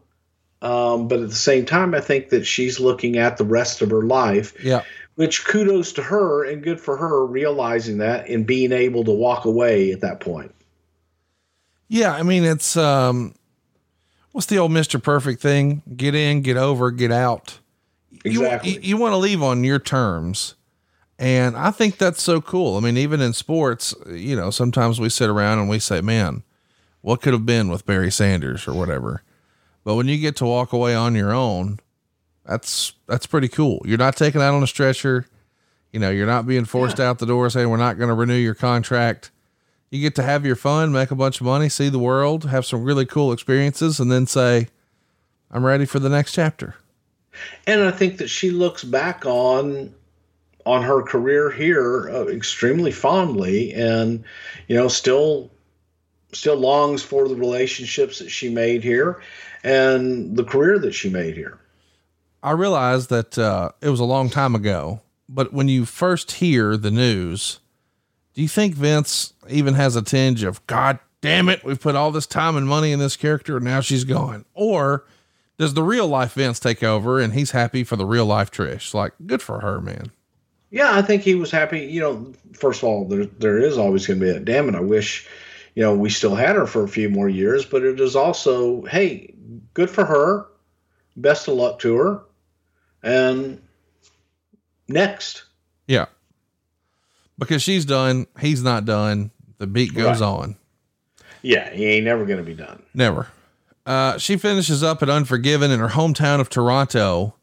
[0.63, 3.91] Um, but at the same time, I think that she's looking at the rest of
[3.91, 4.53] her life.
[4.63, 4.83] Yeah.
[5.15, 9.45] Which kudos to her and good for her realizing that and being able to walk
[9.45, 10.55] away at that point.
[11.89, 13.35] Yeah, I mean it's um
[14.33, 15.03] what's the old Mr.
[15.03, 15.83] Perfect thing?
[15.97, 17.59] Get in, get over, get out.
[18.25, 18.71] Exactly.
[18.71, 20.55] You, you, you want to leave on your terms.
[21.19, 22.79] And I think that's so cool.
[22.79, 26.45] I mean, even in sports, you know, sometimes we sit around and we say, man,
[27.03, 29.23] what could have been with Barry Sanders or whatever.
[29.85, 31.81] But when you get to walk away on your own,
[32.45, 33.83] that's that's pretty cool.
[33.85, 35.27] You're not taken out on a stretcher.
[35.93, 37.09] You know, you're not being forced yeah.
[37.09, 39.31] out the door saying we're not going to renew your contract.
[39.91, 42.65] You get to have your fun, make a bunch of money, see the world, have
[42.65, 44.69] some really cool experiences, and then say,
[45.51, 46.77] I'm ready for the next chapter.
[47.67, 49.95] And I think that she looks back on
[50.67, 54.23] on her career here uh, extremely fondly and
[54.69, 55.51] you know still
[56.33, 59.23] still longs for the relationships that she made here
[59.65, 61.59] and the career that she made here.
[62.43, 66.77] I realized that uh, it was a long time ago, but when you first hear
[66.77, 67.61] the news,
[68.35, 72.11] do you think Vince even has a tinge of God damn it, we've put all
[72.11, 74.45] this time and money in this character and now she's gone?
[74.55, 75.05] Or
[75.59, 78.95] does the real life Vince take over and he's happy for the real life Trish?
[78.95, 80.11] Like, good for her, man.
[80.71, 81.81] Yeah, I think he was happy.
[81.81, 84.77] You know, first of all, there there is always going to be a Damn it,
[84.77, 85.29] I wish,
[85.75, 87.65] you know, we still had her for a few more years.
[87.65, 89.35] But it is also, hey,
[89.75, 90.47] good for her.
[91.17, 92.23] Best of luck to her.
[93.03, 93.61] And
[94.89, 95.45] next.
[95.87, 96.07] Yeah.
[97.39, 99.31] Because she's done, he's not done.
[99.59, 100.27] The beat goes right.
[100.27, 100.57] on.
[101.43, 102.83] Yeah, he ain't never going to be done.
[102.93, 103.29] Never.
[103.87, 107.35] Uh, she finishes up at Unforgiven in her hometown of Toronto.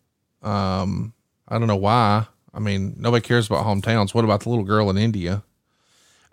[0.44, 1.14] Um,
[1.48, 2.28] I don't know why.
[2.54, 4.14] I mean, nobody cares about hometowns.
[4.14, 5.44] What about the little girl in India?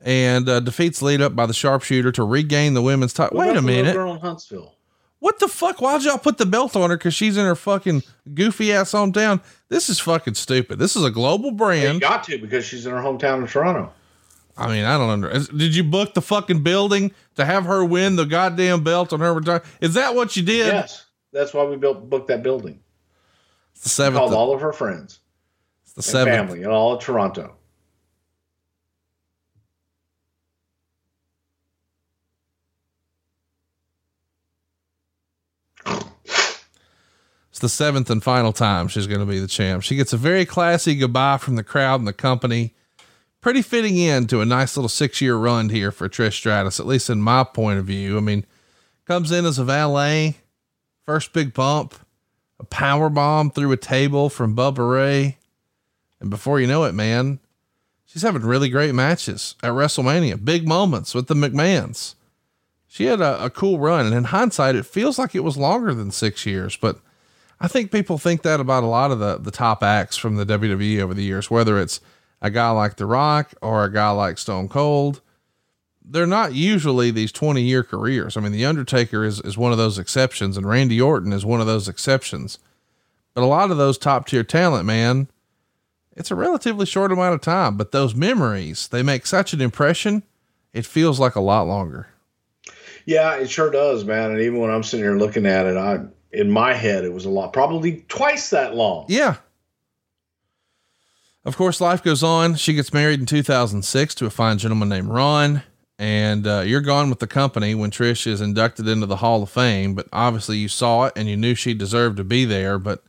[0.02, 3.38] And uh, defeats Lita by the sharpshooter to regain the women's title.
[3.38, 3.94] Wait a minute.
[3.94, 4.74] girl in Huntsville.
[5.20, 5.80] What the fuck?
[5.80, 6.98] Why'd y'all put the belt on her?
[6.98, 8.02] Cause she's in her fucking
[8.34, 9.42] goofy ass hometown.
[9.70, 10.78] This is fucking stupid.
[10.78, 11.94] This is a global brand.
[11.94, 13.90] You got to because she's in her hometown of Toronto.
[14.56, 15.30] I mean, I don't under.
[15.30, 19.32] Did you book the fucking building to have her win the goddamn belt on her
[19.32, 19.62] return?
[19.80, 20.66] Is that what you did?
[20.66, 22.80] Yes, that's why we built booked that building.
[23.72, 24.18] It's the seventh.
[24.20, 25.20] Called all of her friends,
[25.84, 27.56] it's the seventh family, and all of Toronto.
[37.54, 39.84] It's the seventh and final time she's going to be the champ.
[39.84, 42.74] She gets a very classy goodbye from the crowd and the company
[43.40, 46.86] pretty fitting in to a nice little six year run here for Trish Stratus, at
[46.86, 48.16] least in my point of view.
[48.16, 48.44] I mean,
[49.04, 50.38] comes in as a valet,
[51.06, 51.94] first big bump,
[52.58, 55.38] a power bomb through a table from Bubba Ray.
[56.18, 57.38] And before you know it, man,
[58.04, 62.16] she's having really great matches at WrestleMania, big moments with the McMahons.
[62.88, 64.06] She had a, a cool run.
[64.06, 66.98] And in hindsight, it feels like it was longer than six years, but
[67.64, 70.44] I think people think that about a lot of the, the top acts from the
[70.44, 71.98] WWE over the years, whether it's
[72.42, 75.22] a guy like The Rock or a guy like Stone Cold,
[76.04, 78.36] they're not usually these 20 year careers.
[78.36, 81.62] I mean, The Undertaker is, is one of those exceptions, and Randy Orton is one
[81.62, 82.58] of those exceptions.
[83.32, 85.28] But a lot of those top tier talent, man,
[86.14, 90.22] it's a relatively short amount of time, but those memories, they make such an impression,
[90.74, 92.08] it feels like a lot longer.
[93.06, 94.32] Yeah, it sure does, man.
[94.32, 96.00] And even when I'm sitting here looking at it, I
[96.34, 99.06] in my head it was a lot, probably twice that long.
[99.08, 99.36] Yeah.
[101.44, 102.54] Of course, life goes on.
[102.54, 105.62] She gets married in 2006 to a fine gentleman named Ron.
[105.98, 109.50] And uh, you're gone with the company when Trish is inducted into the Hall of
[109.50, 109.94] Fame.
[109.94, 112.78] But obviously, you saw it and you knew she deserved to be there.
[112.78, 113.04] But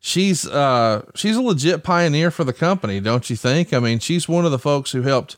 [0.00, 3.72] she's uh, she's a legit pioneer for the company, don't you think?
[3.72, 5.36] I mean, she's one of the folks who helped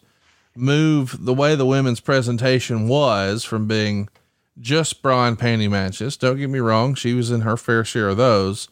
[0.56, 4.08] move the way the women's presentation was from being
[4.58, 6.16] just bra and panty matches.
[6.16, 8.68] Don't get me wrong, she was in her fair share of those.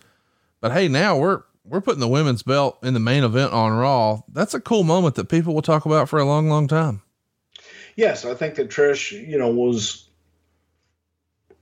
[0.60, 4.20] But hey, now we're we're putting the women's belt in the main event on Raw.
[4.32, 7.02] That's a cool moment that people will talk about for a long, long time.
[7.96, 10.08] Yes, I think that Trish, you know, was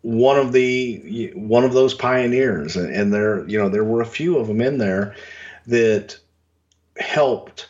[0.01, 4.07] one of the one of those pioneers, and, and there, you know, there were a
[4.07, 5.15] few of them in there
[5.67, 6.19] that
[6.97, 7.69] helped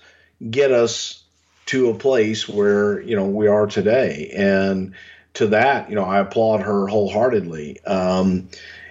[0.51, 1.23] get us
[1.67, 4.95] to a place where you know we are today, and
[5.35, 7.81] to that, you know, I applaud her wholeheartedly.
[7.85, 8.49] Um,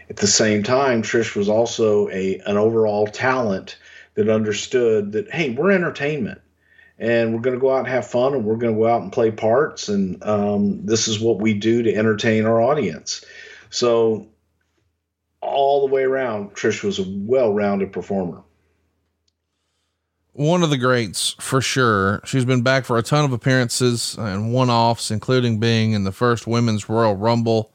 [0.09, 3.77] at the same time, Trish was also a an overall talent
[4.15, 6.41] that understood that hey, we're entertainment,
[6.99, 9.01] and we're going to go out and have fun, and we're going to go out
[9.01, 13.23] and play parts, and um, this is what we do to entertain our audience.
[13.69, 14.27] So,
[15.39, 18.43] all the way around, Trish was a well-rounded performer.
[20.41, 22.19] One of the greats for sure.
[22.25, 26.11] She's been back for a ton of appearances and one offs, including being in the
[26.11, 27.71] first Women's Royal Rumble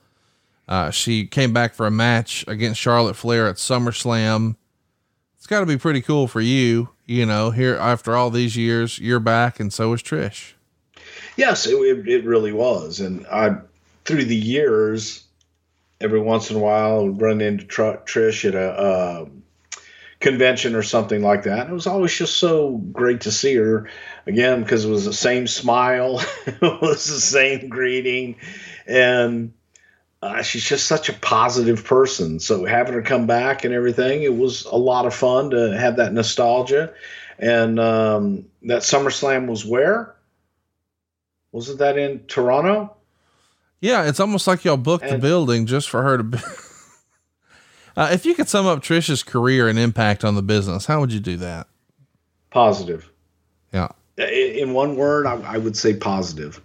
[0.67, 4.57] Uh, she came back for a match against Charlotte Flair at SummerSlam.
[5.37, 8.99] It's got to be pretty cool for you, you know, here after all these years,
[8.99, 10.55] you're back, and so is Trish.
[11.37, 11.77] Yes, it,
[12.09, 12.99] it, really was.
[12.99, 13.59] And I,
[14.05, 15.23] through the years,
[16.01, 19.27] every once in a while, run into Tr- Trish at a, uh,
[20.27, 21.61] convention or something like that.
[21.61, 23.89] And it was always just so great to see her
[24.27, 28.35] again because it was the same smile, it was the same greeting,
[28.89, 29.53] and
[30.23, 32.41] uh, she's just such a positive person.
[32.41, 35.97] So having her come back and everything, it was a lot of fun to have
[35.97, 36.93] that nostalgia.
[37.39, 40.17] And um, that SummerSlam was where?
[41.53, 42.97] Wasn't that in Toronto?
[43.81, 46.39] Yeah, it's almost like y'all booked and, the building just for her to be.
[47.97, 51.13] uh, if you could sum up Trisha's career and impact on the business, how would
[51.13, 51.67] you do that?
[52.51, 53.11] Positive.
[53.73, 53.89] Yeah.
[54.19, 56.61] In one word, I, I would say positive.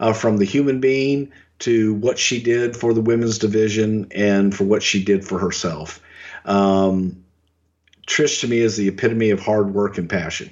[0.00, 4.64] Uh, from the human being to what she did for the women's division and for
[4.64, 6.00] what she did for herself.
[6.44, 7.24] Um,
[8.06, 10.50] Trish to me is the epitome of hard work and passion.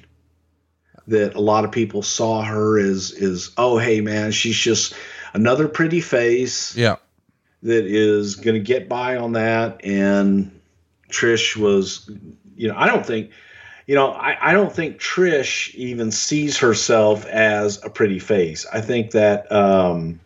[1.09, 4.93] That a lot of people saw her as is oh hey man she's just
[5.35, 6.97] another pretty face yeah
[7.63, 10.61] that is going to get by on that and
[11.11, 12.11] Trish was
[12.57, 13.31] you know I don't think
[13.87, 18.81] you know I, I don't think Trish even sees herself as a pretty face I
[18.81, 20.21] think that um,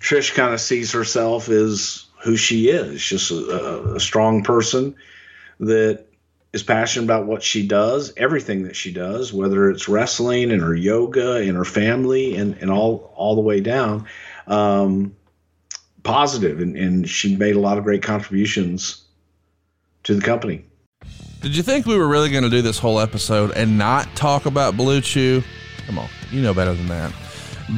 [0.00, 4.94] Trish kind of sees herself as who she is, just a, a, strong person
[5.60, 6.06] that
[6.54, 10.74] is passionate about what she does, everything that she does, whether it's wrestling and her
[10.74, 14.06] yoga and her family and, and all all the way down.
[14.46, 15.14] Um,
[16.04, 19.02] positive, and, and she made a lot of great contributions
[20.04, 20.64] to the company.
[21.40, 24.46] Did you think we were really going to do this whole episode and not talk
[24.46, 25.42] about Blue Chew?
[25.86, 27.12] Come on, you know better than that.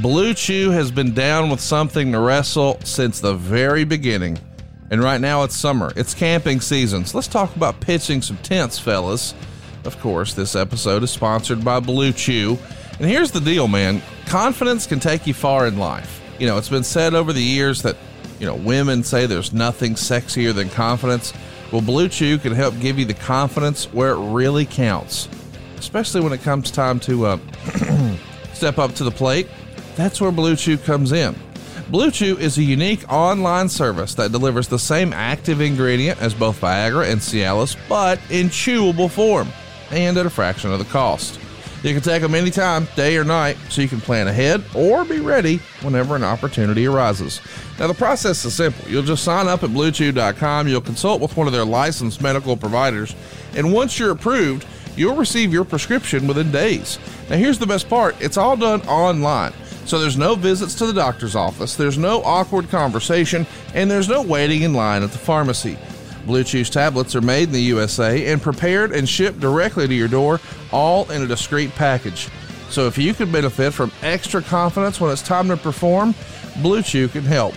[0.03, 4.39] Blue Chew has been down with something to wrestle since the very beginning.
[4.91, 5.93] And right now it's summer.
[5.97, 7.05] It's camping season.
[7.05, 9.35] So let's talk about pitching some tents, fellas.
[9.85, 12.59] Of course, this episode is sponsored by Blue Chew.
[12.99, 14.03] And here's the deal, man.
[14.27, 16.21] Confidence can take you far in life.
[16.39, 17.97] You know, it's been said over the years that,
[18.39, 21.33] you know, women say there's nothing sexier than confidence.
[21.73, 25.29] Well, Blue Chew can help give you the confidence where it really counts,
[25.79, 27.39] especially when it comes time to uh,
[28.53, 29.49] step up to the plate
[29.97, 31.35] that's where Blue Chew comes in.
[31.89, 36.61] Blue Chew is a unique online service that delivers the same active ingredient as both
[36.61, 39.49] Viagra and Cialis, but in chewable form
[39.91, 41.41] and at a fraction of the cost.
[41.87, 45.21] You can take them anytime, day or night, so you can plan ahead or be
[45.21, 47.41] ready whenever an opportunity arises.
[47.79, 48.91] Now, the process is simple.
[48.91, 53.15] You'll just sign up at BlueChew.com, you'll consult with one of their licensed medical providers,
[53.55, 56.99] and once you're approved, you'll receive your prescription within days.
[57.31, 59.53] Now, here's the best part it's all done online.
[59.85, 64.23] So there's no visits to the doctor's office, there's no awkward conversation, and there's no
[64.23, 65.79] waiting in line at the pharmacy.
[66.27, 70.09] Blue Chew's tablets are made in the USA and prepared and shipped directly to your
[70.09, 70.41] door,
[70.73, 72.29] all in a discreet package.
[72.69, 76.15] So if you could benefit from extra confidence when it's time to perform,
[76.63, 77.55] Blue Chew can help.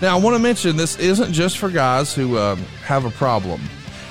[0.00, 3.60] Now, I want to mention this isn't just for guys who um, have a problem.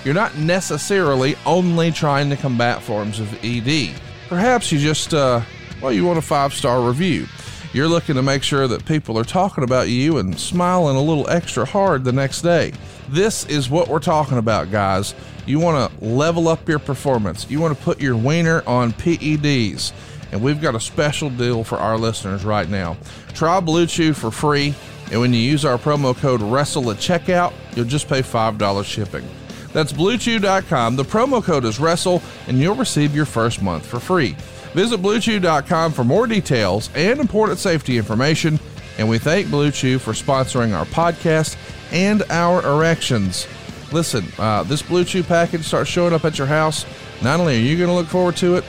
[0.04, 3.94] You're not necessarily only trying to combat forms of ED.
[4.28, 5.42] Perhaps you just, uh,
[5.82, 7.28] well, you want a five star review.
[7.74, 11.30] You're looking to make sure that people are talking about you and smiling a little
[11.30, 12.74] extra hard the next day.
[13.12, 15.14] This is what we're talking about, guys.
[15.46, 17.46] You want to level up your performance.
[17.50, 19.92] You want to put your wiener on PEDs.
[20.32, 22.96] And we've got a special deal for our listeners right now.
[23.34, 24.74] Try Blue Chew for free.
[25.12, 29.28] And when you use our promo code WRESTLE at checkout, you'll just pay $5 shipping.
[29.74, 30.96] That's bluechew.com.
[30.96, 34.38] The promo code is WRESTLE, and you'll receive your first month for free.
[34.74, 38.58] Visit BlueChew.com for more details and important safety information.
[38.98, 41.58] And we thank Blue Chew for sponsoring our podcast
[41.92, 43.48] and our erections.
[43.92, 46.86] Listen, uh, this Blue Chew package starts showing up at your house.
[47.22, 48.64] Not only are you going to look forward to it,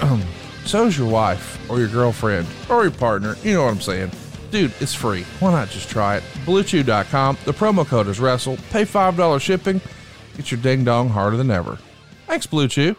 [0.66, 3.36] so is your wife or your girlfriend or your partner.
[3.42, 4.10] You know what I'm saying.
[4.50, 5.24] Dude, it's free.
[5.40, 6.22] Why not just try it?
[6.44, 7.38] BlueChew.com.
[7.44, 8.56] The promo code is WRESTLE.
[8.70, 9.80] Pay $5 shipping.
[10.36, 11.78] Get your ding dong harder than ever.
[12.26, 12.94] Thanks, Blue Chew.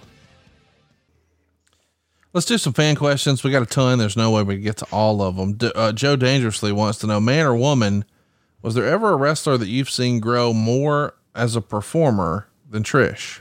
[2.33, 3.43] Let's do some fan questions.
[3.43, 3.97] We got a ton.
[3.97, 5.53] There's no way we can get to all of them.
[5.53, 8.05] D- uh, Joe Dangerously wants to know, man or woman,
[8.61, 13.39] was there ever a wrestler that you've seen grow more as a performer than Trish?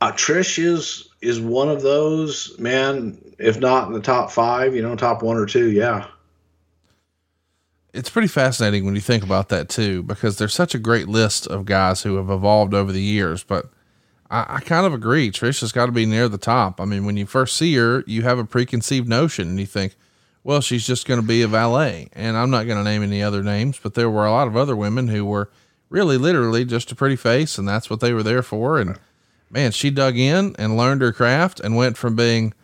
[0.00, 3.18] Uh, Trish is is one of those man.
[3.38, 5.70] If not in the top five, you know, top one or two.
[5.70, 6.06] Yeah.
[7.92, 11.46] It's pretty fascinating when you think about that too, because there's such a great list
[11.46, 13.66] of guys who have evolved over the years, but
[14.30, 15.30] I, I kind of agree.
[15.30, 16.80] Trish has got to be near the top.
[16.80, 19.94] I mean, when you first see her, you have a preconceived notion and you think,
[20.44, 22.08] well, she's just going to be a valet.
[22.12, 24.56] And I'm not going to name any other names, but there were a lot of
[24.56, 25.50] other women who were
[25.88, 28.78] really literally just a pretty face and that's what they were there for.
[28.78, 28.98] And
[29.50, 32.54] man, she dug in and learned her craft and went from being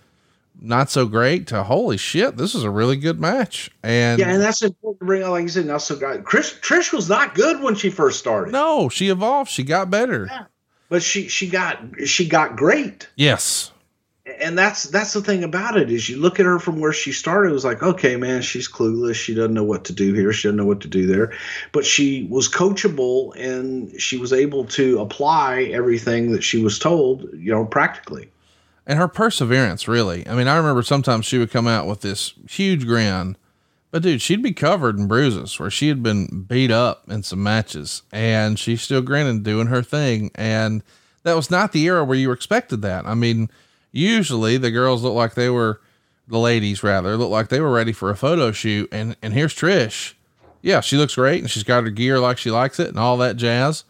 [0.60, 3.70] not so great to holy shit, this is a really good match.
[3.82, 5.30] And yeah, and that's important to bring up.
[5.30, 6.24] Like you said, not so good.
[6.24, 8.52] Chris Trish was not good when she first started.
[8.52, 9.50] No, she evolved.
[9.50, 10.26] She got better.
[10.28, 10.44] Yeah.
[10.88, 13.08] But she she got she got great.
[13.14, 13.70] Yes.
[14.40, 17.12] And that's that's the thing about it is you look at her from where she
[17.12, 17.50] started.
[17.50, 19.14] It was like, okay, man, she's clueless.
[19.14, 20.32] She doesn't know what to do here.
[20.32, 21.32] She doesn't know what to do there.
[21.72, 27.28] But she was coachable and she was able to apply everything that she was told,
[27.32, 28.30] you know, practically
[28.88, 32.32] and her perseverance really i mean i remember sometimes she would come out with this
[32.48, 33.36] huge grin
[33.90, 37.42] but dude she'd be covered in bruises where she had been beat up in some
[37.42, 40.82] matches and she's still grinning doing her thing and
[41.22, 43.48] that was not the era where you expected that i mean
[43.92, 45.80] usually the girls look like they were
[46.26, 49.54] the ladies rather look like they were ready for a photo shoot and and here's
[49.54, 50.14] trish
[50.60, 53.16] yeah she looks great and she's got her gear like she likes it and all
[53.16, 53.84] that jazz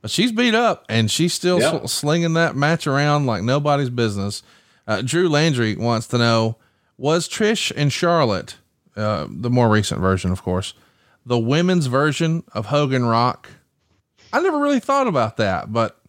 [0.00, 1.88] but she's beat up and she's still yep.
[1.88, 4.42] slinging that match around like nobody's business.
[4.86, 6.56] Uh, Drew Landry wants to know
[6.96, 8.56] Was Trish and Charlotte,
[8.96, 10.74] uh, the more recent version, of course,
[11.26, 13.50] the women's version of Hogan Rock?
[14.32, 16.00] I never really thought about that, but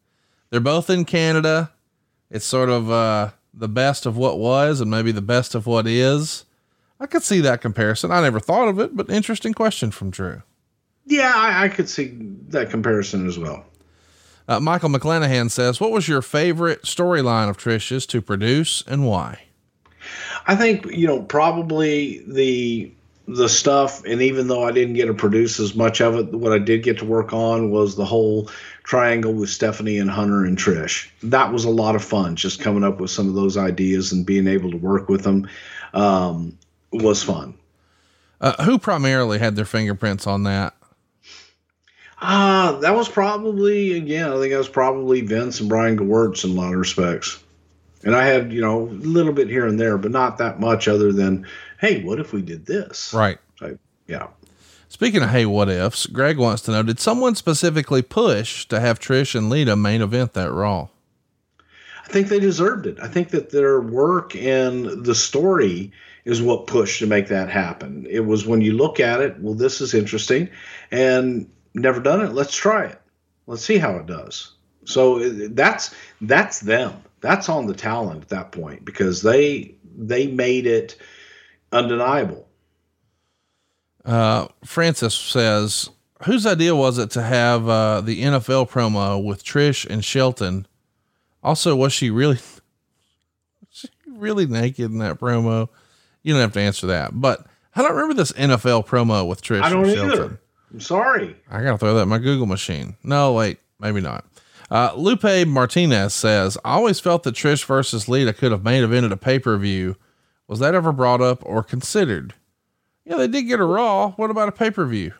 [0.50, 1.72] they're both in Canada.
[2.32, 5.86] It's sort of uh, the best of what was and maybe the best of what
[5.86, 6.46] is.
[7.00, 8.12] I could see that comparison.
[8.12, 10.42] I never thought of it, but interesting question from Drew.
[11.06, 12.18] Yeah, I, I could see
[12.50, 13.66] that comparison as well.
[14.48, 19.44] Uh, Michael McClanahan says, What was your favorite storyline of Trish's to produce and why?
[20.48, 22.92] I think, you know, probably the
[23.28, 26.52] the stuff and even though I didn't get to produce as much of it, what
[26.52, 28.50] I did get to work on was the whole
[28.84, 31.10] triangle with Stephanie and Hunter and Trish.
[31.24, 34.26] That was a lot of fun just coming up with some of those ideas and
[34.26, 35.48] being able to work with them
[35.94, 36.58] um,
[36.92, 37.54] was fun.
[38.40, 40.74] Uh, who primarily had their fingerprints on that?
[42.20, 46.52] Uh, that was probably, again, I think that was probably Vince and Brian Gewirtz in
[46.52, 47.44] a lot of respects.
[48.04, 50.88] And I had, you know, a little bit here and there, but not that much
[50.88, 51.48] other than,
[51.80, 53.14] hey, what if we did this?
[53.14, 53.38] Right.
[53.58, 53.78] So,
[54.08, 54.28] yeah.
[54.92, 59.00] Speaking of hey, what ifs, Greg wants to know Did someone specifically push to have
[59.00, 60.90] Trish and Lita main event that Raw?
[62.04, 63.00] I think they deserved it.
[63.02, 65.94] I think that their work and the story
[66.26, 68.06] is what pushed to make that happen.
[68.10, 70.50] It was when you look at it, well, this is interesting.
[70.92, 72.34] And never done it.
[72.34, 73.02] Let's try it.
[73.48, 74.52] Let's see how it does.
[74.84, 77.02] So uh, that's that's them.
[77.22, 80.98] That's on the talent at that point because they they made it
[81.72, 82.50] undeniable.
[84.06, 85.90] Uh, Francis says,
[86.26, 90.68] whose idea was it to have uh, the NFL promo with Trish and Shelton?
[91.44, 92.38] Also, was she really,
[93.70, 95.70] she really naked in that promo?
[96.24, 97.46] You don't have to answer that, but
[97.76, 99.62] I don't remember this NFL promo with Trish.
[99.62, 100.12] I don't and Shelton.
[100.12, 100.42] either.
[100.74, 101.36] I'm sorry.
[101.50, 102.96] I gotta throw that in my Google machine.
[103.04, 104.26] No, wait, maybe not.
[104.70, 109.12] Uh, Lupe Martinez says, I always felt that Trish versus Lita could have main evented
[109.12, 109.98] a pay per view.
[110.48, 112.34] Was that ever brought up or considered?
[113.12, 114.12] Yeah, they did get a Raw.
[114.12, 115.14] What about a pay per view?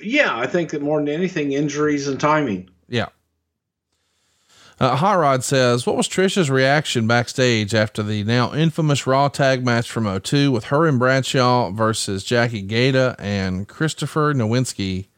[0.00, 2.70] Yeah, I think that more than anything, injuries and timing.
[2.88, 3.08] Yeah.
[4.80, 9.62] Uh, Hot Rod says, What was Trisha's reaction backstage after the now infamous Raw tag
[9.62, 15.08] match from 02 with her and Bradshaw versus Jackie Gayda and Christopher Nowinski?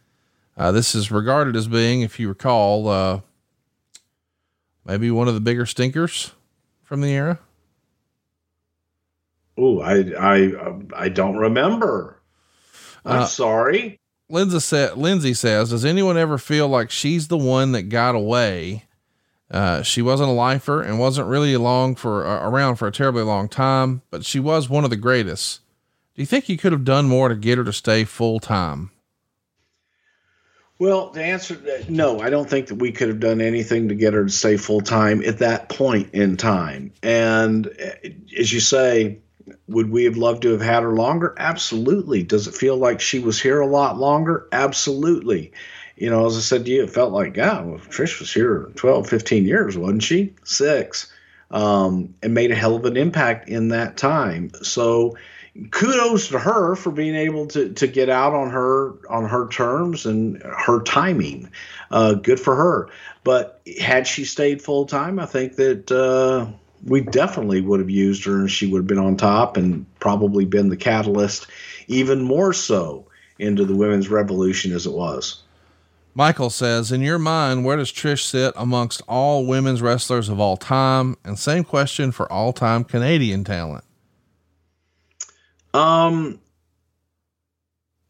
[0.57, 3.21] Uh, this is regarded as being, if you recall, uh,
[4.85, 6.33] maybe one of the bigger stinkers
[6.83, 7.39] from the era.
[9.57, 10.53] Oh, I I
[10.95, 12.21] I don't remember.
[13.05, 14.01] I'm uh, sorry.
[14.29, 18.85] Lindsay, sa- Lindsay says, "Does anyone ever feel like she's the one that got away
[19.51, 23.23] uh, she wasn't a lifer and wasn't really long for uh, around for a terribly
[23.23, 25.61] long time, but she was one of the greatest.
[26.17, 28.91] Do you think you could have done more to get her to stay full time?
[30.81, 33.95] Well, the answer, uh, no, I don't think that we could have done anything to
[33.95, 36.93] get her to stay full time at that point in time.
[37.03, 39.21] And uh, as you say,
[39.69, 41.35] would we have loved to have had her longer?
[41.39, 42.23] Absolutely.
[42.23, 44.49] Does it feel like she was here a lot longer?
[44.53, 45.53] Absolutely
[45.97, 48.71] you know, as I said to you, it felt like, yeah, well, Trish was here
[48.75, 50.35] 12, 15 years, wasn't she?
[50.45, 51.13] Six.
[51.51, 54.51] Um, and made a hell of an impact in that time.
[54.63, 55.17] So
[55.71, 60.05] kudos to her for being able to, to get out on her on her terms
[60.05, 61.51] and her timing.
[61.93, 62.89] Uh, good for her.
[63.23, 66.51] But had she stayed full time, I think that uh,
[66.87, 70.45] we definitely would have used her and she would have been on top and probably
[70.45, 71.47] been the catalyst
[71.87, 73.07] even more so
[73.39, 75.43] into the women's revolution as it was.
[76.15, 80.57] Michael says, in your mind, where does Trish sit amongst all women's wrestlers of all
[80.57, 81.17] time?
[81.25, 83.83] And same question for all time Canadian talent.
[85.73, 86.39] Um,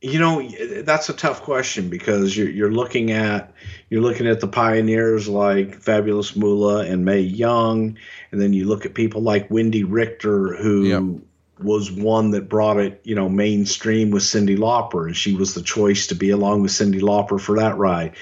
[0.05, 0.47] you know,
[0.83, 3.55] that's a tough question because you're you're looking at
[3.89, 7.97] you're looking at the pioneers like Fabulous Moolah and Mae Young,
[8.31, 11.23] and then you look at people like Wendi Richter who
[11.59, 15.63] was one that brought it, you know, mainstream with Cyndi Lauper, and she was the
[15.63, 18.15] choice to be along with Cyndi Lauper for that ride.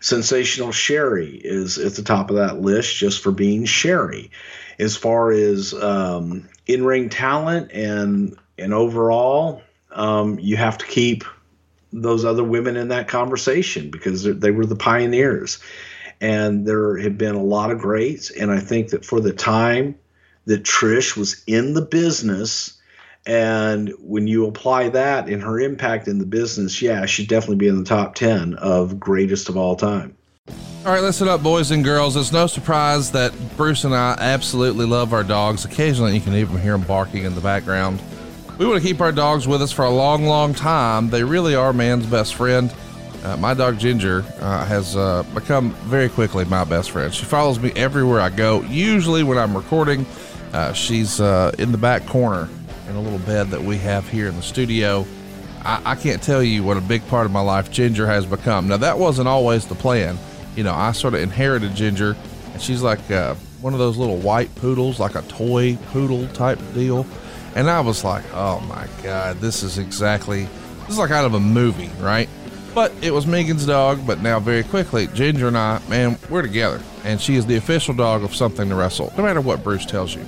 [0.00, 4.30] Sensational Sherri is at the top of that list just for being Sherri.
[4.78, 9.62] As far as um, in ring talent and and overall,
[9.92, 11.24] um, you have to keep
[11.92, 15.58] those other women in that conversation because they were the pioneers.
[16.20, 18.30] And there have been a lot of greats.
[18.30, 19.98] And I think that for the time
[20.44, 22.78] that Trish was in the business,
[23.26, 27.68] and when you apply that in her impact in the business, yeah, she'd definitely be
[27.68, 30.16] in the top 10 of greatest of all time.
[30.84, 32.16] All right, listen up, boys and girls.
[32.16, 35.66] It's no surprise that Bruce and I absolutely love our dogs.
[35.66, 38.00] Occasionally, you can even hear them barking in the background.
[38.60, 41.08] We want to keep our dogs with us for a long, long time.
[41.08, 42.70] They really are man's best friend.
[43.24, 47.14] Uh, my dog Ginger uh, has uh, become very quickly my best friend.
[47.14, 48.60] She follows me everywhere I go.
[48.64, 50.04] Usually, when I'm recording,
[50.52, 52.50] uh, she's uh, in the back corner
[52.90, 55.06] in a little bed that we have here in the studio.
[55.64, 58.68] I, I can't tell you what a big part of my life Ginger has become.
[58.68, 60.18] Now, that wasn't always the plan.
[60.54, 62.14] You know, I sort of inherited Ginger,
[62.52, 66.58] and she's like uh, one of those little white poodles, like a toy poodle type
[66.74, 67.06] deal.
[67.54, 70.44] And I was like, oh my God, this is exactly,
[70.80, 72.28] this is like out of a movie, right?
[72.74, 76.80] But it was Megan's dog, but now very quickly, Ginger and I, man, we're together.
[77.04, 80.14] And she is the official dog of something to wrestle, no matter what Bruce tells
[80.14, 80.24] you.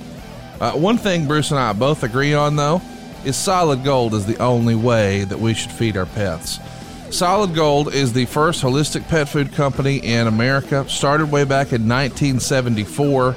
[0.59, 2.81] Uh, one thing Bruce and I both agree on, though,
[3.23, 6.59] is solid gold is the only way that we should feed our pets.
[7.13, 11.87] Solid Gold is the first holistic pet food company in America, started way back in
[11.87, 13.35] 1974.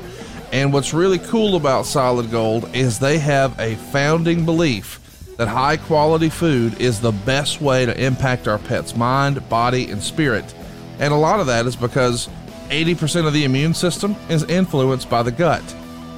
[0.57, 5.77] And what's really cool about Solid Gold is they have a founding belief that high
[5.77, 10.55] quality food is the best way to impact our pet's mind, body, and spirit.
[10.99, 12.31] And a lot of that is because
[12.71, 15.63] 80% of the immune system is influenced by the gut.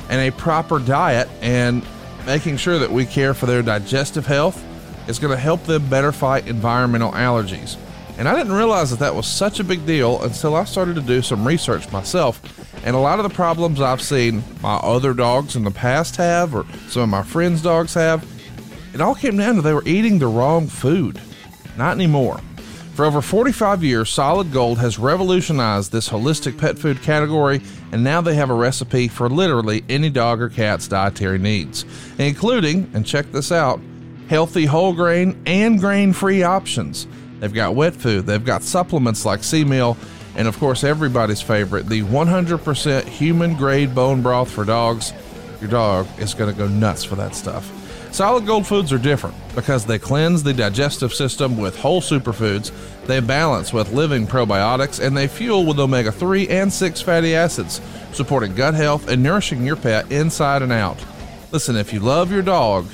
[0.09, 1.85] And a proper diet and
[2.25, 4.65] making sure that we care for their digestive health
[5.09, 7.77] is going to help them better fight environmental allergies.
[8.19, 11.01] And I didn't realize that that was such a big deal until I started to
[11.01, 12.41] do some research myself.
[12.85, 16.55] And a lot of the problems I've seen my other dogs in the past have,
[16.55, 18.27] or some of my friends' dogs have,
[18.95, 21.21] it all came down to they were eating the wrong food.
[21.77, 22.41] Not anymore.
[22.99, 27.61] For over 45 years, Solid Gold has revolutionized this holistic pet food category,
[27.93, 31.85] and now they have a recipe for literally any dog or cat's dietary needs,
[32.19, 33.81] including, and check this out,
[34.29, 37.07] healthy whole grain and grain free options.
[37.39, 39.97] They've got wet food, they've got supplements like sea meal,
[40.39, 45.13] and of course, everybody's favorite, the 100% human grade bone broth for dogs.
[45.61, 47.75] Your dog is going to go nuts for that stuff.
[48.13, 52.71] Solid Gold foods are different because they cleanse the digestive system with whole superfoods,
[53.07, 57.81] they balance with living probiotics, and they fuel with omega 3 and 6 fatty acids,
[58.13, 61.05] supporting gut health and nourishing your pet inside and out.
[61.51, 62.87] Listen, if you love your dog,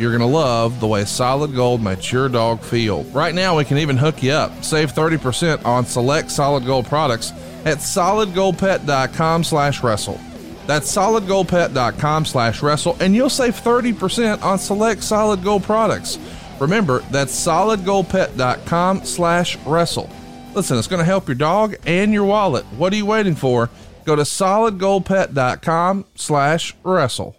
[0.00, 3.04] you're going to love the way Solid Gold makes your dog feel.
[3.04, 4.64] Right now, we can even hook you up.
[4.64, 7.32] Save 30% on select Solid Gold products
[7.66, 10.18] at solidgoldpet.com slash wrestle.
[10.66, 16.18] That's solidgoldpet.com slash wrestle, and you'll save 30% on select Solid Gold products.
[16.58, 20.08] Remember, that's solidgoldpet.com slash wrestle.
[20.54, 22.64] Listen, it's going to help your dog and your wallet.
[22.76, 23.68] What are you waiting for?
[24.04, 27.36] Go to solidgoldpet.com slash wrestle.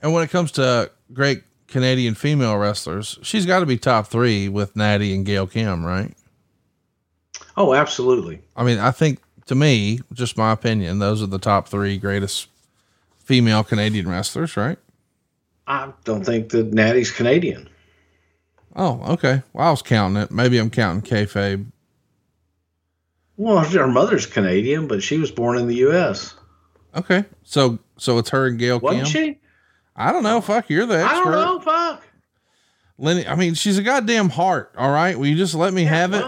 [0.00, 4.48] And when it comes to great Canadian female wrestlers, she's got to be top three
[4.48, 6.12] with Natty and Gail Kim, right?
[7.56, 8.40] Oh, absolutely.
[8.56, 12.48] I mean, I think to me, just my opinion, those are the top three greatest
[13.18, 14.78] female Canadian wrestlers, right?
[15.66, 17.68] I don't think that Natty's Canadian.
[18.76, 19.42] Oh, okay.
[19.52, 20.30] Well, I was counting it.
[20.30, 21.66] Maybe I'm counting kayfabe.
[23.36, 26.34] Well, her mother's Canadian, but she was born in the U.S.
[26.96, 29.12] Okay, so so it's her and Gail Wasn't Kim.
[29.12, 29.40] she?
[29.96, 30.40] I don't know.
[30.40, 31.16] Fuck, you're the expert.
[31.16, 31.60] I don't know.
[31.60, 32.02] Fuck.
[32.98, 34.72] Lenny, I mean, she's a goddamn heart.
[34.76, 35.18] All right.
[35.18, 36.24] Will you just let me have it?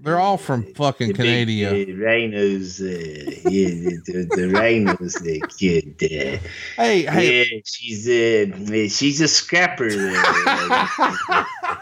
[0.00, 1.68] They're all from fucking Canada.
[1.70, 3.68] Uh, Rhino's, uh, yeah,
[4.04, 5.94] the, the Rhino's the kid.
[6.02, 6.38] Uh,
[6.76, 9.86] Hey, hey, Yeah, she's uh, she's a scrapper.
[9.92, 11.44] uh,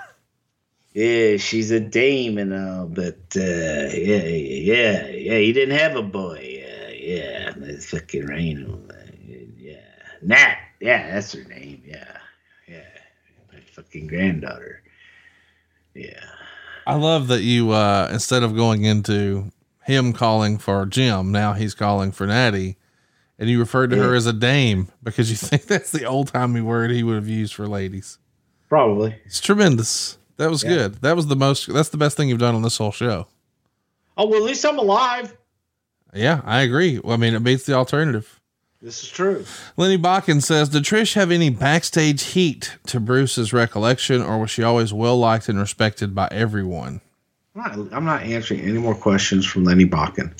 [0.93, 5.39] yeah, she's a dame and all, but uh, yeah, yeah, yeah.
[5.39, 6.63] He didn't have a boy.
[6.63, 8.81] Uh, yeah, that's fucking Rhino.
[8.91, 8.95] Uh,
[9.57, 9.77] yeah,
[10.21, 10.59] Nat.
[10.81, 11.83] Yeah, that's her name.
[11.87, 12.17] Yeah,
[12.69, 12.85] yeah,
[13.53, 14.83] my fucking granddaughter.
[15.95, 16.25] Yeah.
[16.87, 19.53] I love that you, uh, instead of going into
[19.85, 22.77] him calling for Jim, now he's calling for Natty.
[23.39, 26.61] and you referred to her as a dame because you think that's the old timey
[26.61, 28.19] word he would have used for ladies.
[28.69, 29.17] Probably.
[29.25, 30.17] It's tremendous.
[30.37, 30.71] That was Yeah.
[30.71, 30.95] good.
[31.03, 31.73] That was the most.
[31.73, 33.27] That's the best thing you've done on this whole show.
[34.17, 35.37] Oh well, at least I'm alive.
[36.15, 36.99] Yeah, I agree.
[36.99, 38.40] Well, I mean, it beats the alternative.
[38.83, 39.45] This is true.
[39.77, 44.63] Lenny Bakken says, Did Trish have any backstage heat to Bruce's recollection, or was she
[44.63, 47.03] always well liked and respected by everyone?
[47.55, 50.33] I'm not, I'm not answering any more questions from Lenny Bakken.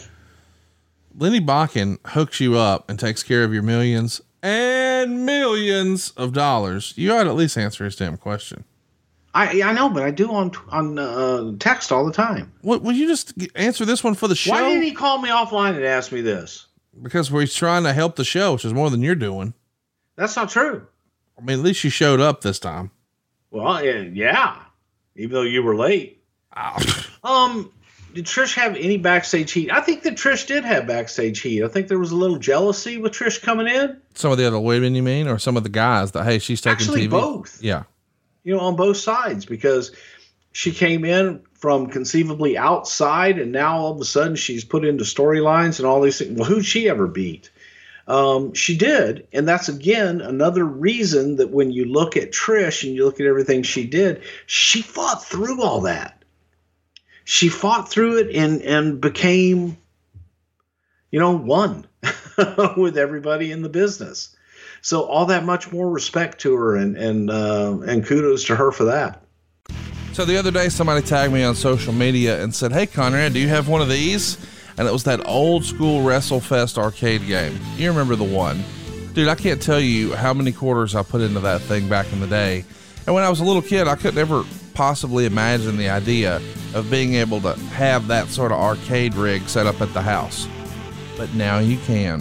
[1.19, 6.95] Lenny Bakken hooks you up and takes care of your millions and millions of dollars.
[6.97, 8.65] You ought to at least answer his damn question.
[9.35, 12.53] I I know, but I do on on uh, text all the time.
[12.63, 14.51] What will you just answer this one for the show?
[14.53, 16.67] Why didn't he call me offline and ask me this?
[17.03, 19.55] Because we're trying to help the show, which is more than you're doing.
[20.17, 20.87] That's not true.
[21.39, 22.91] I mean, at least you showed up this time.
[23.51, 24.57] Well, yeah.
[25.17, 26.23] Even though you were late.
[27.23, 27.73] Um,
[28.15, 29.71] did Trish have any backstage heat?
[29.71, 31.63] I think that Trish did have backstage heat.
[31.63, 34.01] I think there was a little jealousy with Trish coming in.
[34.15, 36.61] Some of the other women, you mean, or some of the guys that hey, she's
[36.61, 37.11] taking Actually, TV.
[37.11, 37.63] both.
[37.63, 37.85] Yeah,
[38.43, 39.93] you know, on both sides because
[40.53, 45.05] she came in from conceivably outside and now all of a sudden she's put into
[45.05, 46.39] storylines and all these things.
[46.39, 47.51] Well, who'd she ever beat?
[48.09, 49.29] Um, she did.
[49.33, 53.27] And that's again another reason that when you look at Trish and you look at
[53.27, 56.25] everything she did, she fought through all that.
[57.25, 59.77] She fought through it and, and became,
[61.13, 61.87] you know, one
[62.77, 64.35] with everybody in the business.
[64.83, 68.73] So all that much more respect to her and and uh, and kudos to her
[68.73, 69.23] for that.
[70.13, 73.39] So the other day, somebody tagged me on social media and said, "Hey, Conrad, do
[73.39, 74.37] you have one of these?"
[74.77, 77.59] And it was that old school WrestleFest arcade game.
[77.77, 78.65] You remember the one,
[79.15, 79.29] dude?
[79.29, 82.27] I can't tell you how many quarters I put into that thing back in the
[82.27, 82.65] day.
[83.07, 86.41] And when I was a little kid, I could never possibly imagine the idea
[86.75, 90.47] of being able to have that sort of arcade rig set up at the house.
[91.17, 92.21] But now you can.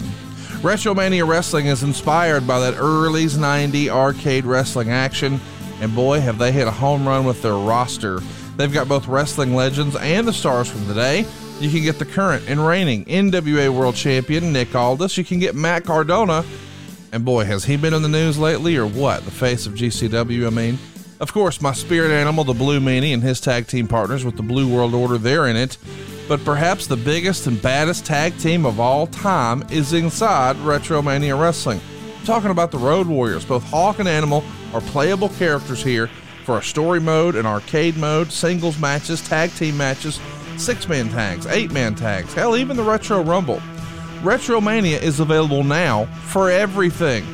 [0.60, 5.40] Retromania Wrestling is inspired by that early 90s arcade wrestling action,
[5.80, 8.20] and boy, have they hit a home run with their roster.
[8.56, 11.24] They've got both wrestling legends and the stars from today.
[11.60, 15.16] You can get the current and reigning NWA World Champion Nick Aldis.
[15.16, 16.44] You can get Matt Cardona.
[17.12, 19.24] And boy, has he been in the news lately or what?
[19.24, 20.78] The face of GCW, I mean.
[21.20, 24.42] Of course, my spirit animal, the Blue Meanie, and his tag team partners with the
[24.42, 25.76] Blue World Order, they're in it.
[26.28, 31.80] But perhaps the biggest and baddest tag team of all time is inside Retromania Wrestling.
[32.20, 33.44] I'm talking about the Road Warriors.
[33.44, 36.08] Both Hawk and Animal are playable characters here
[36.44, 40.20] for a story mode, an arcade mode, singles matches, tag team matches,
[40.56, 43.60] six man tags, eight man tags, hell, even the Retro Rumble.
[44.20, 47.24] Retromania is available now for everything.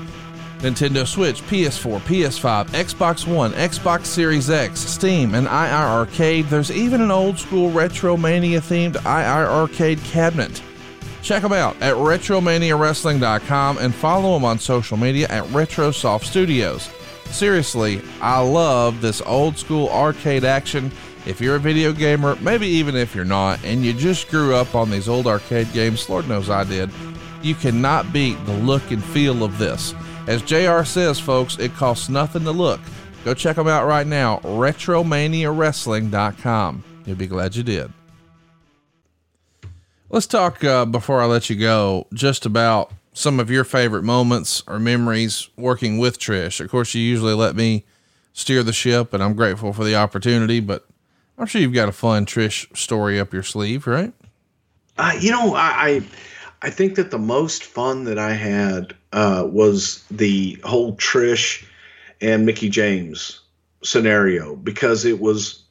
[0.58, 6.46] Nintendo Switch, PS4, PS5, Xbox One, Xbox Series X, Steam, and IR Arcade.
[6.46, 10.62] There's even an old school Retromania themed IR Arcade cabinet.
[11.22, 16.88] Check them out at RetromaniaWrestling.com and follow them on social media at RetroSoft Studios.
[17.30, 20.90] Seriously, I love this old school arcade action.
[21.26, 24.74] If you're a video gamer, maybe even if you're not, and you just grew up
[24.74, 26.90] on these old arcade games, Lord knows I did,
[27.42, 29.94] you cannot beat the look and feel of this.
[30.26, 32.80] As JR says, folks, it costs nothing to look.
[33.24, 36.84] Go check them out right now, RetromaniaWrestling.com.
[37.04, 37.92] You'll be glad you did.
[40.08, 44.62] Let's talk uh, before I let you go just about some of your favorite moments
[44.66, 46.60] or memories working with Trish.
[46.60, 47.82] Of course, you usually let me
[48.34, 50.86] steer the ship, and I'm grateful for the opportunity, but
[51.38, 54.12] I'm sure you've got a fun Trish story up your sleeve, right?
[54.98, 56.02] Uh, you know, I, I
[56.60, 61.66] I think that the most fun that I had uh, was the whole Trish
[62.20, 63.40] and Mickie James
[63.82, 65.64] scenario because it was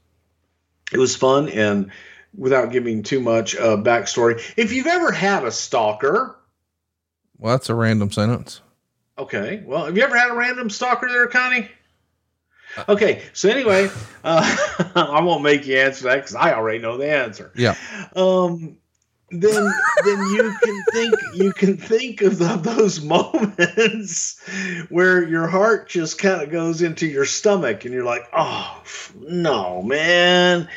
[0.92, 1.92] it was fun and
[2.36, 4.42] without giving too much uh, backstory.
[4.58, 6.36] If you've ever had a stalker,
[7.38, 8.62] Well, that's a random sentence.
[9.18, 9.64] okay.
[9.66, 11.70] Well, have you ever had a random stalker there, Connie?
[12.90, 13.90] Okay, so anyway,
[14.24, 17.52] uh, I won't make you answer that because I already know the answer.
[17.56, 17.76] Yeah.
[18.16, 18.78] um
[19.32, 19.74] then
[20.06, 24.40] then you can think you can think of the, those moments
[24.90, 28.84] where your heart just kind of goes into your stomach and you're like oh
[29.20, 30.70] no man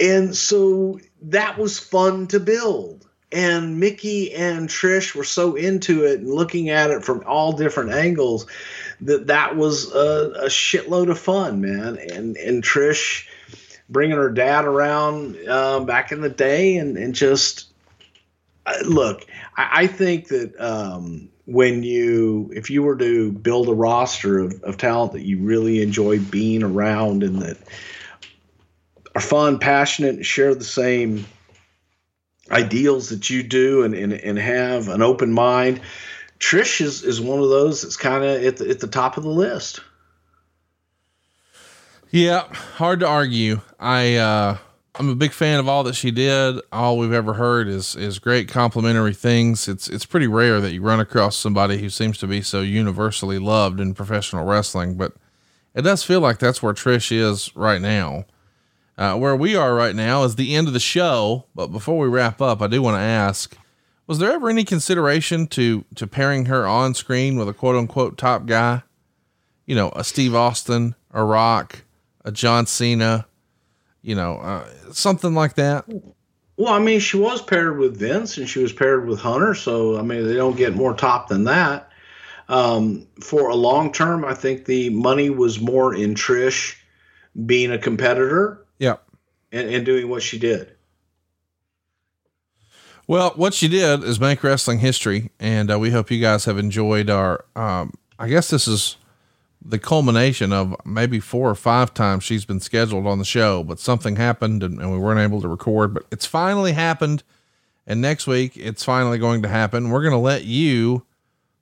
[0.00, 3.01] and so that was fun to build
[3.32, 7.92] and mickie and trish were so into it and looking at it from all different
[7.92, 8.46] angles
[9.00, 11.98] that that was a, a shitload of fun man.
[11.98, 13.26] And and trish
[13.88, 17.68] bringing her dad around uh, back in the day and, and just
[18.66, 19.26] uh, look
[19.56, 24.62] I, I think that um, when you if you were to build a roster of,
[24.62, 27.58] of talent that you really enjoy being around and that
[29.14, 31.26] are fun passionate and share the same
[32.52, 35.80] ideals that you do and, and, and have an open mind
[36.42, 39.22] Trish is, is one of those that's kind of at the, at the top of
[39.22, 39.80] the list.
[42.10, 43.60] Yeah, hard to argue.
[43.78, 44.58] I uh
[44.96, 46.60] I'm a big fan of all that she did.
[46.72, 49.68] All we've ever heard is is great complimentary things.
[49.68, 53.38] It's it's pretty rare that you run across somebody who seems to be so universally
[53.38, 55.14] loved in professional wrestling, but
[55.74, 58.24] it does feel like that's where Trish is right now.
[58.98, 61.46] Uh, where we are right now is the end of the show.
[61.54, 63.56] But before we wrap up, I do want to ask:
[64.06, 68.18] Was there ever any consideration to to pairing her on screen with a quote unquote
[68.18, 68.82] top guy?
[69.66, 71.84] You know, a Steve Austin, a Rock,
[72.24, 73.26] a John Cena,
[74.02, 75.86] you know, uh, something like that.
[76.56, 79.98] Well, I mean, she was paired with Vince and she was paired with Hunter, so
[79.98, 81.88] I mean, they don't get more top than that.
[82.48, 86.76] Um, for a long term, I think the money was more in Trish
[87.46, 88.61] being a competitor.
[89.52, 90.72] And, and doing what she did.
[93.06, 96.56] Well, what she did is make wrestling history, and uh, we hope you guys have
[96.56, 97.44] enjoyed our.
[97.54, 98.96] Um, I guess this is
[99.64, 103.78] the culmination of maybe four or five times she's been scheduled on the show, but
[103.78, 105.94] something happened and, and, we weren't able to record.
[105.94, 107.22] But it's finally happened,
[107.86, 109.90] and next week it's finally going to happen.
[109.90, 111.04] We're going to let you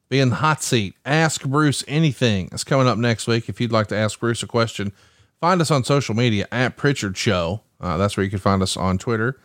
[0.09, 0.95] be in the hot seat.
[1.07, 2.49] Ask Bruce anything.
[2.53, 3.49] It's coming up next week.
[3.49, 4.93] If you'd like to ask Bruce a question,
[5.41, 7.63] find us on social media at Prichard Show.
[7.81, 9.39] Uh, that's where you can find us on Twitter.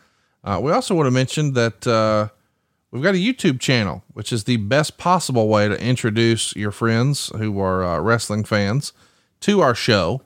[0.44, 2.28] Uh, we also want to mention that uh,
[2.90, 7.30] we've got a YouTube channel, which is the best possible way to introduce your friends
[7.36, 8.92] who are uh, wrestling fans
[9.40, 10.22] to our show.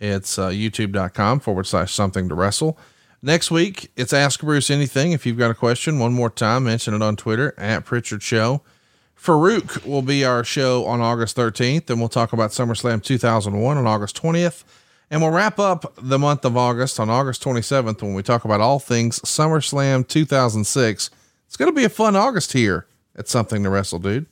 [0.00, 2.76] It's uh, youtube.com forward slash something to wrestle.
[3.24, 5.12] Next week, it's Ask Bruce Anything.
[5.12, 8.62] If you've got a question, one more time, mention it on Twitter at Prichard Show.
[9.16, 13.86] Farooq will be our show on August 13th, and we'll talk about SummerSlam 2001 on
[13.86, 14.64] August 20th.
[15.12, 18.62] And we'll wrap up the month of August on August 27th when we talk about
[18.62, 21.10] all things SummerSlam 2006.
[21.46, 24.24] It's going to be a fun August here at Something to Wrestle, dude.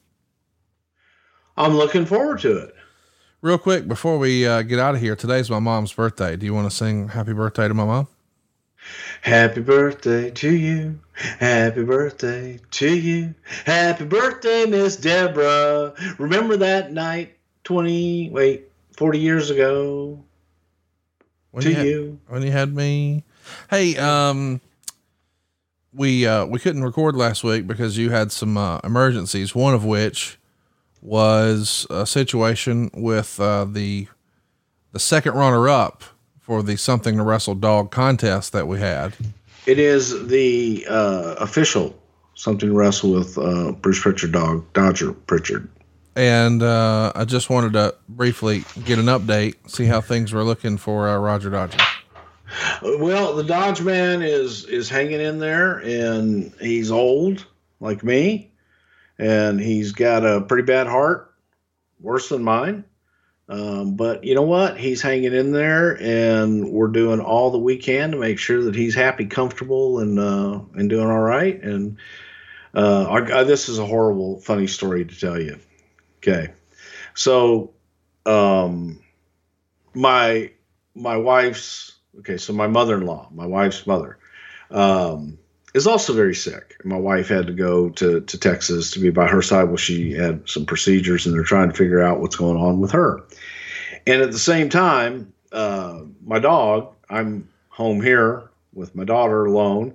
[1.54, 2.74] I'm looking forward to it.
[3.42, 6.34] Real quick, before we uh, get out of here, today's my mom's birthday.
[6.34, 8.08] Do you want to sing happy birthday to my mom?
[9.20, 10.98] Happy birthday to you.
[11.12, 13.34] Happy birthday to you.
[13.66, 15.92] Happy birthday, Miss Deborah.
[16.16, 20.24] Remember that night 20, wait, 40 years ago?
[21.50, 22.20] When to you, had, you.
[22.28, 23.24] When you had me.
[23.70, 24.60] Hey, um,
[25.92, 29.84] we, uh, we couldn't record last week because you had some, uh, emergencies, one of
[29.84, 30.38] which
[31.02, 34.06] was a situation with, uh, the,
[34.92, 36.04] the second runner up
[36.40, 39.14] for the something to wrestle dog contest that we had.
[39.66, 41.96] It is the uh, official
[42.40, 45.68] something to wrestle with uh, Bruce Prichard dog Dodger Prichard.
[46.16, 50.76] And uh, I just wanted to briefly get an update, see how things were looking
[50.76, 51.78] for uh, Roger Dodger.
[52.82, 57.46] Well, the Dodge man is is hanging in there, and he's old
[57.78, 58.50] like me,
[59.18, 61.32] and he's got a pretty bad heart,
[62.00, 62.84] worse than mine.
[63.48, 64.78] Um, but you know what?
[64.78, 68.76] He's hanging in there, and we're doing all that we can to make sure that
[68.76, 71.60] he's happy, comfortable, and uh, and doing all right.
[71.62, 71.98] And
[72.74, 75.58] uh, this is a horrible, funny story to tell you.
[76.22, 76.52] Okay,
[77.14, 77.72] so
[78.26, 79.00] um,
[79.94, 80.50] my
[80.94, 82.36] my wife's okay.
[82.36, 84.18] So my mother-in-law, my wife's mother,
[84.70, 85.38] um,
[85.72, 86.76] is also very sick.
[86.84, 90.12] My wife had to go to to Texas to be by her side while she
[90.12, 93.24] had some procedures, and they're trying to figure out what's going on with her.
[94.06, 99.94] And at the same time, uh, my dog, I'm home here with my daughter alone,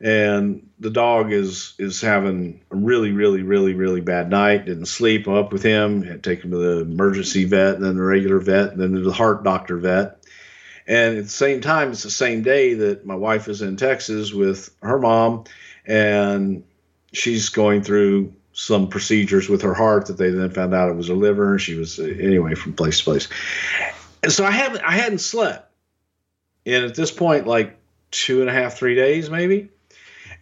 [0.00, 4.64] and the dog is is having a really, really, really, really bad night.
[4.64, 5.26] Didn't sleep.
[5.26, 6.02] I'm up with him.
[6.02, 8.92] Had to take him to the emergency vet, and then the regular vet, and then
[8.92, 10.24] to the heart doctor vet.
[10.86, 14.32] And at the same time, it's the same day that my wife is in Texas
[14.32, 15.44] with her mom,
[15.84, 16.64] and
[17.12, 21.08] she's going through some procedures with her heart that they then found out it was
[21.08, 21.52] her liver.
[21.52, 23.28] And she was anyway from place to place.
[24.22, 25.70] And so I haven't I hadn't slept,
[26.64, 27.76] and at this point, like
[28.10, 29.68] two and a half, three days maybe.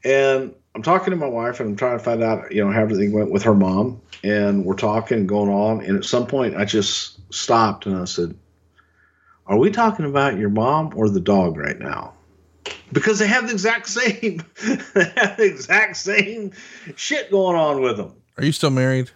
[0.05, 2.81] And I'm talking to my wife, and I'm trying to find out you know how
[2.81, 4.01] everything went with her mom.
[4.23, 8.37] And we're talking, going on, and at some point, I just stopped and I said,
[9.47, 12.15] "Are we talking about your mom or the dog right now?"
[12.93, 14.43] because they have the exact same
[14.95, 16.53] they have the exact same
[16.97, 18.15] shit going on with them.
[18.37, 19.11] Are you still married?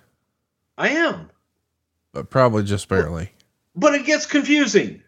[0.76, 1.30] I am.
[2.12, 3.32] But probably just barely.
[3.74, 5.02] But it gets confusing.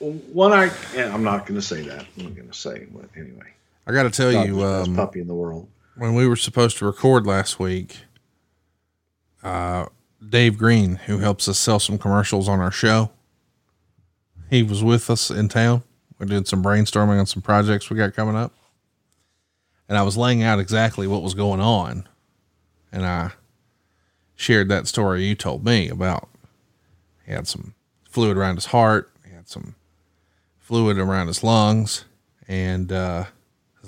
[0.00, 2.06] One I I'm not going to say that.
[2.16, 3.52] I'm not going to say, but anyway.
[3.86, 5.68] I got to tell Dog's you, um, puppy in the world.
[5.96, 7.98] when we were supposed to record last week,
[9.42, 9.86] uh,
[10.26, 13.10] Dave Green, who helps us sell some commercials on our show,
[14.50, 15.82] he was with us in town.
[16.18, 18.52] We did some brainstorming on some projects we got coming up.
[19.88, 22.06] And I was laying out exactly what was going on.
[22.92, 23.32] and I
[24.36, 26.28] shared that story you told me about.
[27.26, 27.74] He had some
[28.08, 29.10] fluid around his heart.
[29.26, 29.74] He had some
[30.68, 32.04] fluid around his lungs,
[32.46, 33.24] and uh,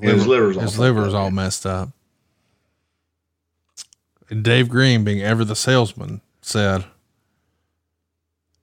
[0.01, 1.91] Yeah, his liver's all his fucked liver's all messed up.
[4.31, 6.87] And Dave Green, being ever the salesman, said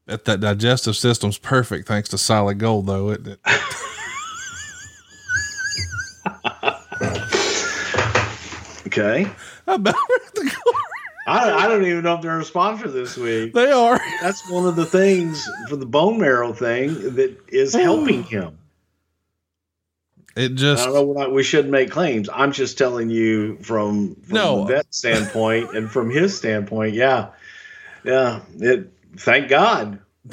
[0.07, 3.39] that that digestive system's perfect thanks to solid gold, though, isn't it?
[8.88, 9.30] Okay.
[9.68, 9.95] About
[11.28, 13.54] I, I don't even know if they're a sponsor this week.
[13.54, 13.99] They are.
[14.22, 18.58] That's one of the things for the bone marrow thing that is helping him.
[20.38, 21.30] It just I don't know.
[21.32, 22.30] We shouldn't make claims.
[22.32, 24.66] I'm just telling you from, from No.
[24.66, 26.94] the vet standpoint and from his standpoint.
[26.94, 27.30] Yeah,
[28.04, 28.41] yeah.
[28.60, 28.94] It.
[29.18, 29.99] Thank God.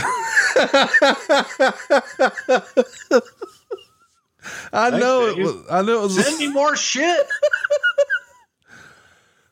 [4.72, 5.56] I know it was.
[5.70, 6.22] I know it was.
[6.22, 7.26] Send me more shit.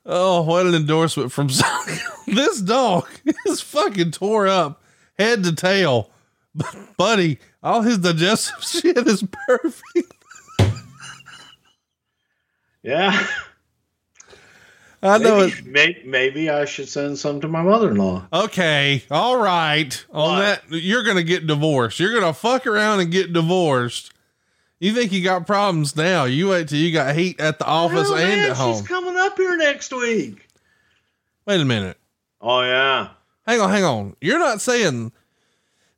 [0.05, 1.49] Oh, what an endorsement from
[2.27, 3.09] this dog
[3.47, 4.83] is fucking tore up
[5.19, 6.11] head to tail.
[6.55, 10.13] But buddy, all his digestive shit is perfect.
[12.83, 13.27] Yeah.
[15.05, 15.67] I know maybe, it.
[15.67, 18.29] may- maybe I should send some to my mother-in-law.
[18.33, 19.03] Okay.
[19.11, 20.05] All right.
[20.13, 21.99] On that, you're going to get divorced.
[21.99, 24.13] You're going to fuck around and get divorced.
[24.83, 26.25] You think you got problems now.
[26.25, 28.79] You wait till you got heat at the office and man, at home.
[28.79, 30.49] She's coming up here next week.
[31.47, 31.97] Wait a minute.
[32.41, 33.11] Oh yeah.
[33.47, 34.17] Hang on, hang on.
[34.21, 35.13] You're not saying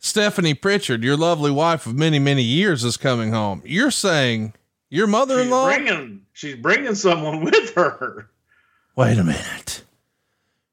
[0.01, 3.63] Stephanie Prichard, your lovely wife of many, many years, is coming home.
[3.65, 4.53] You're saying
[4.91, 5.65] your mother in She's law?
[5.75, 6.27] bringing.
[6.35, 8.29] She's bringing someone with her.
[8.97, 9.83] Wait a minute.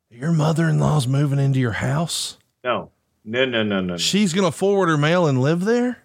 [0.09, 2.37] Your mother in law's moving into your house?
[2.61, 2.91] No.
[3.23, 3.45] No.
[3.45, 3.63] No.
[3.63, 3.79] No.
[3.79, 3.95] No.
[3.95, 6.03] She's going to forward her mail and live there?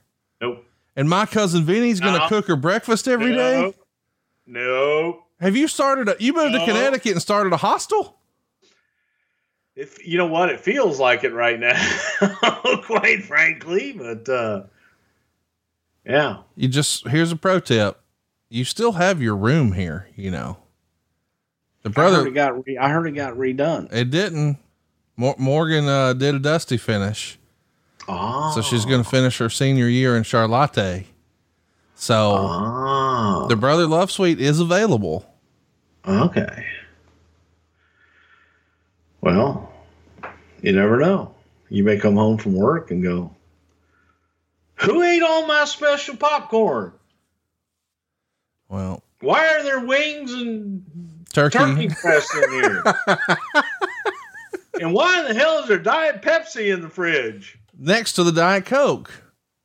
[0.96, 2.28] And my cousin Vinny's going to No.
[2.28, 3.60] cook her breakfast every day.
[3.60, 3.76] Nope.
[4.46, 5.22] Nope.
[5.40, 8.16] Have you started a, you moved to Connecticut and started a hostel?
[9.74, 11.74] If you know what, it feels like it right now,
[12.84, 13.92] quite frankly.
[13.92, 14.62] But uh,
[16.06, 18.00] yeah, You just, here's a pro tip.
[18.48, 20.56] You still have your room here, you know.
[21.82, 22.66] The I heard brother, it got.
[22.66, 23.92] Re- I heard it got redone.
[23.92, 24.58] it didn't.
[25.16, 27.38] Mor- Morgan uh, did a dusty finish.
[28.08, 28.52] Oh.
[28.54, 29.10] So she's going to oh.
[29.10, 31.04] finish her senior year in Charlotte.
[31.94, 33.46] So Oh.
[33.48, 35.26] the brother love suite is available.
[36.06, 36.66] Okay.
[39.20, 39.72] Well,
[40.62, 41.34] you never know.
[41.68, 43.34] You may come home from work and go,
[44.76, 46.92] "Who ate all my special popcorn?
[48.68, 50.84] Well, Why are there wings and
[51.32, 51.58] turkey.
[51.58, 52.82] turkey breast in here?
[54.80, 57.58] and why in the hell is there Diet Pepsi in the fridge?
[57.78, 59.10] Next to the Diet Coke.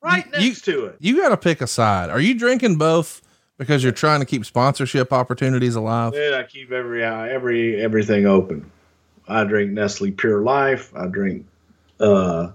[0.04, 0.96] Right You- next to it.
[1.00, 2.10] You got to pick a side.
[2.10, 3.22] Are you drinking both
[3.58, 6.14] because you're trying to keep sponsorship opportunities alive?
[6.16, 8.72] Yeah, I keep every uh, every everything open.
[9.28, 10.92] I drink Nestle Pure Life.
[10.96, 11.46] I drink
[12.00, 12.50] uh,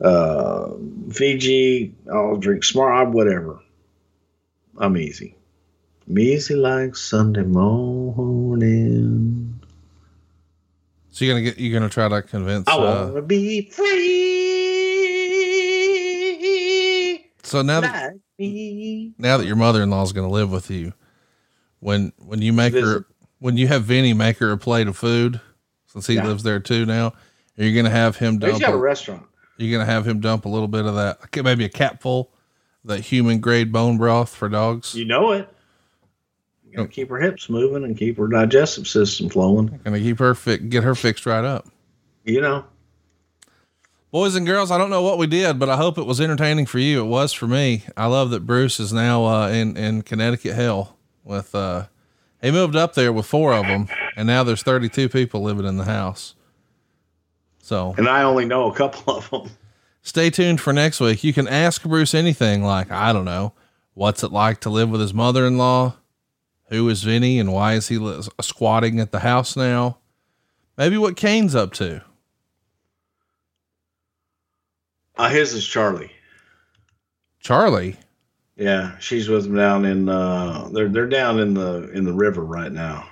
[0.00, 0.70] uh,
[1.12, 1.94] Fiji.
[2.10, 3.10] I'll drink Smart.
[3.10, 3.60] Whatever.
[4.78, 5.36] I'm easy.
[6.08, 7.42] I'm easy like Sunday
[8.44, 9.60] morning.
[11.10, 12.66] So you're gonna get you're gonna try to convince.
[12.68, 14.33] I Uh, wanna be free.
[17.44, 19.12] So now that me.
[19.18, 20.92] now that your mother-in-law is gonna live with you,
[21.80, 23.06] when when you make her
[23.38, 25.40] when you have Vinny make her a plate of food,
[25.86, 26.26] since he Yeah.
[26.26, 27.12] lives there too now,
[27.58, 28.60] are you gonna have him He's dump?
[28.60, 29.24] got a a- restaurant.
[29.56, 32.32] You're gonna have him dump a little bit of that, maybe a capful,
[32.82, 34.94] of that human grade bone broth for dogs.
[34.94, 35.48] You know it.
[36.64, 36.90] You gotta oh.
[36.90, 39.78] keep her hips moving and keep her digestive system flowing.
[39.84, 41.68] Gonna keep her fi- get her fixed right up.
[42.24, 42.64] You know.
[44.14, 46.66] Boys and girls, I don't know what we did, but I hope it was entertaining
[46.66, 47.00] for you.
[47.00, 47.82] It was for me.
[47.96, 51.52] I love that Bruce is now uh, in in Connecticut hell with.
[51.52, 51.86] Uh,
[52.40, 55.78] he moved up there with four of them, and now there's 32 people living in
[55.78, 56.36] the house.
[57.58, 59.50] So And I only know a couple of them.
[60.02, 61.24] stay tuned for next week.
[61.24, 63.52] You can ask Bruce anything like, I don't know,
[63.94, 65.96] what's it like to live with his mother in law?
[66.68, 67.98] Who is Vinny and why is he
[68.40, 69.98] squatting at the house now?
[70.78, 72.02] Maybe what Kane's up to.
[75.16, 76.10] Uh, his is Charlie.
[77.40, 77.96] Charlie.
[78.56, 80.08] Yeah, she's with him down in.
[80.08, 83.08] Uh, they're they're down in the in the river right now.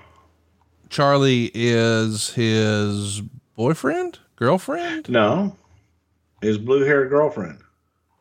[0.89, 3.23] Charlie is his
[3.57, 5.09] boyfriend, girlfriend.
[5.09, 5.57] No,
[6.41, 7.59] his blue haired girlfriend.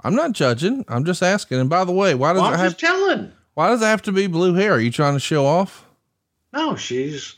[0.04, 0.84] I'm not judging.
[0.88, 1.60] I'm just asking.
[1.60, 2.72] And by the way, why does Well, it have?
[2.72, 3.32] just telling.
[3.54, 4.74] Why does it have to be blue hair?
[4.74, 5.86] Are you trying to show off?
[6.54, 7.36] No, she's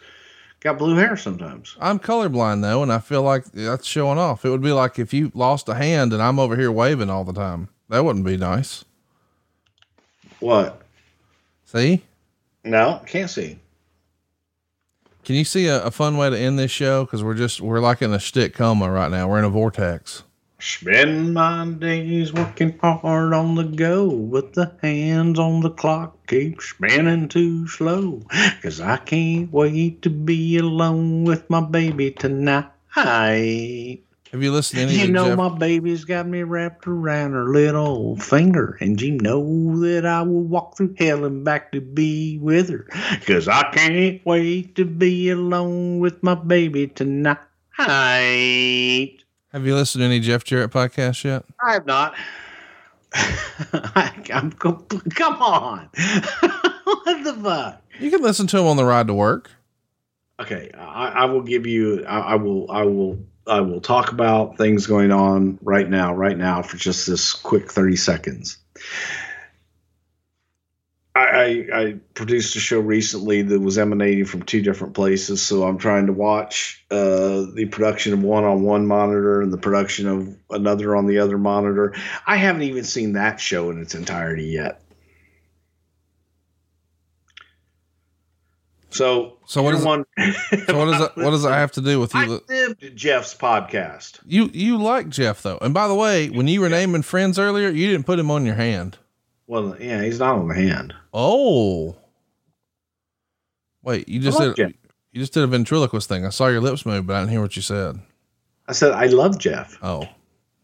[0.63, 1.75] got blue hair sometimes.
[1.79, 4.45] I'm colorblind though, and I feel like that's showing off.
[4.45, 7.23] It would be like if you lost a hand and I'm over here waving all
[7.23, 7.69] the time.
[7.89, 8.85] That wouldn't be nice.
[10.39, 10.81] What?
[11.65, 12.01] See?
[12.63, 13.59] No, can't see.
[15.25, 17.05] Can you see a, a fun way to end this show?
[17.05, 19.27] Because we're just we're like in a shtick coma right now.
[19.27, 20.23] We're in a vortex.
[20.65, 26.61] Spend my days working hard on the go, but the hands on the clock keep
[26.61, 28.21] spinning too slow.
[28.61, 32.69] Cause I can't wait to be alone with my baby tonight.
[34.31, 35.37] Have you listened to any You know Jeff?
[35.37, 40.43] my baby's got me wrapped around her little finger, and you know that I will
[40.43, 42.87] walk through hell and back to be with her.
[43.25, 47.39] Cause I can't wait to be alone with my baby tonight.
[49.53, 51.45] Have you listened to any Jeff Jarrett podcasts yet?
[51.63, 52.15] I have not.
[53.13, 55.89] I, I'm come on.
[56.83, 57.81] what the fuck?
[57.99, 59.51] You can listen to him on the ride to work.
[60.39, 62.03] Okay, I, I will give you.
[62.05, 62.69] I, I will.
[62.71, 63.19] I will.
[63.45, 66.15] I will talk about things going on right now.
[66.15, 68.57] Right now, for just this quick thirty seconds.
[71.33, 75.77] I, I, produced a show recently that was emanating from two different places, so I'm
[75.77, 80.35] trying to watch uh, the production of one on one monitor and the production of
[80.49, 81.95] another on the other monitor.
[82.27, 84.81] I haven't even seen that show in its entirety yet.
[88.89, 91.99] So, So what it- one- So what does that what does that have to do
[91.99, 92.19] with you?
[92.19, 94.19] I lived to Jeff's podcast.
[94.25, 97.69] You you like Jeff though, and by the way, when you were naming friends earlier,
[97.69, 98.99] you didn't put him on your hand.
[99.47, 100.93] Well, yeah, he's not on the hand.
[101.13, 101.95] Oh,
[103.83, 104.73] wait, you just did
[105.11, 106.25] you just did a ventriloquist thing.
[106.25, 107.99] I saw your lips move, but I didn't hear what you said.
[108.67, 109.77] I said I love Jeff.
[109.83, 110.07] Oh,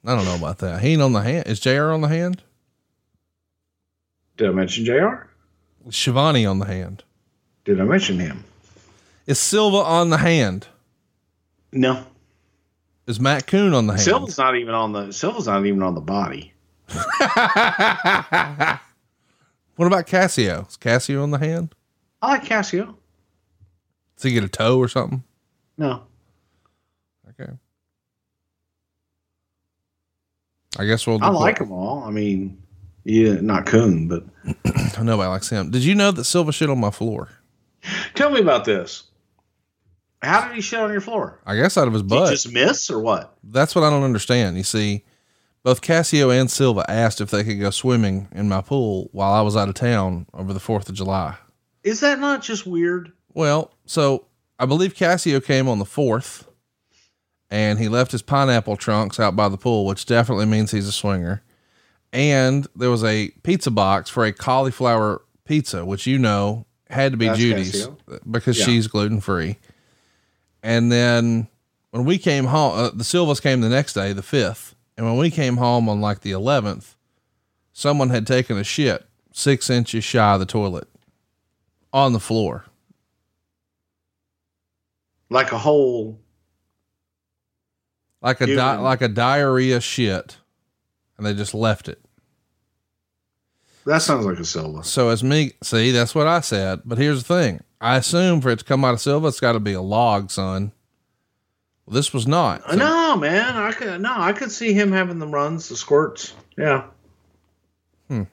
[0.06, 0.82] I don't know about that.
[0.82, 1.48] He ain't on the hand.
[1.48, 1.92] Is Jr.
[1.92, 2.42] on the hand?
[4.38, 5.28] Did I mention Jr?
[5.90, 7.04] Shivani on the hand?
[7.66, 8.44] Did I mention him?
[9.28, 10.68] Is Silva on the hand?
[11.72, 12.06] No.
[13.06, 14.04] Is Matt Coon on the hand?
[14.04, 16.54] Silva's not even on the Silva's not even on the body.
[19.80, 20.66] What about Cassio?
[20.68, 21.74] Is Cassio on the hand?
[22.22, 22.98] I like Cassio.
[24.18, 25.24] Does he get a toe or something?
[25.78, 26.04] No.
[27.30, 27.50] Okay.
[30.78, 31.24] I guess we'll.
[31.24, 32.04] I like them all.
[32.04, 32.62] I mean,
[33.06, 34.26] yeah, not Coon, but
[35.02, 35.72] Nobody likes him.
[35.72, 37.30] Did you know that Silva shit on my floor?
[38.16, 39.04] tell me about this.
[40.22, 41.40] How did he shit on your floor?
[41.46, 42.32] I guess out of his Did he butt.
[42.32, 43.34] just miss or what?
[43.46, 44.58] That's what I don't understand.
[44.58, 45.06] You see,
[45.64, 49.42] both Cassio and Silva asked if they could go swimming in my pool while I
[49.42, 51.36] was out of town over the 4th of July.
[51.84, 53.12] Is that not just weird?
[53.34, 54.26] Well, so
[54.58, 56.46] I believe Cassio came on the 4th
[57.50, 60.92] and he left his pineapple trunks out by the pool, which definitely means he's a
[60.92, 61.42] swinger.
[62.14, 67.18] And there was a pizza box for a cauliflower pizza, which you know had to
[67.18, 67.98] be That's Judy's Cassio.
[68.30, 68.66] because Yeah.
[68.66, 69.58] she's gluten free.
[70.64, 71.48] And then
[71.92, 74.74] when we came home, uh, the Silvas came the next day, the 5th.
[75.00, 76.96] And when we came home on like the 11th,
[77.72, 80.90] someone had taken a shit six inches shy of the toilet
[81.94, 82.66] on the floor.
[85.30, 86.20] Like a whole
[88.22, 90.36] like a di- like a diarrhea shit,
[91.16, 92.02] and they just left it.
[93.86, 94.84] that sounds like a Silva.
[94.84, 96.82] So as me, see, that's what I said.
[96.84, 99.54] But here's the thing: I assume for it to come out of Silva, it's got
[99.54, 100.74] to be a log, son.
[101.90, 102.64] This was not.
[102.70, 106.34] So- no, man, I could no, I could see him having the runs, the squirts.
[106.58, 106.86] Yeah.
[108.08, 108.24] Hmm.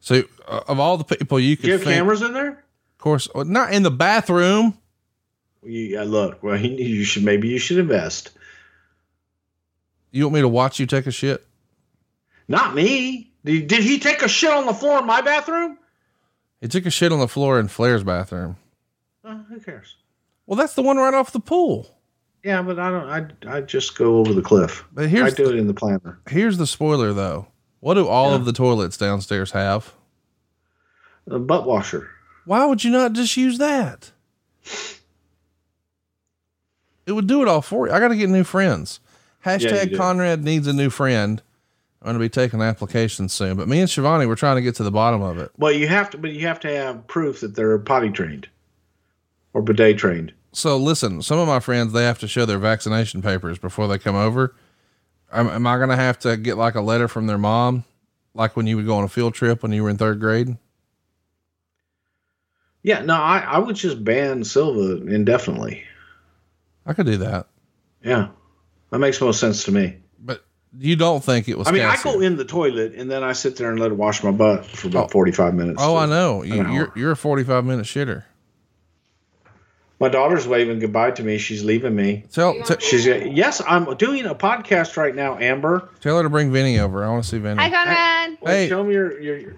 [0.00, 2.48] So uh, of all the people you could, Do you have think- cameras in there?
[2.50, 4.76] of course, not in the bathroom.
[5.62, 8.30] You, uh, look, well, you should maybe you should invest.
[10.10, 11.46] You want me to watch you take a shit?
[12.48, 13.30] Not me.
[13.44, 15.78] Did, did he take a shit on the floor in my bathroom?
[16.60, 18.56] He took a shit on the floor in Flair's bathroom.
[19.24, 19.96] Uh, who cares?
[20.46, 21.94] Well, that's the one right off the pool.
[22.44, 23.44] Yeah, but I don't.
[23.48, 24.84] I I just go over the cliff.
[24.92, 26.18] But here's I do it in the planner.
[26.28, 27.48] Here's the spoiler, though.
[27.80, 29.94] What do all of the toilets downstairs have?
[31.30, 32.10] A butt washer.
[32.44, 34.12] Why would you not just use that?
[37.06, 37.92] It would do it all for you.
[37.92, 39.00] I got to get new friends.
[39.44, 39.96] Yeah, Hashtag do.
[39.96, 41.42] Conrad needs a new friend.
[42.00, 43.56] I'm going to be taking applications soon.
[43.56, 45.50] But me and Shivani, we're trying to get to the bottom of it.
[45.56, 48.48] Well, you have to, but you have to have proof that they're potty trained
[49.52, 50.32] or bidet trained.
[50.52, 53.98] So listen, some of my friends, they have to show their vaccination papers before they
[53.98, 54.54] come over.
[55.32, 57.84] Am, am I going to have to get like a letter from their mom?
[58.34, 60.56] Like when you would go on a field trip when you were in third grade?
[62.82, 65.84] Yeah, no, I, I would just ban Silva indefinitely.
[66.86, 67.46] I could do that.
[68.02, 68.28] Yeah,
[68.90, 69.96] that makes most sense to me.
[70.18, 70.44] But
[70.78, 72.08] you don't think it was I mean, Cassie?
[72.08, 74.30] I go in the toilet and then I sit there and let it wash my
[74.30, 75.08] butt for about oh.
[75.08, 75.82] forty-five minutes.
[75.82, 76.42] Oh, I know.
[76.42, 78.24] You, you're you're a 45 minute shitter.
[80.00, 81.38] My daughter's waving goodbye to me.
[81.38, 82.24] She's leaving me.
[82.32, 85.88] Tell t- She's yes, I'm doing a podcast right now, Amber.
[86.00, 87.04] tell her to bring Vinny over.
[87.04, 87.60] I want to see Vinny.
[87.60, 88.38] Hi, Conrad.
[88.40, 88.68] Wait, Hey.
[88.68, 89.54] show me your, your, your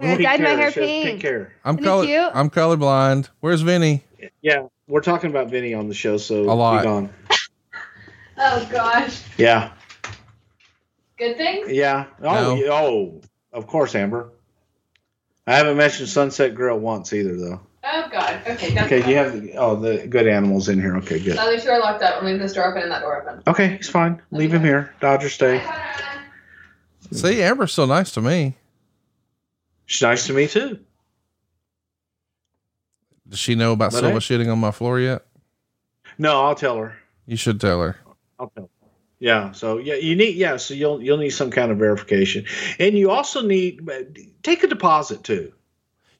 [0.00, 1.06] I dyed my hair pink.
[1.06, 1.52] pink hair.
[1.64, 2.04] I'm Isn't color.
[2.06, 2.30] cute?
[2.34, 3.28] I'm colorblind.
[3.40, 4.04] Where's Vinny?
[4.40, 6.78] Yeah, we're talking about Vinny on the show, so A lot.
[6.80, 7.10] be gone.
[8.36, 9.22] Oh gosh.
[9.38, 9.70] Yeah,
[11.16, 11.70] Good things?
[11.70, 12.06] yeah.
[12.20, 12.54] Oh, No.
[12.56, 13.20] yeah, oh,
[13.52, 14.30] of course, Amber.
[15.46, 17.60] I haven't mentioned Sunset Grill once either, though.
[17.86, 18.40] Oh god.
[18.46, 18.74] Okay.
[18.74, 20.96] Don't Okay, you have the, oh the good animals in here.
[20.98, 21.36] Okay, good.
[21.36, 22.18] The other two are locked up.
[22.18, 23.42] I'm leaving this door open and that door open.
[23.46, 24.22] Okay, he's fine.
[24.30, 24.94] Leave him here.
[25.00, 25.62] Dodger stay.
[27.12, 28.56] See, Amber's so nice to me.
[29.86, 30.78] She's nice to me too.
[33.28, 35.24] Does she know about But Silva I- shitting on my floor yet?
[36.18, 36.96] No, I'll tell her.
[37.26, 37.96] You should tell her.
[38.38, 38.88] I'll tell her.
[39.18, 39.52] Yeah.
[39.52, 40.56] So yeah, you need yeah.
[40.56, 42.44] So you'll you'll need some kind of verification,
[42.78, 43.88] and you also need
[44.42, 45.52] take a deposit too.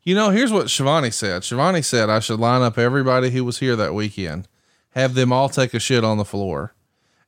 [0.05, 1.43] You know, here's what Shivani said.
[1.43, 4.49] Shivani said I should line up everybody who was here that weekend,
[4.91, 6.75] have them all take a shit on the floor,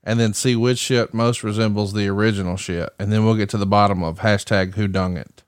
[0.05, 3.57] and then see which shit most resembles the original shit, and then we'll get to
[3.59, 5.43] the bottom of hashtag who dung it.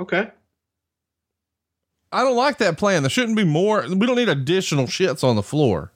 [0.00, 0.30] Okay.
[2.10, 3.02] I don't like that plan.
[3.02, 3.82] There shouldn't be more.
[3.86, 5.92] We don't need additional shits on the floor.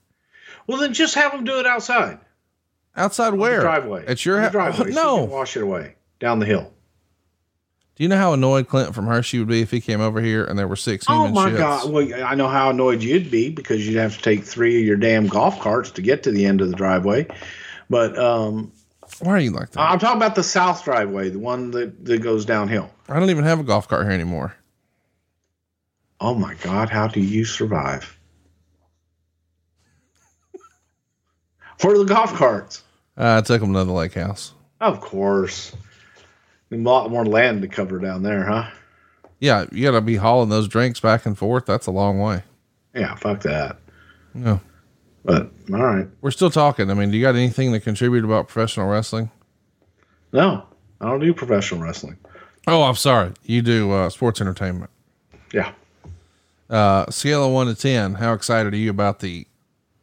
[0.66, 2.21] Well, then just have them do it outside.
[2.97, 3.61] Outside where?
[3.62, 4.05] driveway.
[4.07, 4.53] At your house?
[4.53, 4.77] driveway.
[4.79, 5.16] so you No.
[5.23, 6.73] can wash it away down the hill.
[7.97, 10.45] Do you know how annoyed Clint from Hershey would be if he came over here
[10.45, 11.07] and there were six?
[11.07, 11.59] human my shits?
[11.59, 11.91] god!
[11.93, 14.97] Well, I know how annoyed you'd be because you'd have to take three of your
[14.97, 17.29] damn golf carts to get to the end of the driveway.
[17.89, 18.73] But um,
[19.21, 19.81] Why are you like that?
[19.81, 22.91] I'm talking about the south driveway, the one that, that goes downhill.
[23.09, 24.57] I don't even have a golf cart here anymore.
[26.21, 26.89] Oh my god!
[26.91, 28.19] How do you survive?
[31.83, 32.83] Where are the golf carts?
[33.16, 34.53] Uh, I took them to the lake house.
[34.81, 35.77] Of course.
[36.74, 38.68] A lot more land to cover down there, huh?
[39.38, 41.66] Yeah, you gotta be hauling those drinks back and forth.
[41.66, 42.42] That's a long way.
[42.94, 43.78] Yeah, fuck that.
[44.34, 44.60] No.
[45.24, 46.09] But all right.
[46.20, 46.90] We're still talking.
[46.90, 49.30] I mean, do you got anything to contribute about professional wrestling?
[50.32, 50.66] No,
[51.01, 52.16] I don't do professional wrestling.
[52.66, 53.32] Oh, I'm sorry.
[53.44, 54.90] You do uh, sports entertainment.
[55.52, 55.72] Yeah.
[56.68, 58.14] Uh, scale of one to ten.
[58.14, 59.46] How excited are you about the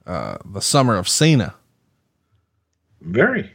[0.05, 1.55] uh, the summer of Cena?
[3.01, 3.51] Very.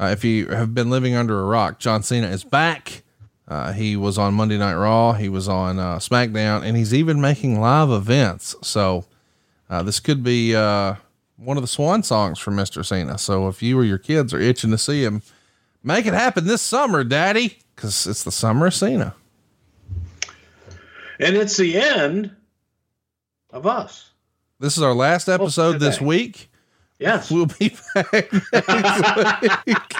[0.00, 3.02] Uh, if you have been living under a rock, John Cena is back.
[3.46, 5.12] Uh, he was on Monday Night Raw.
[5.12, 8.54] He was on uh, SmackDown, and he's even making live events.
[8.62, 9.04] So
[9.68, 10.94] uh, this could be uh,
[11.36, 13.18] one of the swan songs for Mister Cena.
[13.18, 15.22] So if you or your kids are itching to see him,
[15.82, 19.14] make it happen this summer, Daddy, because it's the summer of Cena.
[21.18, 22.34] And it's the end
[23.50, 24.12] of us.
[24.60, 26.49] This is our last episode this week.
[27.00, 27.30] Yes.
[27.30, 29.94] We'll be back next week,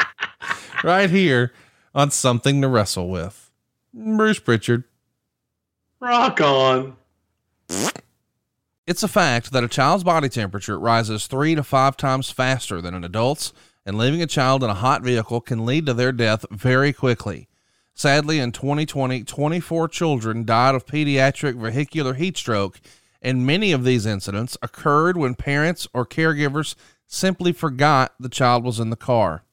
[0.85, 1.53] right here
[1.95, 3.51] on Something to Wrestle with.
[3.95, 4.85] Bruce Prichard.
[5.99, 6.97] Rock on.
[8.87, 12.95] It's a fact that a child's body temperature rises three to five times faster than
[12.95, 13.53] an adult's,
[13.87, 17.49] and leaving a child in a hot vehicle can lead to their death very quickly.
[17.95, 22.81] Sadly, in 2020, 24 children died of pediatric vehicular heat stroke,
[23.23, 26.75] and many of these incidents occurred when parents or caregivers
[27.07, 29.45] simply forgot the child was in the car.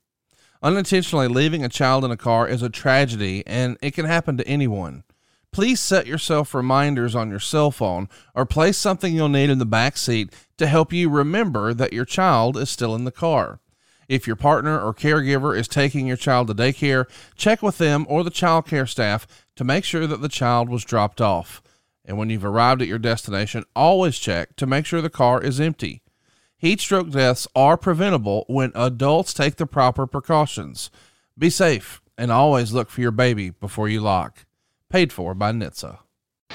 [0.61, 4.48] Unintentionally leaving a child in a car is a tragedy, and it can happen to
[4.48, 5.03] anyone.
[5.52, 9.65] Please set yourself reminders on your cell phone or place something you'll need in the
[9.65, 13.60] back seat to help you remember that your child is still in the car.
[14.07, 18.23] If your partner or caregiver is taking your child to daycare, check with them or
[18.23, 21.61] the child care staff to make sure that the child was dropped off.
[22.07, 25.59] And when you've arrived at your destination, always check to make sure the car is
[25.59, 26.01] empty.
[26.57, 30.89] Heat stroke deaths are preventable when adults take the proper precautions.
[31.38, 34.45] Be safe and always look for your baby before you lock.
[34.89, 35.99] Paid for by NHTSA.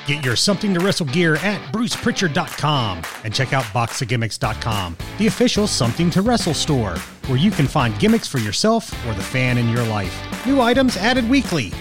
[0.07, 6.11] Get your Something to Wrestle gear at brucepritchard.com and check out boxofgimmicks.com, the official Something
[6.11, 6.97] to Wrestle store,
[7.29, 10.47] where you can find gimmicks for yourself or the fan in your life.
[10.47, 11.73] New items added weekly.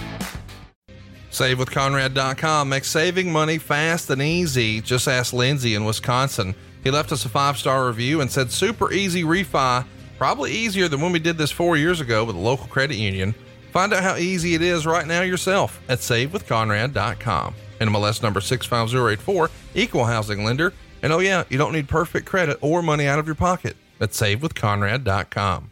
[1.32, 4.82] SaveWithConrad.com makes saving money fast and easy.
[4.82, 6.54] Just ask Lindsay in Wisconsin.
[6.84, 9.86] He left us a five star review and said, super easy refi,
[10.18, 13.34] probably easier than when we did this four years ago with a local credit union.
[13.72, 17.54] Find out how easy it is right now yourself at SaveWithConrad.com.
[17.80, 20.74] NMLS number 65084, equal housing lender.
[21.02, 23.76] And oh, yeah, you don't need perfect credit or money out of your pocket.
[23.98, 25.71] That's SaveWithConrad.com.